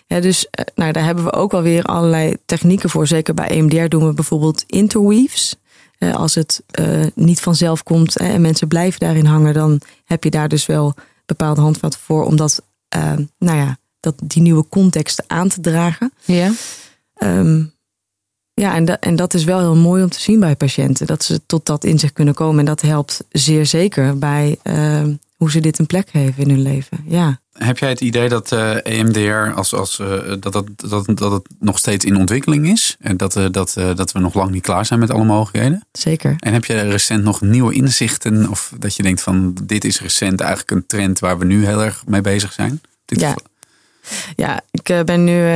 Ja, 0.05 0.19
dus 0.19 0.49
eh, 0.49 0.65
nou, 0.75 0.91
daar 0.91 1.03
hebben 1.03 1.23
we 1.23 1.33
ook 1.33 1.51
wel 1.51 1.61
weer 1.61 1.83
allerlei 1.83 2.37
technieken 2.45 2.89
voor. 2.89 3.07
Zeker 3.07 3.33
bij 3.33 3.47
EMDR 3.47 3.87
doen 3.87 4.07
we 4.07 4.13
bijvoorbeeld 4.13 4.63
interweaves. 4.67 5.55
Als 5.99 6.35
het 6.35 6.63
uh, 6.79 7.05
niet 7.15 7.39
vanzelf 7.39 7.83
komt 7.83 8.17
en 8.17 8.41
mensen 8.41 8.67
blijven 8.67 8.99
daarin 8.99 9.25
hangen, 9.25 9.53
dan 9.53 9.81
heb 10.05 10.23
je 10.23 10.29
daar 10.29 10.47
dus 10.47 10.65
wel 10.65 10.93
bepaalde 11.25 11.61
handvatten 11.61 11.99
voor 11.99 12.25
om 12.25 12.35
dat, 12.35 12.61
eh, 12.87 13.13
nou 13.37 13.57
ja, 13.57 13.77
dat, 13.99 14.15
die 14.23 14.41
nieuwe 14.41 14.65
context 14.69 15.23
aan 15.27 15.47
te 15.47 15.61
dragen. 15.61 16.13
Ja. 16.25 16.51
Ehm, 17.13 17.63
ja, 18.53 18.75
en, 18.75 18.85
da- 18.85 18.99
en 18.99 19.15
dat 19.15 19.33
is 19.33 19.43
wel 19.43 19.59
heel 19.59 19.75
mooi 19.75 20.03
om 20.03 20.09
te 20.09 20.19
zien 20.21 20.39
bij 20.39 20.55
patiënten. 20.55 21.07
Dat 21.07 21.23
ze 21.23 21.45
tot 21.45 21.65
dat 21.65 21.83
inzicht 21.83 22.13
kunnen 22.13 22.33
komen. 22.33 22.59
En 22.59 22.65
dat 22.65 22.81
helpt 22.81 23.23
zeer 23.29 23.65
zeker 23.65 24.17
bij 24.17 24.57
hoe 25.35 25.51
ze 25.51 25.59
dit 25.59 25.79
een 25.79 25.85
plek 25.85 26.09
geven 26.09 26.43
in 26.43 26.49
hun 26.49 26.61
leven. 26.61 26.97
Ja, 27.05 27.39
Heb 27.63 27.77
jij 27.77 27.89
het 27.89 28.01
idee 28.01 28.29
dat 28.29 28.51
eh, 28.51 28.75
EMDR 28.83 29.55
als, 29.55 29.73
als, 29.73 29.99
eh, 29.99 30.07
dat, 30.39 30.53
dat, 30.53 30.65
dat, 30.75 31.05
dat 31.17 31.31
het 31.31 31.47
nog 31.59 31.77
steeds 31.77 32.05
in 32.05 32.15
ontwikkeling 32.15 32.67
is? 32.67 32.95
En 32.99 33.17
dat, 33.17 33.35
eh, 33.35 33.45
dat, 33.51 33.73
dat 33.95 34.11
we 34.11 34.19
nog 34.19 34.33
lang 34.33 34.51
niet 34.51 34.61
klaar 34.61 34.85
zijn 34.85 34.99
met 34.99 35.11
alle 35.11 35.23
mogelijkheden? 35.23 35.83
zeker. 35.91 36.35
En 36.39 36.53
heb 36.53 36.65
je 36.65 36.81
recent 36.81 37.23
nog 37.23 37.41
nieuwe 37.41 37.73
inzichten? 37.73 38.49
Of 38.49 38.73
dat 38.79 38.95
je 38.95 39.03
denkt 39.03 39.21
van 39.21 39.57
dit 39.63 39.83
is 39.83 40.01
recent 40.01 40.39
eigenlijk 40.39 40.71
een 40.71 40.85
trend 40.87 41.19
waar 41.19 41.37
we 41.37 41.45
nu 41.45 41.65
heel 41.65 41.83
erg 41.83 42.03
mee 42.07 42.21
bezig 42.21 42.53
zijn? 42.53 42.81
Dit 43.05 43.19
Ja. 43.19 43.35
Ja, 44.35 44.61
ik 44.71 45.05
ben 45.05 45.23
nu 45.23 45.47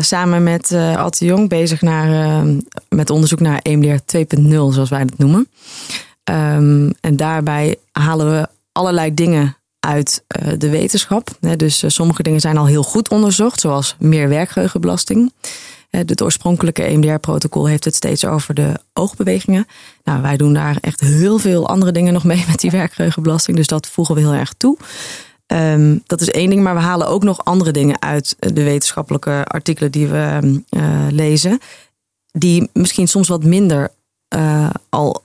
samen 0.00 0.42
met 0.42 0.72
Ad 0.72 1.18
de 1.18 1.24
Jong 1.24 1.48
bezig 1.48 1.80
naar, 1.80 2.12
eh, 2.12 2.42
met 2.88 3.10
onderzoek 3.10 3.40
naar 3.40 3.60
E 3.62 3.70
EMDR 3.70 4.04
2.0, 4.04 4.72
zoals 4.72 4.90
wij 4.90 5.04
dat 5.04 5.18
noemen. 5.18 5.48
Ehm, 6.24 6.90
en 7.00 7.16
daarbij 7.16 7.76
halen 7.92 8.30
we 8.30 8.48
allerlei 8.72 9.14
dingen 9.14 9.56
uit 9.84 10.24
eh, 10.26 10.52
de 10.58 10.68
wetenschap. 10.68 11.28
Dus 11.56 11.82
eh, 11.82 11.90
sommige 11.90 12.22
dingen 12.22 12.40
zijn 12.40 12.56
al 12.56 12.66
heel 12.66 12.82
goed 12.82 13.08
onderzocht, 13.08 13.60
zoals 13.60 13.96
meer 13.98 14.28
werkgeheugenbelasting. 14.28 15.32
Eh, 15.90 16.00
Het 16.06 16.22
oorspronkelijke 16.22 16.82
EMDR-protocol 16.82 17.66
heeft 17.66 17.84
het 17.84 17.94
steeds 17.94 18.24
over 18.24 18.54
de 18.54 18.72
oogbewegingen. 18.92 19.66
Nou, 20.04 20.22
wij 20.22 20.36
doen 20.36 20.52
daar 20.52 20.76
echt 20.80 21.00
heel 21.00 21.38
veel 21.38 21.68
andere 21.68 21.92
dingen 21.92 22.12
nog 22.12 22.24
mee 22.24 22.44
met 22.48 22.60
die 22.60 22.70
werkgeheugenbelasting. 22.70 23.56
Dus 23.56 23.66
dat 23.66 23.86
voegen 23.86 24.14
we 24.14 24.20
heel 24.20 24.32
erg 24.32 24.52
toe. 24.56 24.76
Ehm, 25.46 25.98
dat 26.06 26.20
is 26.20 26.30
één 26.30 26.50
ding, 26.50 26.62
maar 26.62 26.74
we 26.74 26.80
halen 26.80 27.08
ook 27.08 27.22
nog 27.22 27.44
andere 27.44 27.70
dingen 27.70 28.02
uit 28.02 28.36
de 28.38 28.62
wetenschappelijke 28.62 29.44
artikelen 29.44 29.90
die 29.90 30.06
we 30.06 30.16
ehm, 30.16 30.58
eh, 30.68 31.06
lezen. 31.10 31.58
Die 32.32 32.70
misschien 32.72 33.08
soms 33.08 33.28
wat 33.28 33.44
minder 33.44 33.92
eh, 34.28 34.70
al 34.88 35.23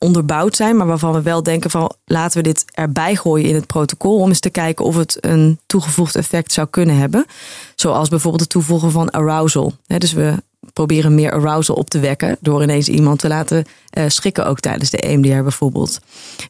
onderbouwd 0.00 0.56
zijn, 0.56 0.76
maar 0.76 0.86
waarvan 0.86 1.12
we 1.12 1.22
wel 1.22 1.42
denken 1.42 1.70
van 1.70 1.94
laten 2.04 2.36
we 2.36 2.42
dit 2.42 2.64
erbij 2.70 3.16
gooien 3.16 3.48
in 3.48 3.54
het 3.54 3.66
protocol 3.66 4.18
om 4.18 4.28
eens 4.28 4.40
te 4.40 4.50
kijken 4.50 4.84
of 4.84 4.96
het 4.96 5.18
een 5.20 5.58
toegevoegd 5.66 6.16
effect 6.16 6.52
zou 6.52 6.66
kunnen 6.70 6.96
hebben. 6.96 7.26
Zoals 7.74 8.08
bijvoorbeeld 8.08 8.42
het 8.42 8.50
toevoegen 8.50 8.90
van 8.90 9.10
arousal. 9.10 9.72
Dus 9.86 10.12
we 10.12 10.34
proberen 10.72 11.14
meer 11.14 11.32
arousal 11.32 11.74
op 11.74 11.90
te 11.90 11.98
wekken 11.98 12.36
door 12.40 12.62
ineens 12.62 12.88
iemand 12.88 13.18
te 13.18 13.28
laten 13.28 13.64
eh, 13.90 14.04
schrikken 14.08 14.46
ook 14.46 14.60
tijdens 14.60 14.90
de 14.90 14.98
EMDR 14.98 15.42
bijvoorbeeld. 15.42 16.00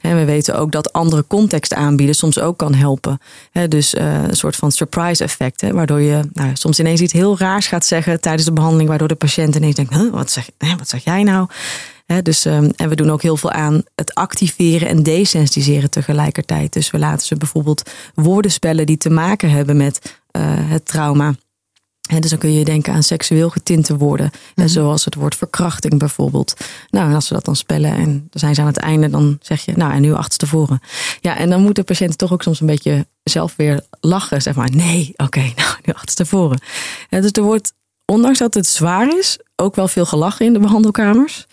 En 0.01 0.17
we 0.17 0.25
weten 0.25 0.59
ook 0.59 0.73
dat 0.73 0.93
andere 0.93 1.25
context 1.27 1.75
aanbieden 1.75 2.15
soms 2.15 2.41
ook 2.41 2.59
kan 2.59 2.75
helpen. 2.75 3.19
Dus 3.69 3.95
eh, 3.95 4.23
een 4.23 4.37
soort 4.37 4.57
van 4.57 4.73
surprise 4.73 5.25
effect, 5.25 5.71
waardoor 5.71 6.01
je 6.01 6.21
nou, 6.33 6.51
soms 6.53 6.79
ineens 6.79 7.01
iets 7.01 7.13
heel 7.13 7.39
raars 7.39 7.67
gaat 7.67 7.87
zeggen 7.87 8.21
tijdens 8.21 8.45
de 8.45 8.53
behandeling, 8.53 8.89
waardoor 8.89 9.09
de 9.09 9.15
patiënt 9.15 9.55
ineens 9.55 9.75
denkt, 9.75 10.11
wat, 10.11 10.31
zeg, 10.31 10.51
wat 10.79 10.89
zeg 10.89 11.05
jij 11.05 11.23
nou? 11.23 11.49
Dus, 12.23 12.45
ehm, 12.45 12.71
en 12.77 12.89
we 12.89 12.95
doen 12.95 13.11
ook 13.11 13.23
heel 13.23 13.37
veel 13.37 13.51
aan 13.51 13.83
het 13.95 14.15
activeren 14.15 14.89
en 14.89 15.03
desensitiseren 15.03 15.91
tegelijkertijd. 15.91 16.73
Dus 16.73 16.91
we 16.91 16.99
laten 16.99 17.27
ze 17.27 17.37
bijvoorbeeld 17.37 17.91
woorden 18.15 18.51
spellen 18.51 18.87
die 18.87 18.97
te 18.97 19.11
maken 19.11 19.51
hebben 19.51 19.77
met 19.77 20.19
eh, 20.31 20.43
het 20.45 20.87
trauma. 20.87 21.35
Dus 22.19 22.31
dan 22.31 22.39
kun 22.39 22.53
je 22.53 22.65
denken 22.65 22.93
aan 22.93 23.03
seksueel 23.03 23.51
getinte 23.51 23.97
woorden. 23.97 24.31
Hè, 24.55 24.69
zoals 24.69 25.05
het 25.05 25.15
woord 25.15 25.37
verkrachting 25.37 25.99
bijvoorbeeld. 25.99 26.55
Nou, 26.91 27.09
en 27.09 27.15
als 27.15 27.27
ze 27.27 27.35
dat 27.35 27.45
dan 27.45 27.57
spellen 27.57 27.93
en 27.93 28.05
dan 28.05 28.41
zijn 28.41 28.55
ze 28.55 28.61
aan 28.61 28.67
het 28.67 28.77
einde, 28.77 29.11
dan 29.11 29.39
zeg 29.43 29.65
je, 29.65 29.73
nou, 29.77 29.93
en 29.93 30.01
nu 30.01 30.13
achterstevoren. 30.13 30.81
Ja, 31.21 31.37
en 31.37 31.51
dan 31.51 31.63
moet 31.63 31.75
de 31.75 31.83
patiënt 31.83 32.19
toch 32.19 32.33
ook 32.33 32.43
soms 32.43 32.61
een 32.61 32.67
beetje 32.67 33.07
zelf 33.23 33.57
weer 33.57 33.87
lachen. 34.01 34.43
Zeg 34.43 34.55
maar, 34.55 34.71
nee, 34.71 35.13
oké, 35.17 35.41
nou, 35.57 35.77
nu 35.85 35.93
achterstevoren. 35.93 36.61
Ja, 37.09 37.21
dus 37.21 37.31
er 37.33 37.43
wordt, 37.43 37.73
ondanks 38.05 38.39
dat 38.39 38.55
het 38.55 38.67
zwaar 38.67 39.19
is, 39.19 39.39
ook 39.57 39.75
wel 39.75 39.89
veel 39.89 40.07
gelachen 40.07 40.47
in 40.47 40.53
de 40.53 40.59
behandelkamers. 40.59 41.47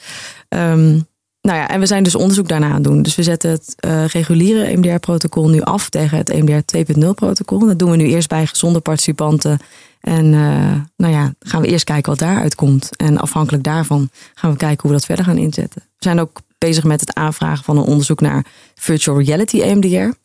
Ehm, 0.49 0.99
nou 1.41 1.59
ja, 1.59 1.67
en 1.67 1.79
we 1.79 1.85
zijn 1.85 2.03
dus 2.03 2.15
onderzoek 2.15 2.47
daarna 2.47 2.67
aan 2.67 2.73
het 2.73 2.83
doen. 2.83 3.01
Dus 3.01 3.15
we 3.15 3.23
zetten 3.23 3.49
het 3.49 3.75
eh, 3.77 4.05
reguliere 4.05 4.63
EMDR-protocol 4.63 5.49
nu 5.49 5.61
af 5.61 5.89
tegen 5.89 6.17
het 6.17 6.29
EMDR 6.29 6.77
2.0-protocol. 6.77 7.59
Dat 7.59 7.79
doen 7.79 7.91
we 7.91 7.97
nu 7.97 8.05
eerst 8.05 8.29
bij 8.29 8.45
gezonde 8.45 8.79
participanten. 8.79 9.59
En 10.01 10.33
eh, 10.33 10.81
nou 10.95 11.13
ja, 11.13 11.33
gaan 11.39 11.61
we 11.61 11.67
eerst 11.67 11.83
kijken 11.83 12.09
wat 12.09 12.19
daaruit 12.19 12.55
komt. 12.55 12.95
En 12.95 13.17
afhankelijk 13.17 13.63
daarvan 13.63 14.09
gaan 14.33 14.51
we 14.51 14.57
kijken 14.57 14.81
hoe 14.81 14.91
we 14.91 14.97
dat 14.97 15.05
verder 15.05 15.25
gaan 15.25 15.37
inzetten. 15.37 15.81
We 15.81 16.03
zijn 16.03 16.19
ook 16.19 16.41
bezig 16.57 16.83
met 16.83 16.99
het 16.99 17.13
aanvragen 17.13 17.63
van 17.63 17.77
een 17.77 17.83
onderzoek 17.83 18.21
naar 18.21 18.45
virtual 18.75 19.21
reality 19.21 19.61
EMDR. 19.61 19.95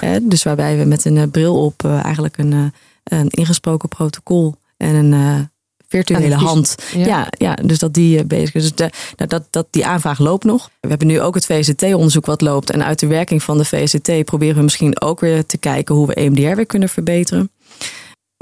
Eh, 0.00 0.16
dus 0.22 0.42
waarbij 0.42 0.78
we 0.78 0.84
met 0.84 1.04
een 1.04 1.16
eh, 1.16 1.30
bril 1.30 1.64
op 1.64 1.84
eigenlijk 1.84 2.38
een, 2.38 2.72
een 3.04 3.28
ingesproken 3.28 3.88
protocol 3.88 4.54
en 4.76 4.94
een 4.94 5.50
virtuele 5.92 6.34
hand. 6.34 6.74
Ja. 6.94 7.06
Ja, 7.06 7.26
ja, 7.30 7.54
dus 7.54 7.78
dat 7.78 7.94
die 7.94 8.18
eh, 8.18 8.24
bezig 8.24 8.54
is. 8.54 8.62
Dus 8.62 8.74
de, 8.74 8.90
nou, 9.16 9.28
dat, 9.28 9.42
dat, 9.50 9.66
die 9.70 9.86
aanvraag 9.86 10.18
loopt 10.18 10.44
nog. 10.44 10.70
We 10.80 10.88
hebben 10.88 11.06
nu 11.06 11.20
ook 11.20 11.34
het 11.34 11.46
VCT-onderzoek 11.46 12.26
wat 12.26 12.40
loopt. 12.40 12.70
En 12.70 12.84
uit 12.84 12.98
de 12.98 13.06
werking 13.06 13.42
van 13.42 13.58
de 13.58 13.64
VCT 13.64 14.24
proberen 14.24 14.56
we 14.56 14.62
misschien 14.62 15.00
ook 15.00 15.20
weer 15.20 15.46
te 15.46 15.58
kijken 15.58 15.94
hoe 15.94 16.06
we 16.06 16.14
EMDR 16.14 16.54
weer 16.54 16.66
kunnen 16.66 16.88
verbeteren. 16.88 17.50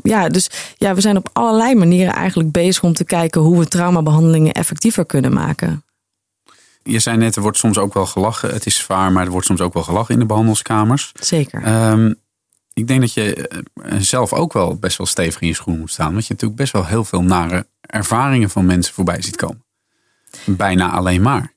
Ja, 0.03 0.29
dus 0.29 0.51
ja, 0.77 0.95
we 0.95 1.01
zijn 1.01 1.17
op 1.17 1.31
allerlei 1.33 1.75
manieren 1.75 2.15
eigenlijk 2.15 2.53
bezig 2.53 2.83
om 2.83 2.93
te 2.93 3.05
kijken 3.05 3.41
hoe 3.41 3.59
we 3.59 3.69
traumabehandelingen 3.69 4.53
effectiever 4.53 5.07
kunnen 5.07 5.33
maken. 5.33 5.85
Je 6.83 6.99
zei 6.99 7.17
net, 7.17 7.37
er 7.37 7.43
wordt 7.43 7.59
soms 7.59 7.79
ook 7.79 7.95
wel 7.95 8.07
gelachen. 8.07 8.53
Het 8.53 8.67
is 8.67 8.77
zwaar, 8.77 9.13
maar 9.13 9.25
er 9.25 9.31
wordt 9.31 9.47
soms 9.47 9.61
ook 9.61 9.75
wel 9.75 9.83
gelachen 9.83 10.15
in 10.15 10.21
de 10.21 10.27
behandelskamers. 10.27 11.13
Zeker. 11.21 11.63
Ehm, 11.63 12.13
ik 12.73 12.87
denk 12.87 13.01
dat 13.01 13.13
je 13.13 13.49
eh, 13.49 13.99
zelf 13.99 14.33
ook 14.33 14.53
wel 14.53 14.77
best 14.77 14.99
wel 14.99 15.07
stevig 15.07 15.41
in 15.41 15.49
je 15.49 15.55
schoen 15.55 15.79
moet 15.79 15.91
staan. 15.91 16.13
Want 16.13 16.27
je 16.27 16.33
natuurlijk 16.33 16.61
best 16.61 16.73
wel 16.73 16.87
heel 16.87 17.05
veel 17.05 17.23
nare 17.23 17.67
ervaringen 17.81 18.51
van 18.51 18.67
mensen 18.67 18.95
voorbij 18.95 19.23
ziet 19.23 19.37
komen. 19.37 19.65
Bijna 20.45 20.91
alleen 20.91 21.23
maar. 21.23 21.55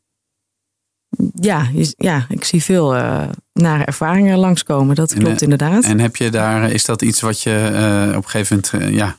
Ja, 1.34 1.68
ja 1.98 2.26
ik 2.30 2.44
zie 2.44 2.64
veel 2.64 2.96
eh 2.96 3.30
nare 3.54 3.84
ervaringen 3.84 4.38
langskomen. 4.38 4.96
Dat 4.96 5.14
klopt 5.14 5.36
eh, 5.36 5.42
inderdaad. 5.42 5.84
En 5.84 6.00
heb 6.00 6.16
je 6.16 6.30
daar, 6.30 6.72
is 6.72 6.86
dat 6.86 7.02
iets 7.02 7.22
wat 7.22 7.42
je 7.42 7.72
eh, 7.74 8.18
op 8.18 8.24
een 8.24 8.30
gegeven 8.30 8.62
moment, 8.72 8.92
eh, 8.92 8.96
ja, 8.96 9.18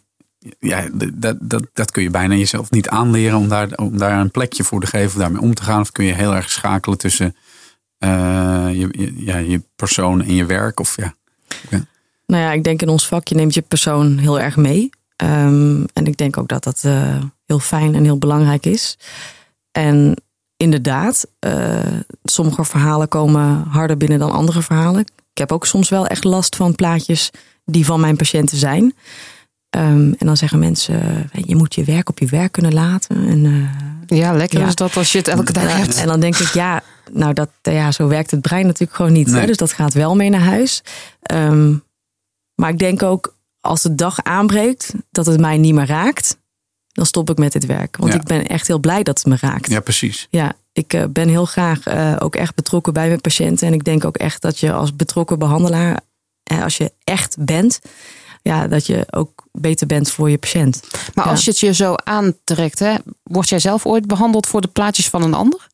ja 0.58 0.88
dat, 1.14 1.36
dat, 1.40 1.66
dat 1.72 1.90
kun 1.90 2.02
je 2.02 2.10
bijna 2.10 2.34
jezelf 2.34 2.70
niet 2.70 2.88
aanleren 2.88 3.38
om 3.38 3.48
daar, 3.48 3.68
om 3.76 3.98
daar 3.98 4.20
een 4.20 4.30
plekje 4.30 4.64
voor 4.64 4.80
te 4.80 4.86
geven, 4.86 5.06
of 5.06 5.14
daarmee 5.14 5.40
om 5.40 5.54
te 5.54 5.62
gaan. 5.62 5.80
Of 5.80 5.92
kun 5.92 6.04
je 6.04 6.12
heel 6.12 6.34
erg 6.34 6.50
schakelen 6.50 6.98
tussen 6.98 7.36
eh, 7.98 8.68
je, 8.72 8.88
je, 8.90 9.24
ja, 9.24 9.36
je 9.36 9.62
persoon 9.76 10.22
en 10.22 10.34
je 10.34 10.44
werk? 10.44 10.80
Of 10.80 10.96
ja. 10.96 11.14
Nou 12.26 12.42
ja, 12.42 12.52
ik 12.52 12.64
denk 12.64 12.82
in 12.82 12.88
ons 12.88 13.06
vak, 13.06 13.28
je 13.28 13.34
neemt 13.34 13.54
je 13.54 13.62
persoon 13.62 14.18
heel 14.18 14.40
erg 14.40 14.56
mee. 14.56 14.90
Ehm, 15.16 15.84
en 15.92 16.06
ik 16.06 16.16
denk 16.16 16.36
ook 16.38 16.48
dat 16.48 16.64
dat 16.64 16.80
eh, 16.84 17.16
heel 17.46 17.58
fijn 17.58 17.94
en 17.94 18.04
heel 18.04 18.18
belangrijk 18.18 18.66
is. 18.66 18.98
En 19.72 20.16
inderdaad, 20.56 21.26
eh, 21.38 21.78
sommige 22.24 22.64
verhalen 22.64 23.08
komen 23.08 23.64
harder 23.68 23.96
binnen 23.96 24.18
dan 24.18 24.30
andere 24.30 24.62
verhalen. 24.62 25.00
Ik 25.32 25.38
heb 25.38 25.52
ook 25.52 25.66
soms 25.66 25.88
wel 25.88 26.06
echt 26.06 26.24
last 26.24 26.56
van 26.56 26.74
plaatjes 26.74 27.30
die 27.64 27.84
van 27.84 28.00
mijn 28.00 28.16
patiënten 28.16 28.56
zijn. 28.58 28.94
Ehm, 29.70 30.12
en 30.18 30.26
dan 30.26 30.36
zeggen 30.36 30.58
mensen, 30.58 31.00
eh, 31.32 31.42
je 31.46 31.56
moet 31.56 31.74
je 31.74 31.84
werk 31.84 32.08
op 32.08 32.18
je 32.18 32.26
werk 32.26 32.52
kunnen 32.52 32.74
laten. 32.74 33.16
En, 33.28 33.44
eh, 33.44 34.18
Ja, 34.18 34.32
lekker 34.32 34.58
Ja. 34.60 34.66
is 34.66 34.74
dat 34.74 34.96
als 34.96 35.12
je 35.12 35.18
het 35.18 35.28
elke 35.28 35.52
dag 35.52 35.76
hebt. 35.76 35.96
En 35.96 36.06
dan 36.06 36.20
denk 36.20 36.36
ik, 36.36 36.48
ja, 36.48 36.82
nou 37.12 37.32
dat, 37.32 37.50
ja, 37.62 37.92
zo 37.92 38.08
werkt 38.08 38.30
het 38.30 38.40
brein 38.40 38.66
natuurlijk 38.66 38.96
gewoon 38.96 39.12
niet. 39.12 39.26
Nee. 39.26 39.40
Hè? 39.40 39.46
Dus 39.46 39.56
dat 39.56 39.72
gaat 39.72 39.94
wel 39.94 40.16
mee 40.16 40.30
naar 40.30 40.40
huis. 40.40 40.82
Ehm, 41.22 41.74
maar 42.54 42.70
ik 42.70 42.78
denk 42.78 43.02
ook, 43.02 43.34
als 43.60 43.82
de 43.82 43.94
dag 43.94 44.22
aanbreekt, 44.22 44.92
dat 45.10 45.26
het 45.26 45.40
mij 45.40 45.56
niet 45.58 45.74
meer 45.74 45.86
raakt, 45.86 46.38
dan 46.92 47.06
stop 47.06 47.30
ik 47.30 47.38
met 47.38 47.52
dit 47.52 47.66
werk. 47.66 47.96
Want 47.96 48.12
Ja. 48.12 48.18
ik 48.18 48.24
ben 48.26 48.46
echt 48.46 48.66
heel 48.66 48.78
blij 48.78 49.02
dat 49.02 49.18
het 49.18 49.26
me 49.26 49.36
raakt. 49.40 49.70
ja, 49.70 49.80
precies. 49.80 50.26
Ja, 50.30 50.52
ik 50.72 50.92
eh, 50.92 51.04
ben 51.10 51.28
heel 51.28 51.44
graag 51.44 51.86
eh, 51.86 52.16
ook 52.18 52.34
echt 52.36 52.54
betrokken 52.54 52.92
bij 52.92 53.06
mijn 53.08 53.20
patiënten. 53.20 53.66
En 53.66 53.72
ik 53.72 53.84
denk 53.84 54.04
ook 54.04 54.16
echt 54.16 54.42
dat 54.42 54.58
je 54.58 54.72
als 54.72 54.96
betrokken 54.96 55.38
behandelaar, 55.38 56.00
eh, 56.42 56.62
als 56.62 56.76
je 56.76 56.92
echt 57.04 57.36
bent, 57.44 57.78
ja, 58.42 58.68
dat 58.68 58.86
je 58.86 59.06
ook 59.10 59.44
beter 59.52 59.86
bent 59.86 60.10
voor 60.10 60.30
je 60.30 60.38
patiënt. 60.38 60.80
Maar 61.14 61.24
Ja. 61.24 61.30
als 61.30 61.44
je 61.44 61.50
het 61.50 61.60
je 61.60 61.74
zo 61.74 61.94
aantrekt, 61.94 62.78
hè, 62.78 62.94
word 63.22 63.48
jij 63.48 63.58
zelf 63.58 63.86
ooit 63.86 64.06
behandeld 64.06 64.46
voor 64.46 64.60
de 64.60 64.68
plaatjes 64.68 65.08
van 65.08 65.22
een 65.22 65.34
ander? 65.34 65.66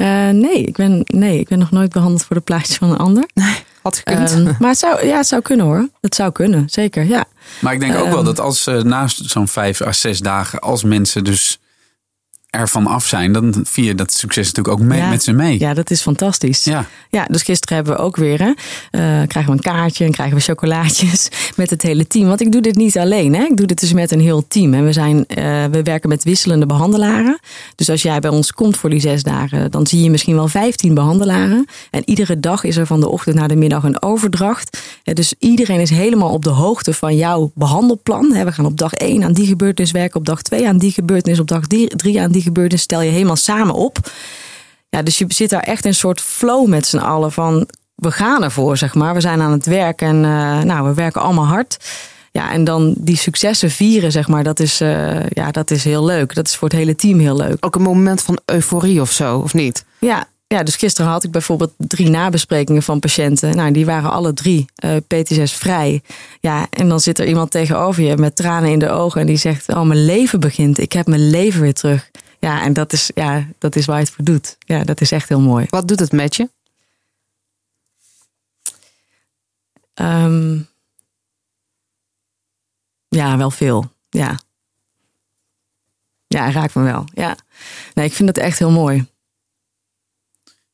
Eh, 0.00 0.28
nee, 0.28 0.62
ik 0.64 0.76
ben, 0.76 1.02
nee, 1.06 1.38
ik 1.38 1.48
ben 1.48 1.58
nog 1.58 1.70
nooit 1.70 1.92
behandeld 1.92 2.24
voor 2.24 2.36
de 2.36 2.42
plaatjes 2.42 2.76
van 2.76 2.90
een 2.90 2.96
ander. 2.96 3.28
Had 3.82 3.96
gekund. 3.96 4.30
Ehm, 4.30 4.44
maar 4.58 4.68
het 4.70 4.78
zou, 4.78 5.06
ja, 5.06 5.16
het 5.16 5.26
zou 5.26 5.42
kunnen 5.42 5.66
hoor. 5.66 5.88
Het 6.00 6.14
zou 6.14 6.32
kunnen, 6.32 6.68
zeker. 6.70 7.04
Ja. 7.04 7.24
Maar 7.60 7.72
ik 7.72 7.80
denk 7.80 7.94
ook 7.96 8.04
wel 8.06 8.16
Ehm. 8.16 8.24
dat 8.24 8.40
als 8.40 8.66
eh, 8.66 8.82
na 8.82 9.06
zo'n 9.06 9.48
vijf 9.48 9.80
à 9.82 9.92
zes 9.92 10.18
dagen, 10.20 10.58
als 10.60 10.82
mensen 10.84 11.24
dus 11.24 11.58
ervan 12.50 12.86
af 12.86 13.06
zijn, 13.06 13.32
dan 13.32 13.54
vier 13.62 13.96
dat 13.96 14.12
succes 14.12 14.46
natuurlijk 14.52 14.80
ook 14.80 14.88
mee, 14.88 14.98
Ja. 14.98 15.08
met 15.08 15.22
ze 15.22 15.32
mee. 15.32 15.58
Ja, 15.58 15.74
dat 15.74 15.90
is 15.90 16.00
fantastisch. 16.02 16.64
Ja. 16.64 16.86
Ja, 17.10 17.24
dus 17.30 17.42
gisteren 17.42 17.76
hebben 17.76 17.94
we 17.96 18.00
ook 18.02 18.16
weer, 18.16 18.38
hè, 18.38 18.46
eh, 18.90 19.26
krijgen 19.26 19.46
we 19.46 19.50
een 19.52 19.60
kaartje 19.60 20.04
en 20.04 20.10
krijgen 20.12 20.36
we 20.36 20.42
chocolaatjes 20.42 21.28
met 21.56 21.70
het 21.70 21.82
hele 21.82 22.06
team. 22.06 22.26
Want 22.26 22.40
ik 22.40 22.52
doe 22.52 22.60
dit 22.60 22.76
niet 22.76 22.98
alleen, 22.98 23.34
hè. 23.34 23.42
ik 23.44 23.56
doe 23.56 23.66
dit 23.66 23.80
dus 23.80 23.92
met 23.92 24.10
een 24.10 24.20
heel 24.20 24.44
team. 24.48 24.74
En 24.74 24.84
we, 24.84 24.92
zijn, 24.92 25.26
eh, 25.26 25.64
we 25.70 25.82
werken 25.82 26.08
met 26.08 26.24
wisselende 26.24 26.66
behandelaren. 26.66 27.38
Dus 27.74 27.90
als 27.90 28.02
jij 28.02 28.20
bij 28.20 28.30
ons 28.30 28.52
komt 28.52 28.76
voor 28.76 28.90
die 28.90 29.00
zes 29.00 29.22
dagen, 29.22 29.70
dan 29.70 29.86
zie 29.86 30.02
je 30.02 30.10
misschien 30.10 30.34
wel 30.34 30.48
15 30.48 30.94
behandelaren. 30.94 31.64
En 31.90 32.02
iedere 32.04 32.40
dag 32.40 32.64
is 32.64 32.76
er 32.76 32.86
van 32.86 33.00
de 33.00 33.08
ochtend 33.08 33.36
naar 33.36 33.48
de 33.48 33.56
middag 33.56 33.82
een 33.84 34.02
overdracht. 34.02 34.78
Dus 35.02 35.34
iedereen 35.38 35.80
is 35.80 35.90
helemaal 35.90 36.30
op 36.30 36.44
de 36.44 36.50
hoogte 36.50 36.92
van 36.92 37.16
jouw 37.16 37.50
behandelplan. 37.54 38.28
We 38.44 38.52
gaan 38.52 38.66
op 38.66 38.78
dag 38.78 38.92
1 38.92 39.24
aan 39.24 39.32
die 39.32 39.46
gebeurtenis 39.46 39.90
werken, 39.90 40.20
op 40.20 40.26
dag 40.26 40.42
2 40.42 40.68
aan 40.68 40.78
die 40.78 40.92
gebeurtenis, 40.92 41.40
op 41.40 41.48
dag 41.48 41.66
3 41.66 42.20
aan 42.20 42.30
die 42.32 42.39
gebeurtenis. 42.42 42.82
Stel 42.82 43.02
je 43.02 43.10
helemaal 43.10 43.36
samen 43.36 43.74
op. 43.74 43.98
Ja, 44.88 45.02
dus 45.02 45.18
je 45.18 45.24
zit 45.28 45.50
daar 45.50 45.62
echt 45.62 45.84
in 45.84 45.90
een 45.90 45.96
soort 45.96 46.20
flow 46.20 46.68
met 46.68 46.86
z'n 46.86 46.98
allen 46.98 47.32
van 47.32 47.68
we 47.94 48.10
gaan 48.10 48.44
ervoor, 48.44 48.76
zeg 48.76 48.94
maar. 48.94 49.14
We 49.14 49.20
zijn 49.20 49.40
aan 49.40 49.52
het 49.52 49.66
werk 49.66 50.02
en 50.02 50.24
eh, 50.24 50.60
nou, 50.60 50.88
we 50.88 50.94
werken 50.94 51.20
allemaal 51.20 51.46
hard. 51.46 51.76
Ja, 52.32 52.52
en 52.52 52.64
dan 52.64 52.94
die 52.98 53.16
successen 53.16 53.70
vieren, 53.70 54.12
zeg 54.12 54.28
maar, 54.28 54.44
dat 54.44 54.60
is, 54.60 54.80
eh, 54.80 55.26
ja, 55.28 55.50
dat 55.50 55.70
is 55.70 55.84
heel 55.84 56.04
leuk. 56.04 56.34
Dat 56.34 56.46
is 56.46 56.56
voor 56.56 56.68
het 56.68 56.76
hele 56.76 56.94
team 56.94 57.18
heel 57.18 57.36
leuk. 57.36 57.56
Ook 57.64 57.74
een 57.74 57.82
moment 57.82 58.22
van 58.22 58.38
euforie 58.44 59.00
of 59.00 59.10
zo, 59.10 59.38
of 59.38 59.54
niet? 59.54 59.84
Ja, 59.98 60.28
ja, 60.46 60.62
dus 60.62 60.76
gisteren 60.76 61.10
had 61.10 61.24
ik 61.24 61.30
bijvoorbeeld 61.30 61.72
drie 61.76 62.10
nabesprekingen 62.10 62.82
van 62.82 63.00
patiënten. 63.00 63.56
Nou, 63.56 63.72
die 63.72 63.86
waren 63.86 64.10
alle 64.10 64.32
drie 64.32 64.66
eh 64.74 64.96
PTSS 65.06 65.52
vrij. 65.52 66.02
Ja, 66.40 66.66
en 66.70 66.88
dan 66.88 67.00
zit 67.00 67.18
er 67.18 67.26
iemand 67.26 67.50
tegenover 67.50 68.02
je 68.02 68.16
met 68.16 68.36
tranen 68.36 68.70
in 68.70 68.78
de 68.78 68.90
ogen 68.90 69.20
en 69.20 69.26
die 69.26 69.36
zegt: 69.36 69.68
Oh, 69.68 69.82
mijn 69.82 70.04
leven 70.04 70.40
begint. 70.40 70.78
Ik 70.78 70.92
heb 70.92 71.06
mijn 71.06 71.30
leven 71.30 71.60
weer 71.60 71.74
terug. 71.74 72.10
Ja, 72.40 72.62
en 72.62 72.72
dat 72.72 72.92
is, 72.92 73.10
ja, 73.14 73.46
dat 73.58 73.76
is 73.76 73.86
waar 73.86 73.98
je 73.98 74.04
het 74.04 74.12
voor 74.14 74.24
doet. 74.24 74.56
Ja, 74.58 74.84
dat 74.84 75.00
is 75.00 75.12
echt 75.12 75.28
heel 75.28 75.40
mooi. 75.40 75.66
Wat 75.68 75.88
doet 75.88 76.00
het 76.00 76.12
met 76.12 76.36
je? 76.36 76.50
Ehm, 79.94 80.58
ja, 83.08 83.36
wel 83.36 83.50
veel. 83.50 83.92
Ja. 84.10 84.38
Ja, 86.26 86.50
raakt 86.50 86.74
me 86.74 86.82
wel. 86.82 87.04
Ja. 87.14 87.36
Nee, 87.94 88.06
ik 88.06 88.12
vind 88.12 88.28
het 88.28 88.38
echt 88.38 88.58
heel 88.58 88.70
mooi. 88.70 89.06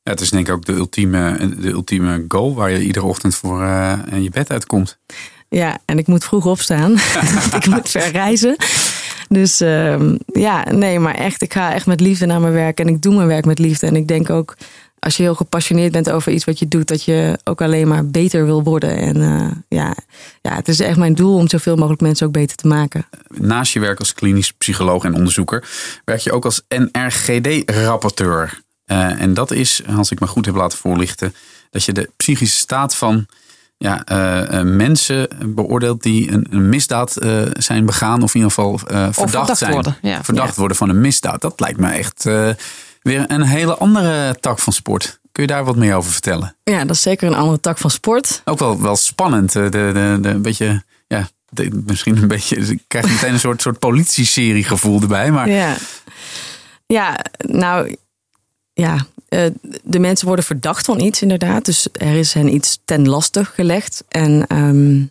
Ja, 0.02 0.12
het 0.12 0.20
is 0.20 0.30
denk 0.30 0.48
ik 0.48 0.54
ook 0.54 0.64
de 0.64 0.72
ultieme, 0.72 1.54
de 1.60 1.70
ultieme 1.70 2.24
goal 2.28 2.54
waar 2.54 2.70
je 2.70 2.84
iedere 2.84 3.06
ochtend 3.06 3.34
voor 3.34 3.62
eh, 3.62 4.22
je 4.22 4.30
bed 4.30 4.50
uitkomt. 4.50 4.98
Ja, 5.48 5.78
en 5.84 5.98
ik 5.98 6.06
moet 6.06 6.24
vroeg 6.24 6.46
opstaan. 6.46 6.92
Ik 7.60 7.66
moet 7.66 7.88
ver 7.88 8.10
reizen. 8.10 8.56
Dus 9.28 9.60
ehm, 9.60 10.16
ja, 10.26 10.64
nee, 10.70 10.98
maar 10.98 11.14
echt, 11.14 11.42
ik 11.42 11.52
ga 11.52 11.72
echt 11.72 11.86
met 11.86 12.00
liefde 12.00 12.26
naar 12.26 12.40
mijn 12.40 12.52
werk. 12.52 12.80
En 12.80 12.88
ik 12.88 13.02
doe 13.02 13.14
mijn 13.14 13.26
werk 13.26 13.44
met 13.44 13.58
liefde. 13.58 13.86
En 13.86 13.96
ik 13.96 14.08
denk 14.08 14.30
ook, 14.30 14.56
als 14.98 15.16
je 15.16 15.22
heel 15.22 15.34
gepassioneerd 15.34 15.92
bent 15.92 16.10
over 16.10 16.32
iets 16.32 16.44
wat 16.44 16.58
je 16.58 16.68
doet, 16.68 16.88
dat 16.88 17.04
je 17.04 17.38
ook 17.44 17.62
alleen 17.62 17.88
maar 17.88 18.06
beter 18.06 18.44
wil 18.44 18.62
worden. 18.62 18.96
En 18.98 19.22
eh, 19.22 19.50
ja, 19.68 19.96
ja, 20.42 20.54
het 20.54 20.68
is 20.68 20.80
echt 20.80 20.96
mijn 20.96 21.14
doel 21.14 21.36
om 21.36 21.48
zoveel 21.48 21.76
mogelijk 21.76 22.00
mensen 22.00 22.26
ook 22.26 22.32
beter 22.32 22.56
te 22.56 22.66
maken. 22.66 23.06
Naast 23.28 23.72
je 23.72 23.80
werk 23.80 23.98
als 23.98 24.14
klinisch 24.14 24.52
psycholoog 24.52 25.04
en 25.04 25.14
onderzoeker 25.14 25.68
werk 26.04 26.20
je 26.20 26.32
ook 26.32 26.44
als 26.44 26.62
NRGD-rapporteur. 26.68 28.60
Eh, 28.84 29.20
en 29.20 29.34
dat 29.34 29.50
is, 29.50 29.82
als 29.96 30.10
ik 30.10 30.20
me 30.20 30.26
goed 30.26 30.46
heb 30.46 30.54
laten 30.54 30.78
voorlichten, 30.78 31.34
dat 31.70 31.84
je 31.84 31.92
de 31.92 32.10
psychische 32.16 32.58
staat 32.58 32.96
van 32.96 33.26
ja, 33.78 34.04
eh, 34.04 34.58
eh, 34.60 34.66
mensen 34.66 35.28
beoordeelt 35.54 36.02
die 36.02 36.30
een, 36.32 36.46
een 36.50 36.68
misdaad 36.68 37.16
eh, 37.16 37.42
zijn 37.52 37.86
begaan, 37.86 38.22
of 38.22 38.34
in 38.34 38.40
ieder 38.40 38.52
geval 38.54 38.78
verdacht, 38.78 39.14
verdacht 39.30 39.58
zijn. 39.58 39.72
worden, 39.72 39.96
ja. 40.02 40.24
Verdacht 40.24 40.48
Ja. 40.54 40.58
worden 40.58 40.76
van 40.76 40.88
een 40.88 41.00
misdaad. 41.00 41.40
Dat 41.40 41.60
lijkt 41.60 41.78
me 41.80 41.88
echt 41.90 42.24
weer 43.02 43.24
een 43.30 43.42
hele 43.42 43.76
andere 43.76 44.36
tak 44.40 44.58
van 44.58 44.72
sport. 44.72 45.18
Kun 45.32 45.42
je 45.44 45.50
daar 45.50 45.64
wat 45.64 45.76
meer 45.76 45.94
over 45.94 46.12
vertellen? 46.12 46.56
Ja, 46.64 46.84
dat 46.84 46.96
is 46.96 47.02
zeker 47.02 47.28
een 47.28 47.34
andere 47.34 47.60
tak 47.60 47.78
van 47.78 47.90
sport. 47.90 48.42
Ook 48.44 48.58
wel, 48.58 48.80
wel 48.82 48.96
spannend. 48.96 49.52
De, 49.52 49.68
de, 49.68 50.18
de, 50.20 50.28
een 50.28 50.42
beetje, 50.42 50.84
ja, 51.06 51.28
de- 51.48 51.82
misschien 51.86 52.16
een 52.16 52.28
beetje. 52.28 52.56
Ik 52.56 52.82
krijg 52.86 53.08
meteen 53.10 53.32
een 53.32 53.40
soort, 53.40 53.62
soort 53.62 53.78
politie-serie 53.78 54.64
gevoel 54.64 55.00
erbij. 55.00 55.30
Maar 55.32 55.48
Ja, 55.50 55.74
ja 56.86 57.18
nou 57.36 57.96
ja, 58.72 59.06
de 59.82 59.98
mensen 59.98 60.26
worden 60.26 60.44
verdacht 60.44 60.84
van 60.84 61.00
iets 61.00 61.22
inderdaad. 61.22 61.64
Dus 61.64 61.88
er 61.92 62.14
is 62.14 62.32
hen 62.32 62.54
iets 62.54 62.78
ten 62.84 63.08
laste 63.08 63.44
gelegd. 63.44 64.04
En 64.08 64.46
ehm, 64.46 65.04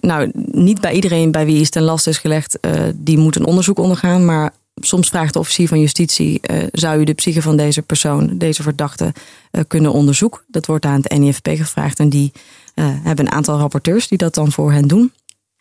nou, 0.00 0.30
niet 0.34 0.80
bij 0.80 0.92
iedereen 0.92 1.30
bij 1.30 1.44
wie 1.44 1.60
iets 1.60 1.70
ten 1.70 1.82
laste 1.82 2.10
is 2.10 2.18
gelegd, 2.18 2.60
eh, 2.60 2.82
die 2.94 3.18
moet 3.18 3.36
een 3.36 3.46
onderzoek 3.46 3.78
ondergaan. 3.78 4.24
Maar 4.24 4.52
soms 4.80 5.08
vraagt 5.08 5.32
de 5.32 5.38
officier 5.38 5.68
van 5.68 5.80
justitie, 5.80 6.40
eh, 6.40 6.66
zou 6.72 7.00
u 7.00 7.04
de 7.04 7.14
psyche 7.14 7.42
van 7.42 7.56
deze 7.56 7.82
persoon, 7.82 8.38
deze 8.38 8.62
verdachte, 8.62 9.12
eh, 9.50 9.62
kunnen 9.68 9.92
onderzoeken? 9.92 10.40
Dat 10.46 10.66
wordt 10.66 10.84
aan 10.84 11.00
het 11.02 11.18
NIFP 11.18 11.48
gevraagd 11.48 11.98
en 11.98 12.08
die 12.08 12.32
eh, 12.74 12.86
hebben 13.02 13.26
een 13.26 13.32
aantal 13.32 13.58
rapporteurs 13.58 14.08
die 14.08 14.18
dat 14.18 14.34
dan 14.34 14.52
voor 14.52 14.72
hen 14.72 14.88
doen. 14.88 15.12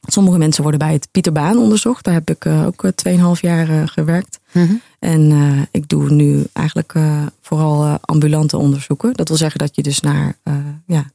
Sommige 0.02 0.38
mensen 0.38 0.62
worden 0.62 0.80
bij 0.80 0.94
het 0.94 1.08
Pieter 1.12 1.32
Baan 1.32 1.58
onderzocht. 1.58 2.04
Daar 2.04 2.14
heb 2.14 2.30
ik 2.30 2.46
eh, 2.46 2.66
ook 2.66 2.84
eh, 2.84 2.92
2,5 3.36 3.40
jaar 3.42 3.70
eh, 3.70 3.82
gewerkt. 3.86 4.40
En 5.00 5.32
eh, 5.32 5.62
ik 5.72 5.90
doe 5.90 6.10
nu 6.10 6.44
eigenlijk 6.54 6.94
eh, 6.94 7.22
vooral 7.42 7.84
eh, 7.86 7.94
ambulante 8.02 8.58
onderzoeken. 8.58 9.14
Dat 9.14 9.28
wil 9.28 9.38
zeggen 9.38 9.60
dat 9.60 9.76
je 9.76 9.82
dus 9.84 10.00
naar 10.00 10.36
eh, 10.44 10.54
ja, 10.86 11.06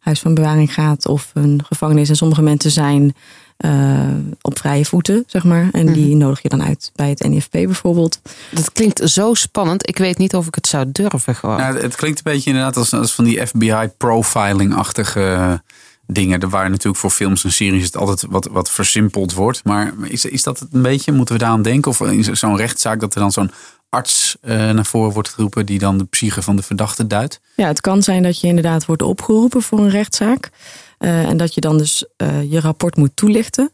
huis 0.00 0.20
van 0.20 0.34
bewaring 0.34 0.74
gaat 0.74 1.06
of 1.06 1.30
een 1.34 1.60
gevangenis. 1.66 2.08
En 2.08 2.16
sommige 2.16 2.42
mensen 2.42 2.70
zijn 2.70 3.14
eh, 3.56 4.00
op 4.40 4.58
vrije 4.58 4.84
voeten, 4.84 5.24
zeg 5.26 5.44
maar. 5.44 5.68
En 5.72 5.92
die 5.92 6.16
nodig 6.16 6.42
je 6.42 6.48
dan 6.48 6.62
uit 6.62 6.90
bij 6.94 7.08
het 7.08 7.28
NIFP 7.28 7.50
bijvoorbeeld. 7.50 8.20
Dat 8.50 8.72
klinkt 8.72 9.10
zo 9.10 9.34
spannend. 9.34 9.88
Ik 9.88 9.98
weet 9.98 10.18
niet 10.18 10.34
of 10.34 10.46
ik 10.46 10.54
het 10.54 10.66
zou 10.66 10.86
durven 10.92 11.34
gewoon. 11.34 11.58
Ja, 11.58 11.74
het 11.74 11.94
klinkt 11.94 12.18
een 12.18 12.32
beetje 12.32 12.50
inderdaad 12.50 12.76
als, 12.76 12.92
als 12.92 13.14
van 13.14 13.24
die 13.24 13.46
FBI-profiling-achtige 13.46 15.62
dingen. 16.12 16.40
Er 16.40 16.48
waar 16.48 16.70
natuurlijk 16.70 16.98
voor 16.98 17.10
films 17.10 17.44
en 17.44 17.52
series 17.52 17.84
het 17.84 17.96
altijd 17.96 18.24
wat, 18.28 18.48
wat 18.52 18.70
versimpeld 18.70 19.34
wordt. 19.34 19.64
Maar 19.64 19.92
is, 20.02 20.24
is 20.24 20.42
dat 20.42 20.58
het 20.58 20.68
een 20.72 20.82
beetje? 20.82 21.12
Moeten 21.12 21.34
we 21.34 21.40
daar 21.40 21.50
aan 21.50 21.62
denken? 21.62 21.90
Of 21.90 22.00
in 22.00 22.36
zo'n 22.36 22.56
rechtszaak 22.56 23.00
dat 23.00 23.14
er 23.14 23.20
dan 23.20 23.32
zo'n 23.32 23.50
arts 23.88 24.36
eh, 24.40 24.56
naar 24.70 24.86
voren 24.86 25.12
wordt 25.12 25.28
geroepen... 25.28 25.66
die 25.66 25.78
dan 25.78 25.98
de 25.98 26.04
psyche 26.04 26.42
van 26.42 26.56
de 26.56 26.62
verdachte 26.62 27.06
duidt? 27.06 27.40
Ja, 27.54 27.66
het 27.66 27.80
kan 27.80 28.02
zijn 28.02 28.22
dat 28.22 28.40
je 28.40 28.46
inderdaad 28.46 28.86
wordt 28.86 29.02
opgeroepen 29.02 29.62
voor 29.62 29.78
een 29.78 29.90
rechtszaak. 29.90 30.50
Eh, 30.98 31.28
en 31.28 31.36
dat 31.36 31.54
je 31.54 31.60
dan 31.60 31.78
dus 31.78 32.04
eh, 32.16 32.50
je 32.50 32.60
rapport 32.60 32.96
moet 32.96 33.16
toelichten. 33.16 33.70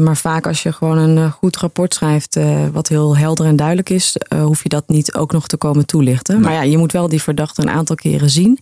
Maar 0.00 0.16
vaak 0.16 0.46
als 0.46 0.62
je 0.62 0.72
gewoon 0.72 0.98
een 0.98 1.30
goed 1.30 1.56
rapport 1.56 1.94
schrijft, 1.94 2.38
wat 2.72 2.88
heel 2.88 3.16
helder 3.16 3.46
en 3.46 3.56
duidelijk 3.56 3.90
is, 3.90 4.16
hoef 4.42 4.62
je 4.62 4.68
dat 4.68 4.88
niet 4.88 5.14
ook 5.14 5.32
nog 5.32 5.46
te 5.46 5.56
komen 5.56 5.86
toelichten. 5.86 6.40
Maar 6.40 6.52
ja, 6.52 6.62
je 6.62 6.78
moet 6.78 6.92
wel 6.92 7.08
die 7.08 7.22
verdachte 7.22 7.62
een 7.62 7.70
aantal 7.70 7.96
keren 7.96 8.30
zien. 8.30 8.58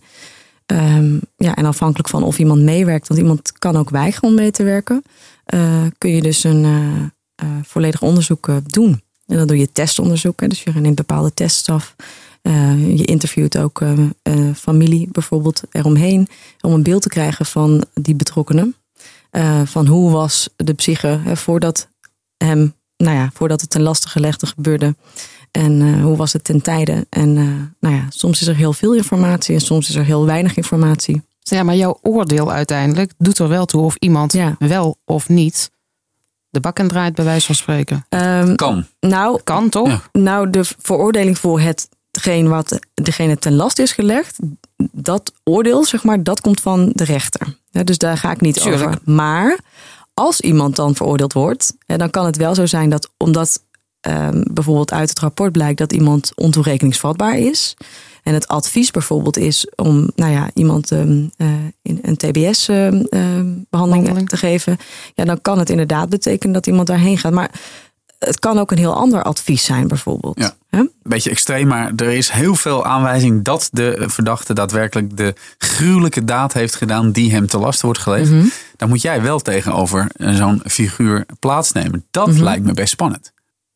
Ehm, 0.69 1.17
ja, 1.37 1.55
en 1.55 1.65
afhankelijk 1.65 2.09
van 2.09 2.23
of 2.23 2.39
iemand 2.39 2.61
meewerkt, 2.61 3.07
want 3.07 3.19
iemand 3.19 3.51
kan 3.59 3.77
ook 3.77 3.89
weigeren 3.89 4.29
om 4.29 4.35
mee 4.35 4.51
te 4.51 4.63
werken, 4.63 5.03
eh, 5.45 5.85
kun 5.97 6.09
je 6.09 6.21
dus 6.21 6.43
een 6.43 6.63
eh, 6.63 7.03
eh, 7.35 7.57
volledig 7.63 8.01
onderzoek 8.01 8.49
doen. 8.65 9.01
En 9.25 9.37
dan 9.37 9.47
doe 9.47 9.57
je 9.57 9.71
testonderzoek, 9.71 10.39
hè, 10.41 10.47
dus 10.47 10.63
je 10.63 10.71
neemt 10.71 10.95
bepaalde 10.95 11.33
tests 11.33 11.69
af. 11.69 11.95
Je 12.77 13.05
interviewt 13.05 13.57
ook 13.57 13.81
familie 14.55 15.07
bijvoorbeeld 15.11 15.61
eromheen, 15.71 16.27
om 16.61 16.73
een 16.73 16.83
beeld 16.83 17.01
te 17.01 17.09
krijgen 17.09 17.45
van 17.45 17.83
die 17.93 18.15
betrokkenen. 18.15 18.75
Van 19.65 19.87
hoe 19.87 20.11
was 20.11 20.49
de 20.55 20.73
psyche 20.73 21.19
hè, 21.23 21.35
voordat 21.35 21.87
hem, 22.37 22.73
nou 22.97 23.15
ja, 23.15 23.29
voordat 23.33 23.61
het 23.61 23.69
ten 23.69 23.81
laste 23.81 24.09
gelegde 24.09 24.45
gebeurde. 24.45 24.95
En 25.51 25.81
eh, 25.81 26.03
hoe 26.03 26.15
was 26.17 26.33
het 26.33 26.43
ten 26.43 26.61
tijde? 26.61 27.05
En 27.09 27.37
eh, 27.37 27.43
nou 27.79 27.95
ja, 27.95 28.05
soms 28.09 28.41
is 28.41 28.47
er 28.47 28.55
heel 28.55 28.73
veel 28.73 28.93
informatie 28.95 29.55
en 29.55 29.61
soms 29.61 29.89
is 29.89 29.95
er 29.95 30.03
heel 30.05 30.25
weinig 30.25 30.55
informatie. 30.57 31.21
Ja, 31.39 31.63
maar 31.63 31.75
jouw 31.75 31.97
oordeel 32.01 32.51
uiteindelijk 32.51 33.11
doet 33.17 33.37
er 33.39 33.47
wel 33.47 33.65
toe 33.65 33.81
of 33.81 33.95
iemand 33.95 34.33
Ja. 34.33 34.55
wel 34.59 34.97
of 35.05 35.29
niet 35.29 35.71
de 36.49 36.59
bak 36.59 36.79
en 36.79 36.87
draait, 36.87 37.15
bij 37.15 37.25
wijze 37.25 37.45
van 37.45 37.55
spreken. 37.55 38.05
Ehm, 38.09 38.55
Kan. 38.55 38.85
nou, 38.99 39.41
Kan 39.43 39.69
toch? 39.69 39.87
Ja. 39.87 40.01
Nou, 40.11 40.49
de 40.49 40.63
veroordeling 40.79 41.37
voor 41.37 41.59
hetgeen 41.59 42.47
wat 42.49 42.79
degene 42.93 43.37
ten 43.37 43.55
last 43.55 43.79
is 43.79 43.91
gelegd, 43.91 44.37
dat 44.91 45.31
oordeel, 45.43 45.85
zeg 45.85 46.03
maar, 46.03 46.23
dat 46.23 46.41
komt 46.41 46.61
van 46.61 46.91
de 46.93 47.03
rechter. 47.03 47.57
Ja, 47.69 47.83
dus 47.83 47.97
daar 47.97 48.17
ga 48.17 48.31
ik 48.31 48.41
niet 48.41 48.61
Tuurlijk. 48.61 48.83
over. 48.85 48.99
Maar 49.05 49.59
als 50.13 50.41
iemand 50.41 50.75
dan 50.75 50.95
veroordeeld 50.95 51.33
wordt, 51.33 51.73
dan 51.85 52.09
kan 52.09 52.25
het 52.25 52.37
wel 52.37 52.55
zo 52.55 52.65
zijn 52.65 52.89
dat 52.89 53.09
omdat 53.17 53.63
ehm, 54.01 54.43
bijvoorbeeld 54.51 54.91
uit 54.93 55.09
het 55.09 55.19
rapport 55.19 55.51
blijkt 55.51 55.77
dat 55.77 55.93
iemand 55.93 56.31
ontoerekeningsvatbaar 56.35 57.37
is. 57.37 57.75
En 58.23 58.33
het 58.33 58.47
advies 58.47 58.91
bijvoorbeeld 58.91 59.37
is 59.37 59.67
om 59.75 60.09
nou 60.15 60.31
ja, 60.31 60.49
iemand 60.53 60.91
ehm, 60.91 61.23
eh, 61.37 61.47
in 61.81 61.99
een 62.01 62.17
TBS-behandeling 62.17 63.67
Behandeling. 63.69 64.29
te 64.29 64.37
geven. 64.37 64.77
Ja, 65.13 65.25
dan 65.25 65.41
kan 65.41 65.59
het 65.59 65.69
inderdaad 65.69 66.09
betekenen 66.09 66.53
dat 66.53 66.67
iemand 66.67 66.87
daarheen 66.87 67.17
gaat. 67.17 67.33
Maar 67.33 67.51
het 68.19 68.39
kan 68.39 68.59
ook 68.59 68.71
een 68.71 68.77
heel 68.77 68.93
ander 68.95 69.23
advies 69.23 69.63
zijn, 69.65 69.87
bijvoorbeeld. 69.87 70.39
Ja. 70.39 70.53
Een 70.69 70.91
beetje 71.03 71.29
extreem, 71.29 71.67
maar 71.67 71.91
er 71.95 72.11
is 72.11 72.29
heel 72.29 72.55
veel 72.55 72.85
aanwijzing 72.85 73.43
dat 73.43 73.69
de 73.71 74.03
verdachte 74.07 74.53
daadwerkelijk 74.53 75.17
de 75.17 75.33
gruwelijke 75.57 76.25
daad 76.25 76.53
heeft 76.53 76.75
gedaan 76.75 77.11
die 77.11 77.31
hem 77.31 77.47
te 77.47 77.57
last 77.59 77.81
wordt 77.81 77.99
gelegd. 77.99 78.29
Mhm. 78.31 78.45
Dan 78.75 78.89
moet 78.89 79.01
jij 79.01 79.21
wel 79.21 79.39
tegenover 79.39 80.07
zo'n 80.17 80.61
figuur 80.65 81.25
plaatsnemen. 81.39 82.05
Dat 82.11 82.27
Mhm. 82.27 82.43
lijkt 82.43 82.65
me 82.65 82.73
best 82.73 82.89
spannend. 82.91 83.31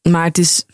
Maar 0.10 0.24
het 0.24 0.38
is 0.38 0.66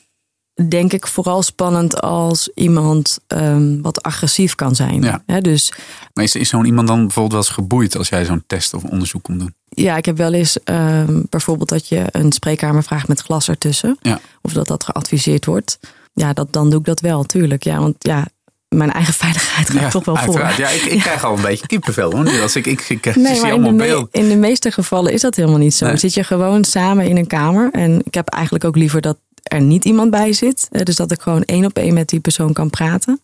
denk 0.67 0.93
ik 0.93 1.07
vooral 1.07 1.43
spannend 1.43 2.01
als 2.01 2.49
iemand 2.53 3.19
um, 3.27 3.81
wat 3.81 4.03
agressief 4.03 4.55
kan 4.55 4.75
zijn. 4.75 5.01
Ja. 5.01 5.41
Dus 5.41 5.73
Maar 6.13 6.23
is, 6.23 6.35
is 6.35 6.49
zo'n 6.49 6.65
iemand 6.65 6.87
dan 6.87 6.99
bijvoorbeeld 6.99 7.31
wel 7.33 7.41
eens 7.41 7.51
geboeid 7.53 7.97
als 7.97 8.09
jij 8.09 8.25
zo'n 8.25 8.43
test 8.47 8.73
of 8.73 8.83
onderzoek 8.83 9.23
komt 9.23 9.39
doen? 9.39 9.53
ja, 9.69 9.97
ik 9.97 10.05
heb 10.05 10.17
wel 10.17 10.33
eens 10.33 10.57
um, 10.65 11.25
bijvoorbeeld 11.29 11.69
dat 11.69 11.87
je 11.87 12.05
een 12.11 12.31
spreekkamer 12.31 12.83
vraagt 12.83 13.07
met 13.07 13.21
glas 13.21 13.49
ertussen. 13.49 13.97
Ja. 14.01 14.19
Of 14.41 14.53
dat 14.53 14.67
dat 14.67 14.83
geadviseerd 14.83 15.45
wordt. 15.45 15.79
Ja, 16.13 16.33
dat, 16.33 16.53
dan 16.53 16.69
doe 16.69 16.79
ik 16.79 16.85
dat 16.85 16.99
wel, 16.99 17.23
tuurlijk. 17.23 17.63
Ja, 17.63 17.79
want 17.79 17.95
ja, 17.99 18.27
mijn 18.69 18.91
eigen 18.91 19.13
veiligheid 19.13 19.69
gaat 19.69 19.91
toch 19.91 20.05
wel 20.05 20.15
voor. 20.15 20.23
uiteraard. 20.41 20.55
Ja, 20.57 20.67
ik, 20.69 20.81
ik 20.93 20.99
krijg 20.99 21.23
al 21.25 21.35
een 21.35 21.41
beetje 21.41 21.67
kippenvel 21.67 22.11
hoor. 22.11 22.23
Nu 22.23 22.41
als 22.41 22.55
ik, 22.55 22.65
ik, 22.65 22.81
ik, 22.89 23.05
ik 23.05 23.15
Nee, 23.15 23.33
zie 23.33 23.41
maar 23.41 23.51
in 23.53 23.61
de, 23.61 23.67
allemaal 23.67 23.87
beeld. 23.87 24.07
in 24.11 24.29
de 24.29 24.35
meeste 24.35 24.71
gevallen 24.71 25.13
is 25.13 25.21
dat 25.21 25.35
helemaal 25.35 25.57
niet 25.59 25.73
zo. 25.73 25.85
Nee. 25.85 25.97
Zit 25.97 26.13
je 26.13 26.23
gewoon 26.23 26.63
samen 26.63 27.05
in 27.07 27.17
een 27.17 27.27
kamer. 27.27 27.69
En 27.71 28.01
ik 28.03 28.13
heb 28.13 28.29
eigenlijk 28.29 28.63
ook 28.65 28.75
liever 28.75 29.01
dat 29.01 29.17
er 29.43 29.61
niet 29.61 29.85
iemand 29.85 30.11
bij 30.11 30.33
zit. 30.33 30.67
Eh, 30.71 30.83
Dus 30.83 30.95
dat 30.95 31.11
ik 31.11 31.21
gewoon 31.21 31.43
één 31.43 31.65
op 31.65 31.77
één 31.77 31.93
met 31.93 32.09
die 32.09 32.19
persoon 32.19 32.53
kan 32.53 32.69
praten. 32.69 33.21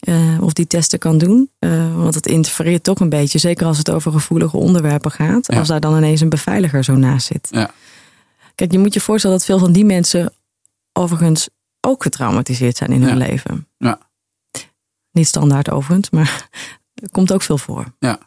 Eh, 0.00 0.14
of 0.40 0.52
die 0.52 0.66
testen 0.66 0.98
kan 0.98 1.18
doen. 1.18 1.50
Eh, 1.58 1.96
want 1.96 2.14
het 2.14 2.26
interfereert 2.26 2.82
toch 2.82 3.00
een 3.00 3.08
beetje. 3.08 3.38
Zeker 3.38 3.66
als 3.66 3.78
het 3.78 3.90
over 3.90 4.12
gevoelige 4.12 4.56
onderwerpen 4.56 5.10
gaat. 5.10 5.52
Ja. 5.52 5.58
Als 5.58 5.68
daar 5.68 5.80
dan 5.80 5.96
ineens 5.96 6.20
een 6.20 6.28
beveiliger 6.28 6.84
zo 6.84 6.94
naast 6.94 7.26
zit. 7.26 7.48
Ja. 7.50 7.70
Kijk, 8.54 8.72
je 8.72 8.78
moet 8.78 8.94
je 8.94 9.00
voorstellen 9.00 9.36
dat 9.36 9.46
veel 9.46 9.58
van 9.58 9.72
die 9.72 9.84
mensen 9.84 10.32
overigens 10.92 11.48
ook 11.80 12.02
getraumatiseerd 12.02 12.76
zijn 12.76 12.90
in 12.92 13.02
hun 13.02 13.18
Ja. 13.18 13.26
leven. 13.26 13.66
Ja. 13.78 13.98
Niet 15.14 15.26
standaard 15.26 15.70
overigens, 15.70 16.10
maar 16.10 16.48
er 16.94 17.10
komt 17.10 17.32
ook 17.32 17.42
veel 17.42 17.58
voor. 17.58 17.94
Ja. 17.98 18.18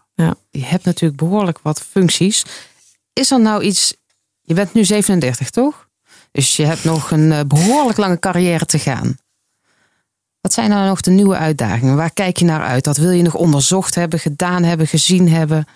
Je 0.49 0.65
hebt 0.65 0.85
natuurlijk 0.85 1.19
behoorlijk 1.19 1.59
wat 1.61 1.81
functies. 1.81 2.45
Is 3.13 3.31
er 3.31 3.41
nou 3.41 3.63
iets... 3.63 3.95
Je 4.41 4.53
bent 4.53 4.73
nu 4.73 4.85
37, 4.85 5.49
toch? 5.49 5.89
Dus 6.31 6.55
je 6.55 6.65
hebt 6.65 6.83
nog 6.83 7.11
een 7.11 7.31
eh, 7.31 7.39
behoorlijk 7.47 7.97
lange 7.97 8.19
carrière 8.19 8.65
te 8.65 8.79
gaan. 8.79 9.17
Wat 10.41 10.53
zijn 10.53 10.69
nou 10.69 10.87
nog 10.87 11.01
de 11.01 11.11
nieuwe 11.11 11.35
uitdagingen? 11.35 11.95
Waar 11.95 12.13
kijk 12.13 12.37
je 12.37 12.45
naar 12.45 12.63
uit? 12.63 12.85
Wat 12.85 12.97
wil 12.97 13.11
je 13.11 13.23
nog 13.23 13.35
onderzocht 13.35 13.95
hebben, 13.95 14.19
gedaan 14.19 14.63
hebben, 14.63 14.87
gezien 14.87 15.29
hebben? 15.29 15.67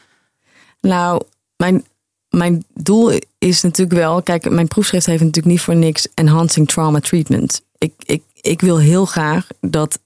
Nou, 0.80 1.24
mijn, 1.56 1.86
mijn 2.30 2.66
doel 2.74 3.20
is 3.38 3.62
natuurlijk 3.62 4.00
wel. 4.00 4.24
Kijk, 4.24 4.50
mijn 4.50 4.68
proefschrift 4.68 5.06
heeft 5.06 5.24
natuurlijk 5.24 5.54
niet 5.54 5.62
voor 5.62 5.76
niks 5.76 6.08
enhancing 6.14 6.68
trauma 6.68 7.00
treatment. 7.00 7.62
Ik, 7.78 7.94
ik, 7.98 8.24
ik 8.42 8.62
wil 8.62 8.80
heel 8.80 9.06
graag 9.06 9.48
dat, 9.62 10.00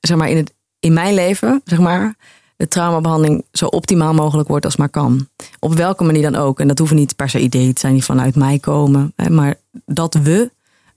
zeg 0.00 0.16
maar, 0.16 0.28
in, 0.28 0.36
het, 0.36 0.54
in 0.78 0.92
mijn 0.92 1.14
leven, 1.14 1.60
zeg 1.64 1.78
maar, 1.78 2.16
de 2.56 2.68
traumabehandeling 2.68 3.44
zo 3.52 3.66
optimaal 3.66 4.14
mogelijk 4.14 4.48
wordt 4.48 4.64
als 4.64 4.76
maar 4.76 4.88
kan. 4.88 5.28
Op 5.58 5.74
welke 5.74 6.04
manier 6.04 6.22
dan 6.22 6.36
ook. 6.36 6.60
En 6.60 6.68
dat 6.68 6.78
hoeven 6.78 6.96
niet 6.96 7.16
per 7.16 7.28
se 7.28 7.40
ideeën 7.40 7.72
te 7.72 7.80
zijn 7.80 7.92
die 7.92 8.04
vanuit 8.04 8.34
mij 8.34 8.58
komen. 8.58 9.12
Hè, 9.16 9.30
maar 9.30 9.54
dat 9.84 10.14
we 10.14 10.50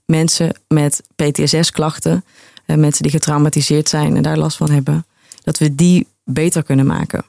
mensen 0.04 0.54
met 0.68 1.02
PTSS-klachten, 1.16 2.24
mensen 2.66 3.02
die 3.02 3.12
getraumatiseerd 3.12 3.88
zijn 3.88 4.16
en 4.16 4.22
daar 4.22 4.38
last 4.38 4.56
van 4.56 4.70
hebben, 4.70 5.06
dat 5.42 5.58
we 5.58 5.74
die 5.74 6.06
beter 6.24 6.62
kunnen 6.62 6.86
maken. 6.86 7.24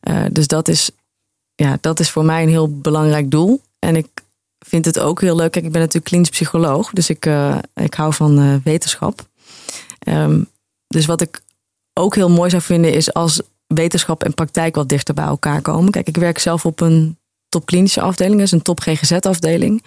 Eh, 0.00 0.24
dus 0.32 0.46
dat 0.46 0.68
is, 0.68 0.90
ja, 1.54 1.78
dat 1.80 2.00
is 2.00 2.10
voor 2.10 2.24
mij 2.24 2.42
een 2.42 2.48
heel 2.48 2.80
belangrijk 2.80 3.30
doel. 3.30 3.60
En 3.78 3.96
ik 3.96 4.08
vind 4.58 4.84
het 4.84 4.98
ook 4.98 5.20
heel 5.20 5.36
leuk. 5.36 5.50
Kijk, 5.50 5.64
ik 5.64 5.72
ben 5.72 5.80
natuurlijk 5.80 6.06
klinisch 6.06 6.28
psycholoog, 6.28 6.90
dus 6.90 7.10
ik, 7.10 7.26
eh, 7.26 7.58
ik 7.74 7.94
hou 7.94 8.14
van 8.14 8.38
eh, 8.38 8.54
wetenschap. 8.64 9.28
Ehm, 9.98 10.42
dus 10.94 11.06
wat 11.06 11.20
ik 11.20 11.42
ook 11.92 12.14
heel 12.14 12.30
mooi 12.30 12.50
zou 12.50 12.62
vinden 12.62 12.92
is 12.92 13.12
als 13.12 13.40
wetenschap 13.66 14.24
en 14.24 14.34
praktijk 14.34 14.74
wat 14.74 14.88
dichter 14.88 15.14
bij 15.14 15.24
elkaar 15.24 15.62
komen. 15.62 15.90
Kijk, 15.90 16.08
ik 16.08 16.16
werk 16.16 16.38
zelf 16.38 16.66
op 16.66 16.80
een 16.80 17.18
topklinische 17.48 18.00
afdeling, 18.00 18.36
dat 18.36 18.46
is 18.46 18.52
een 18.52 18.62
top 18.62 18.80
GGZ-afdeling. 18.80 19.82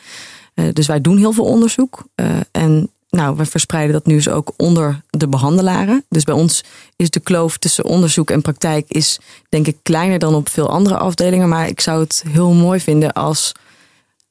Eh, 0.53 0.65
dus 0.73 0.87
wij 0.87 1.01
doen 1.01 1.17
heel 1.17 1.31
veel 1.31 1.45
onderzoek. 1.45 2.03
Eh, 2.15 2.25
en 2.51 2.89
nou, 3.09 3.35
we 3.35 3.45
verspreiden 3.45 3.93
dat 3.93 4.05
nu 4.05 4.15
dus 4.15 4.29
ook 4.29 4.53
onder 4.57 5.01
de 5.09 5.27
behandelaren. 5.27 6.05
Dus 6.09 6.23
bij 6.23 6.35
ons 6.35 6.63
is 6.95 7.09
de 7.09 7.19
kloof 7.19 7.57
tussen 7.57 7.85
onderzoek 7.85 8.29
en 8.29 8.41
praktijk 8.41 8.85
is 8.89 9.19
denk 9.49 9.67
ik 9.67 9.77
kleiner 9.81 10.19
dan 10.19 10.35
op 10.35 10.49
veel 10.49 10.69
andere 10.69 10.97
afdelingen. 10.97 11.49
Maar 11.49 11.67
ik 11.67 11.79
zou 11.81 12.01
het 12.01 12.23
heel 12.27 12.51
mooi 12.51 12.79
vinden 12.79 13.13
als 13.13 13.51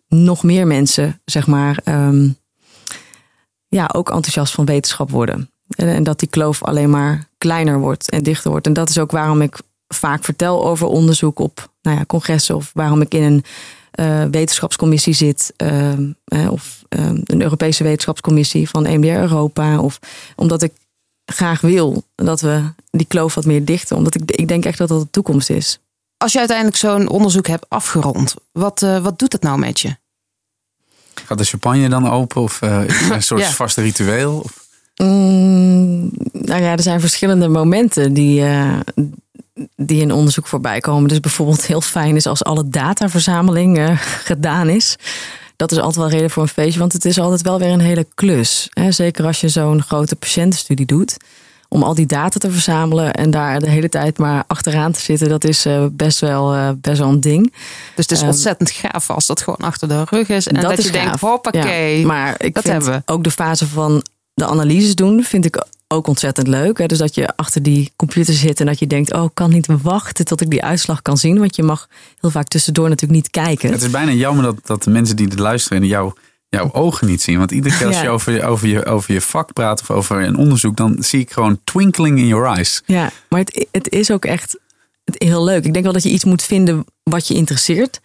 nog 0.08 0.42
meer 0.42 0.66
mensen, 0.66 1.20
zeg 1.24 1.46
maar, 1.46 1.80
ehm, 1.84 2.28
ja, 3.68 3.90
ook 3.92 4.10
enthousiast 4.10 4.52
van 4.52 4.64
wetenschap 4.64 5.10
worden. 5.10 5.51
En, 5.76 5.88
en 5.88 6.02
dat 6.02 6.18
die 6.18 6.28
kloof 6.28 6.62
alleen 6.62 6.90
maar 6.90 7.28
kleiner 7.38 7.78
wordt 7.78 8.10
en 8.10 8.22
dichter 8.22 8.50
wordt. 8.50 8.66
En 8.66 8.72
dat 8.72 8.88
is 8.88 8.98
ook 8.98 9.10
waarom 9.10 9.42
ik 9.42 9.58
vaak 9.88 10.24
vertel 10.24 10.66
over 10.66 10.86
onderzoek 10.86 11.38
op 11.38 11.70
nou 11.82 11.96
ja, 11.96 12.04
congressen 12.04 12.56
of 12.56 12.70
waarom 12.74 13.00
ik 13.00 13.14
in 13.14 13.22
een 13.22 13.44
eh, 13.90 14.24
wetenschapscommissie 14.30 15.14
zit, 15.14 15.52
ehm, 15.56 16.10
eh, 16.24 16.52
of 16.52 16.82
ehm, 16.88 17.20
een 17.24 17.42
Europese 17.42 17.82
wetenschapscommissie 17.84 18.68
van 18.68 18.86
EMDR 18.86 19.06
Europa, 19.08 19.78
of 19.80 19.98
omdat 20.36 20.62
ik 20.62 20.72
graag 21.24 21.60
wil 21.60 22.02
dat 22.14 22.40
we 22.40 22.62
die 22.90 23.06
kloof 23.06 23.34
wat 23.34 23.44
meer 23.44 23.64
dichten, 23.64 23.96
omdat 23.96 24.14
ik, 24.14 24.30
ik 24.30 24.48
denk 24.48 24.64
echt 24.64 24.78
dat 24.78 24.88
dat 24.88 25.00
de 25.00 25.10
toekomst 25.10 25.50
is. 25.50 25.78
Als 26.16 26.32
je 26.32 26.38
uiteindelijk 26.38 26.76
zo'n 26.76 27.08
onderzoek 27.08 27.46
hebt 27.46 27.68
afgerond, 27.68 28.34
wat, 28.52 28.82
eh, 28.82 28.98
wat 28.98 29.18
doet 29.18 29.32
het 29.32 29.42
nou 29.42 29.58
met 29.58 29.80
je? 29.80 29.96
Gaat 31.24 31.38
de 31.38 31.44
champagne 31.44 31.88
dan 31.88 32.10
open? 32.10 32.42
Of 32.42 32.62
eh, 32.62 32.84
is 32.84 33.08
een 33.10 33.22
soort 33.32 33.40
Ja. 33.40 33.50
vast 33.50 33.76
ritueel? 33.76 34.38
Of, 34.44 34.61
Mm, 34.96 36.10
nou 36.32 36.62
ja, 36.62 36.72
er 36.72 36.82
zijn 36.82 37.00
verschillende 37.00 37.48
momenten 37.48 38.12
die, 38.12 38.44
eh, 38.44 38.80
die 39.76 40.00
in 40.00 40.12
onderzoek 40.12 40.46
voorbij 40.46 40.80
komen. 40.80 41.08
Dus 41.08 41.20
bijvoorbeeld 41.20 41.66
heel 41.66 41.80
fijn 41.80 42.16
is 42.16 42.26
als 42.26 42.44
alle 42.44 42.68
dataverzameling 42.68 43.78
eh, 43.78 43.96
gedaan 44.30 44.68
is. 44.68 44.96
Dat 45.56 45.72
is 45.72 45.78
altijd 45.78 45.96
wel 45.96 46.08
reden 46.08 46.30
voor 46.30 46.42
een 46.42 46.48
feestje, 46.48 46.78
want 46.78 46.92
het 46.92 47.04
is 47.04 47.18
altijd 47.18 47.42
wel 47.42 47.58
weer 47.58 47.68
een 47.68 47.80
hele 47.80 48.06
klus. 48.14 48.68
Hè? 48.70 48.92
Zeker 48.92 49.26
als 49.26 49.40
je 49.40 49.48
zo'n 49.48 49.82
grote 49.82 50.16
patiëntenstudie 50.16 50.86
doet. 50.86 51.16
Om 51.68 51.82
al 51.82 51.94
die 51.94 52.06
data 52.06 52.38
te 52.38 52.50
verzamelen 52.50 53.12
en 53.12 53.30
daar 53.30 53.60
de 53.60 53.70
hele 53.70 53.88
tijd 53.88 54.18
maar 54.18 54.44
achteraan 54.46 54.92
te 54.92 55.00
zitten, 55.00 55.28
dat 55.28 55.44
is 55.44 55.64
eh, 55.64 55.84
best, 55.92 56.20
wel, 56.20 56.74
best 56.80 56.98
wel 56.98 57.08
een 57.08 57.20
ding. 57.20 57.52
Dus 57.94 58.04
het 58.04 58.10
is 58.10 58.18
Ehm, 58.18 58.26
ontzettend 58.28 58.70
gaaf 58.70 59.10
als 59.10 59.26
dat 59.26 59.40
gewoon 59.40 59.68
achter 59.68 59.88
de 59.88 60.04
rug 60.10 60.28
is. 60.28 60.48
En 60.48 60.60
dat, 60.60 60.78
is 60.78 60.84
je 60.84 60.90
denkt, 60.90 61.20
hoppakee. 61.20 62.00
Ja, 62.00 62.06
maar 62.06 62.34
ik 62.38 62.54
dat 62.54 62.62
vind 62.64 62.74
hebben 62.84 63.02
we. 63.06 63.12
ook 63.12 63.24
de 63.24 63.30
fase 63.30 63.66
van 63.68 64.02
de 64.34 64.46
analyses 64.46 64.94
doen, 64.94 65.22
vind 65.24 65.44
ik 65.44 65.64
ook 65.88 66.06
ontzettend 66.06 66.46
leuk. 66.46 66.78
Hè? 66.78 66.86
Dus 66.86 66.98
dat 66.98 67.14
je 67.14 67.36
achter 67.36 67.62
die 67.62 67.92
computer 67.96 68.34
zit 68.34 68.60
en 68.60 68.66
dat 68.66 68.78
je 68.78 68.86
denkt, 68.86 69.12
oh, 69.12 69.24
ik 69.24 69.30
kan 69.34 69.50
niet 69.50 69.66
wachten 69.82 70.24
tot 70.24 70.40
ik 70.40 70.50
die 70.50 70.62
uitslag 70.62 71.02
kan 71.02 71.18
zien. 71.18 71.38
Want 71.38 71.56
je 71.56 71.62
mag 71.62 71.88
heel 72.20 72.30
vaak 72.30 72.48
tussendoor 72.48 72.88
natuurlijk 72.88 73.22
niet 73.22 73.30
kijken. 73.30 73.72
het 73.72 73.82
is 73.82 73.90
bijna 73.90 74.12
jammer 74.12 74.44
dat, 74.44 74.56
dat 74.66 74.82
de 74.82 74.90
mensen 74.90 75.16
die 75.16 75.28
dit 75.28 75.38
luisteren 75.38 75.86
jou, 75.86 76.12
jouw 76.48 76.72
ogen 76.72 77.06
niet 77.06 77.22
zien. 77.22 77.38
Want 77.38 77.50
iedere 77.50 77.76
keer 77.76 77.86
als 77.86 77.96
Ja. 77.96 78.02
je 78.02 78.08
over, 78.08 78.32
je 78.32 78.44
over, 78.44 78.68
je 78.68 78.84
over 78.84 79.12
je 79.12 79.20
vak 79.20 79.52
praat 79.52 79.80
of 79.80 79.90
over 79.90 80.22
een 80.22 80.36
onderzoek, 80.36 80.76
dan 80.76 80.96
zie 80.98 81.20
ik 81.20 81.30
gewoon 81.32 81.60
twinkling 81.64 82.18
in 82.18 82.26
your 82.26 82.46
eyes. 82.46 82.82
Ja, 82.86 83.10
maar 83.28 83.40
het, 83.40 83.66
het 83.70 83.88
is 83.88 84.10
ook 84.10 84.24
echt 84.24 84.58
het, 85.04 85.22
heel 85.22 85.44
leuk. 85.44 85.64
Ik 85.64 85.72
denk 85.72 85.84
wel 85.84 85.94
dat 85.94 86.02
je 86.02 86.10
iets 86.10 86.24
moet 86.24 86.42
vinden 86.42 86.84
wat 87.02 87.28
je 87.28 87.34
interesseert. 87.34 88.00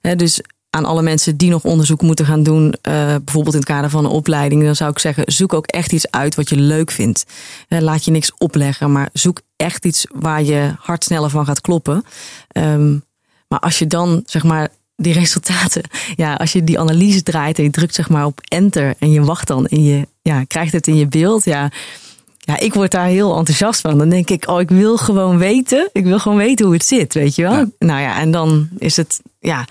Hè, 0.00 0.16
dus 0.16 0.40
aan 0.74 0.84
alle 0.84 1.02
mensen 1.02 1.36
die 1.36 1.50
nog 1.50 1.64
onderzoek 1.64 2.02
moeten 2.02 2.26
gaan 2.26 2.42
doen, 2.42 2.74
eh, 2.82 2.92
bijvoorbeeld 3.24 3.54
in 3.54 3.60
het 3.60 3.68
kader 3.68 3.90
van 3.90 4.04
een 4.04 4.10
opleiding, 4.10 4.64
dan 4.64 4.76
zou 4.76 4.90
ik 4.90 4.98
zeggen: 4.98 5.24
zoek 5.26 5.52
ook 5.52 5.66
echt 5.66 5.92
iets 5.92 6.10
uit 6.10 6.34
wat 6.34 6.48
je 6.48 6.56
leuk 6.56 6.90
vindt. 6.90 7.24
Eh, 7.68 7.80
laat 7.80 8.04
je 8.04 8.10
niks 8.10 8.32
opleggen, 8.38 8.92
maar 8.92 9.08
zoek 9.12 9.40
echt 9.56 9.84
iets 9.84 10.06
waar 10.12 10.42
je 10.42 10.74
hart 10.78 11.04
sneller 11.04 11.30
van 11.30 11.44
gaat 11.44 11.60
kloppen. 11.60 12.04
Ehm, 12.48 12.92
maar 13.48 13.58
als 13.58 13.78
je 13.78 13.86
dan 13.86 14.22
zeg 14.26 14.44
maar 14.44 14.68
die 14.96 15.12
resultaten, 15.22 15.82
ja, 16.16 16.34
als 16.34 16.52
je 16.52 16.64
die 16.64 16.78
analyse 16.78 17.22
draait 17.22 17.58
en 17.58 17.64
je 17.64 17.70
drukt 17.70 17.94
zeg 17.94 18.08
maar 18.08 18.26
op 18.26 18.40
enter 18.48 18.94
en 18.98 19.10
je 19.10 19.22
wacht 19.22 19.46
dan 19.46 19.66
en 19.66 19.84
je 19.84 20.08
ja, 20.22 20.44
krijgt 20.44 20.72
het 20.72 20.86
in 20.86 20.96
je 20.96 21.06
beeld, 21.06 21.44
ja. 21.44 21.70
Ja, 22.38 22.58
ik 22.58 22.74
word 22.74 22.90
daar 22.90 23.06
heel 23.06 23.36
enthousiast 23.36 23.80
van. 23.80 23.98
Dan 23.98 24.08
denk 24.08 24.30
ik, 24.30 24.48
oh, 24.48 24.60
ik 24.60 24.68
wil 24.68 24.96
gewoon 24.96 25.38
weten. 25.38 25.88
Ik 25.92 26.04
wil 26.04 26.18
gewoon 26.18 26.38
weten 26.38 26.64
hoe 26.64 26.74
het 26.74 26.84
zit, 26.84 27.14
weet 27.14 27.34
je 27.34 27.42
wel. 27.42 27.52
Ja. 27.52 27.66
Nou 27.78 28.00
ja, 28.00 28.18
en 28.20 28.30
dan 28.30 28.68
is 28.78 28.96
het, 28.96 29.20
ja. 29.40 29.66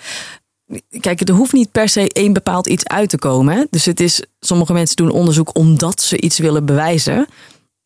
Kijk, 0.99 1.21
er 1.29 1.35
hoeft 1.35 1.53
niet 1.53 1.71
per 1.71 1.89
se 1.89 2.09
één 2.09 2.33
bepaald 2.33 2.67
iets 2.67 2.87
uit 2.87 3.09
te 3.09 3.17
komen. 3.17 3.55
Hè? 3.55 3.63
Dus 3.69 3.85
het 3.85 3.99
is, 3.99 4.23
sommige 4.39 4.73
mensen 4.73 4.95
doen 4.95 5.11
onderzoek 5.11 5.57
omdat 5.57 6.01
ze 6.01 6.21
iets 6.21 6.37
willen 6.37 6.65
bewijzen. 6.65 7.27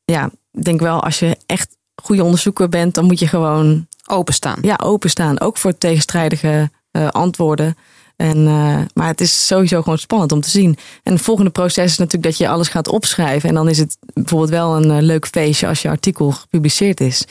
Ja, 0.05 0.29
ik 0.51 0.63
denk 0.63 0.79
wel, 0.79 1.03
als 1.03 1.19
je 1.19 1.37
echt 1.45 1.77
goede 2.01 2.23
onderzoeker 2.23 2.69
bent, 2.69 2.93
dan 2.93 3.05
moet 3.05 3.19
je 3.19 3.27
gewoon 3.27 3.87
Openstaan. 4.09 4.57
ja, 4.61 4.79
openstaan. 4.83 5.39
Ook 5.39 5.57
voor 5.57 5.77
tegenstrijdige 5.77 6.69
eh, 6.91 7.07
antwoorden. 7.07 7.77
En, 8.17 8.47
eh, 8.47 8.79
maar 8.93 9.07
het 9.07 9.21
is 9.21 9.47
sowieso 9.47 9.81
gewoon 9.81 9.97
spannend 9.97 10.31
om 10.31 10.41
te 10.41 10.49
zien. 10.49 10.77
En 11.03 11.13
het 11.13 11.21
volgende 11.21 11.51
proces 11.51 11.91
is 11.91 11.97
natuurlijk 11.97 12.23
dat 12.23 12.37
je 12.37 12.49
alles 12.49 12.67
gaat 12.67 12.87
opschrijven. 12.87 13.49
En 13.49 13.55
dan 13.55 13.69
is 13.69 13.77
het 13.77 13.97
bijvoorbeeld 14.13 14.49
wel 14.49 14.75
een 14.75 14.91
eh, 14.91 15.01
leuk 15.01 15.27
feestje 15.27 15.67
als 15.67 15.81
je 15.81 15.89
artikel 15.89 16.31
gepubliceerd 16.31 17.01
is. 17.01 17.25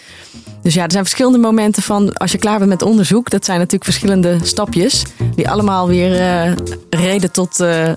Dus 0.63 0.75
ja, 0.75 0.85
er 0.85 0.91
zijn 0.91 1.05
verschillende 1.05 1.39
momenten 1.39 1.83
van 1.83 2.13
als 2.13 2.33
je 2.33 2.39
klaar 2.39 2.59
bent 2.59 2.71
met 2.71 2.83
onderzoek. 2.83 3.31
Dat 3.31 3.45
zijn 3.45 3.59
natuurlijk 3.59 3.85
verschillende 3.85 4.39
stapjes. 4.43 5.05
Die 5.35 5.51
allemaal 5.51 5.89
weer 5.89 6.21
eh, 6.21 6.53
reden 6.91 7.33
tot 7.33 7.61
eh, 7.61 7.93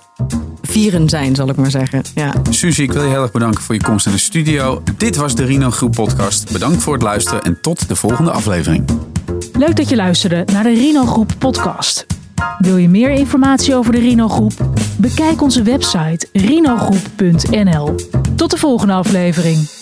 vieren 0.62 1.10
zijn, 1.10 1.36
zal 1.36 1.50
ik 1.50 1.56
maar 1.56 1.72
zeggen. 1.72 2.04
Ja. 2.16 2.34
Suzy, 2.50 2.82
ik 2.82 2.92
wil 2.92 3.04
je 3.04 3.10
heel 3.10 3.22
erg 3.22 3.32
bedanken 3.32 3.62
voor 3.62 3.76
je 3.76 3.82
komst 3.82 4.06
in 4.06 4.12
de 4.12 4.18
studio. 4.18 4.84
Dit 4.98 5.16
was 5.16 5.36
de 5.36 5.44
Rino 5.44 5.72
Groep 5.72 5.92
podcast. 5.92 6.52
Bedankt 6.52 6.84
voor 6.84 6.94
het 6.94 7.04
luisteren 7.04 7.42
en 7.42 7.62
tot 7.62 7.88
de 7.88 7.96
volgende 7.96 8.32
aflevering. 8.32 8.86
Leuk 9.54 9.76
dat 9.76 9.90
je 9.90 9.96
luisterde 9.96 10.44
naar 10.52 10.64
de 10.64 10.74
Rino 10.74 11.06
Groep 11.06 11.34
podcast. 11.38 12.06
Wil 12.60 12.78
je 12.78 12.90
meer 12.90 13.12
informatie 13.12 13.76
over 13.76 13.92
de 13.92 14.00
Rino 14.00 14.28
Groep? 14.28 14.54
Bekijk 14.98 15.42
onze 15.42 15.64
website 15.64 16.28
rinogroep.nl. 16.34 17.96
Tot 18.36 18.52
de 18.52 18.58
volgende 18.58 18.94
aflevering. 18.94 19.79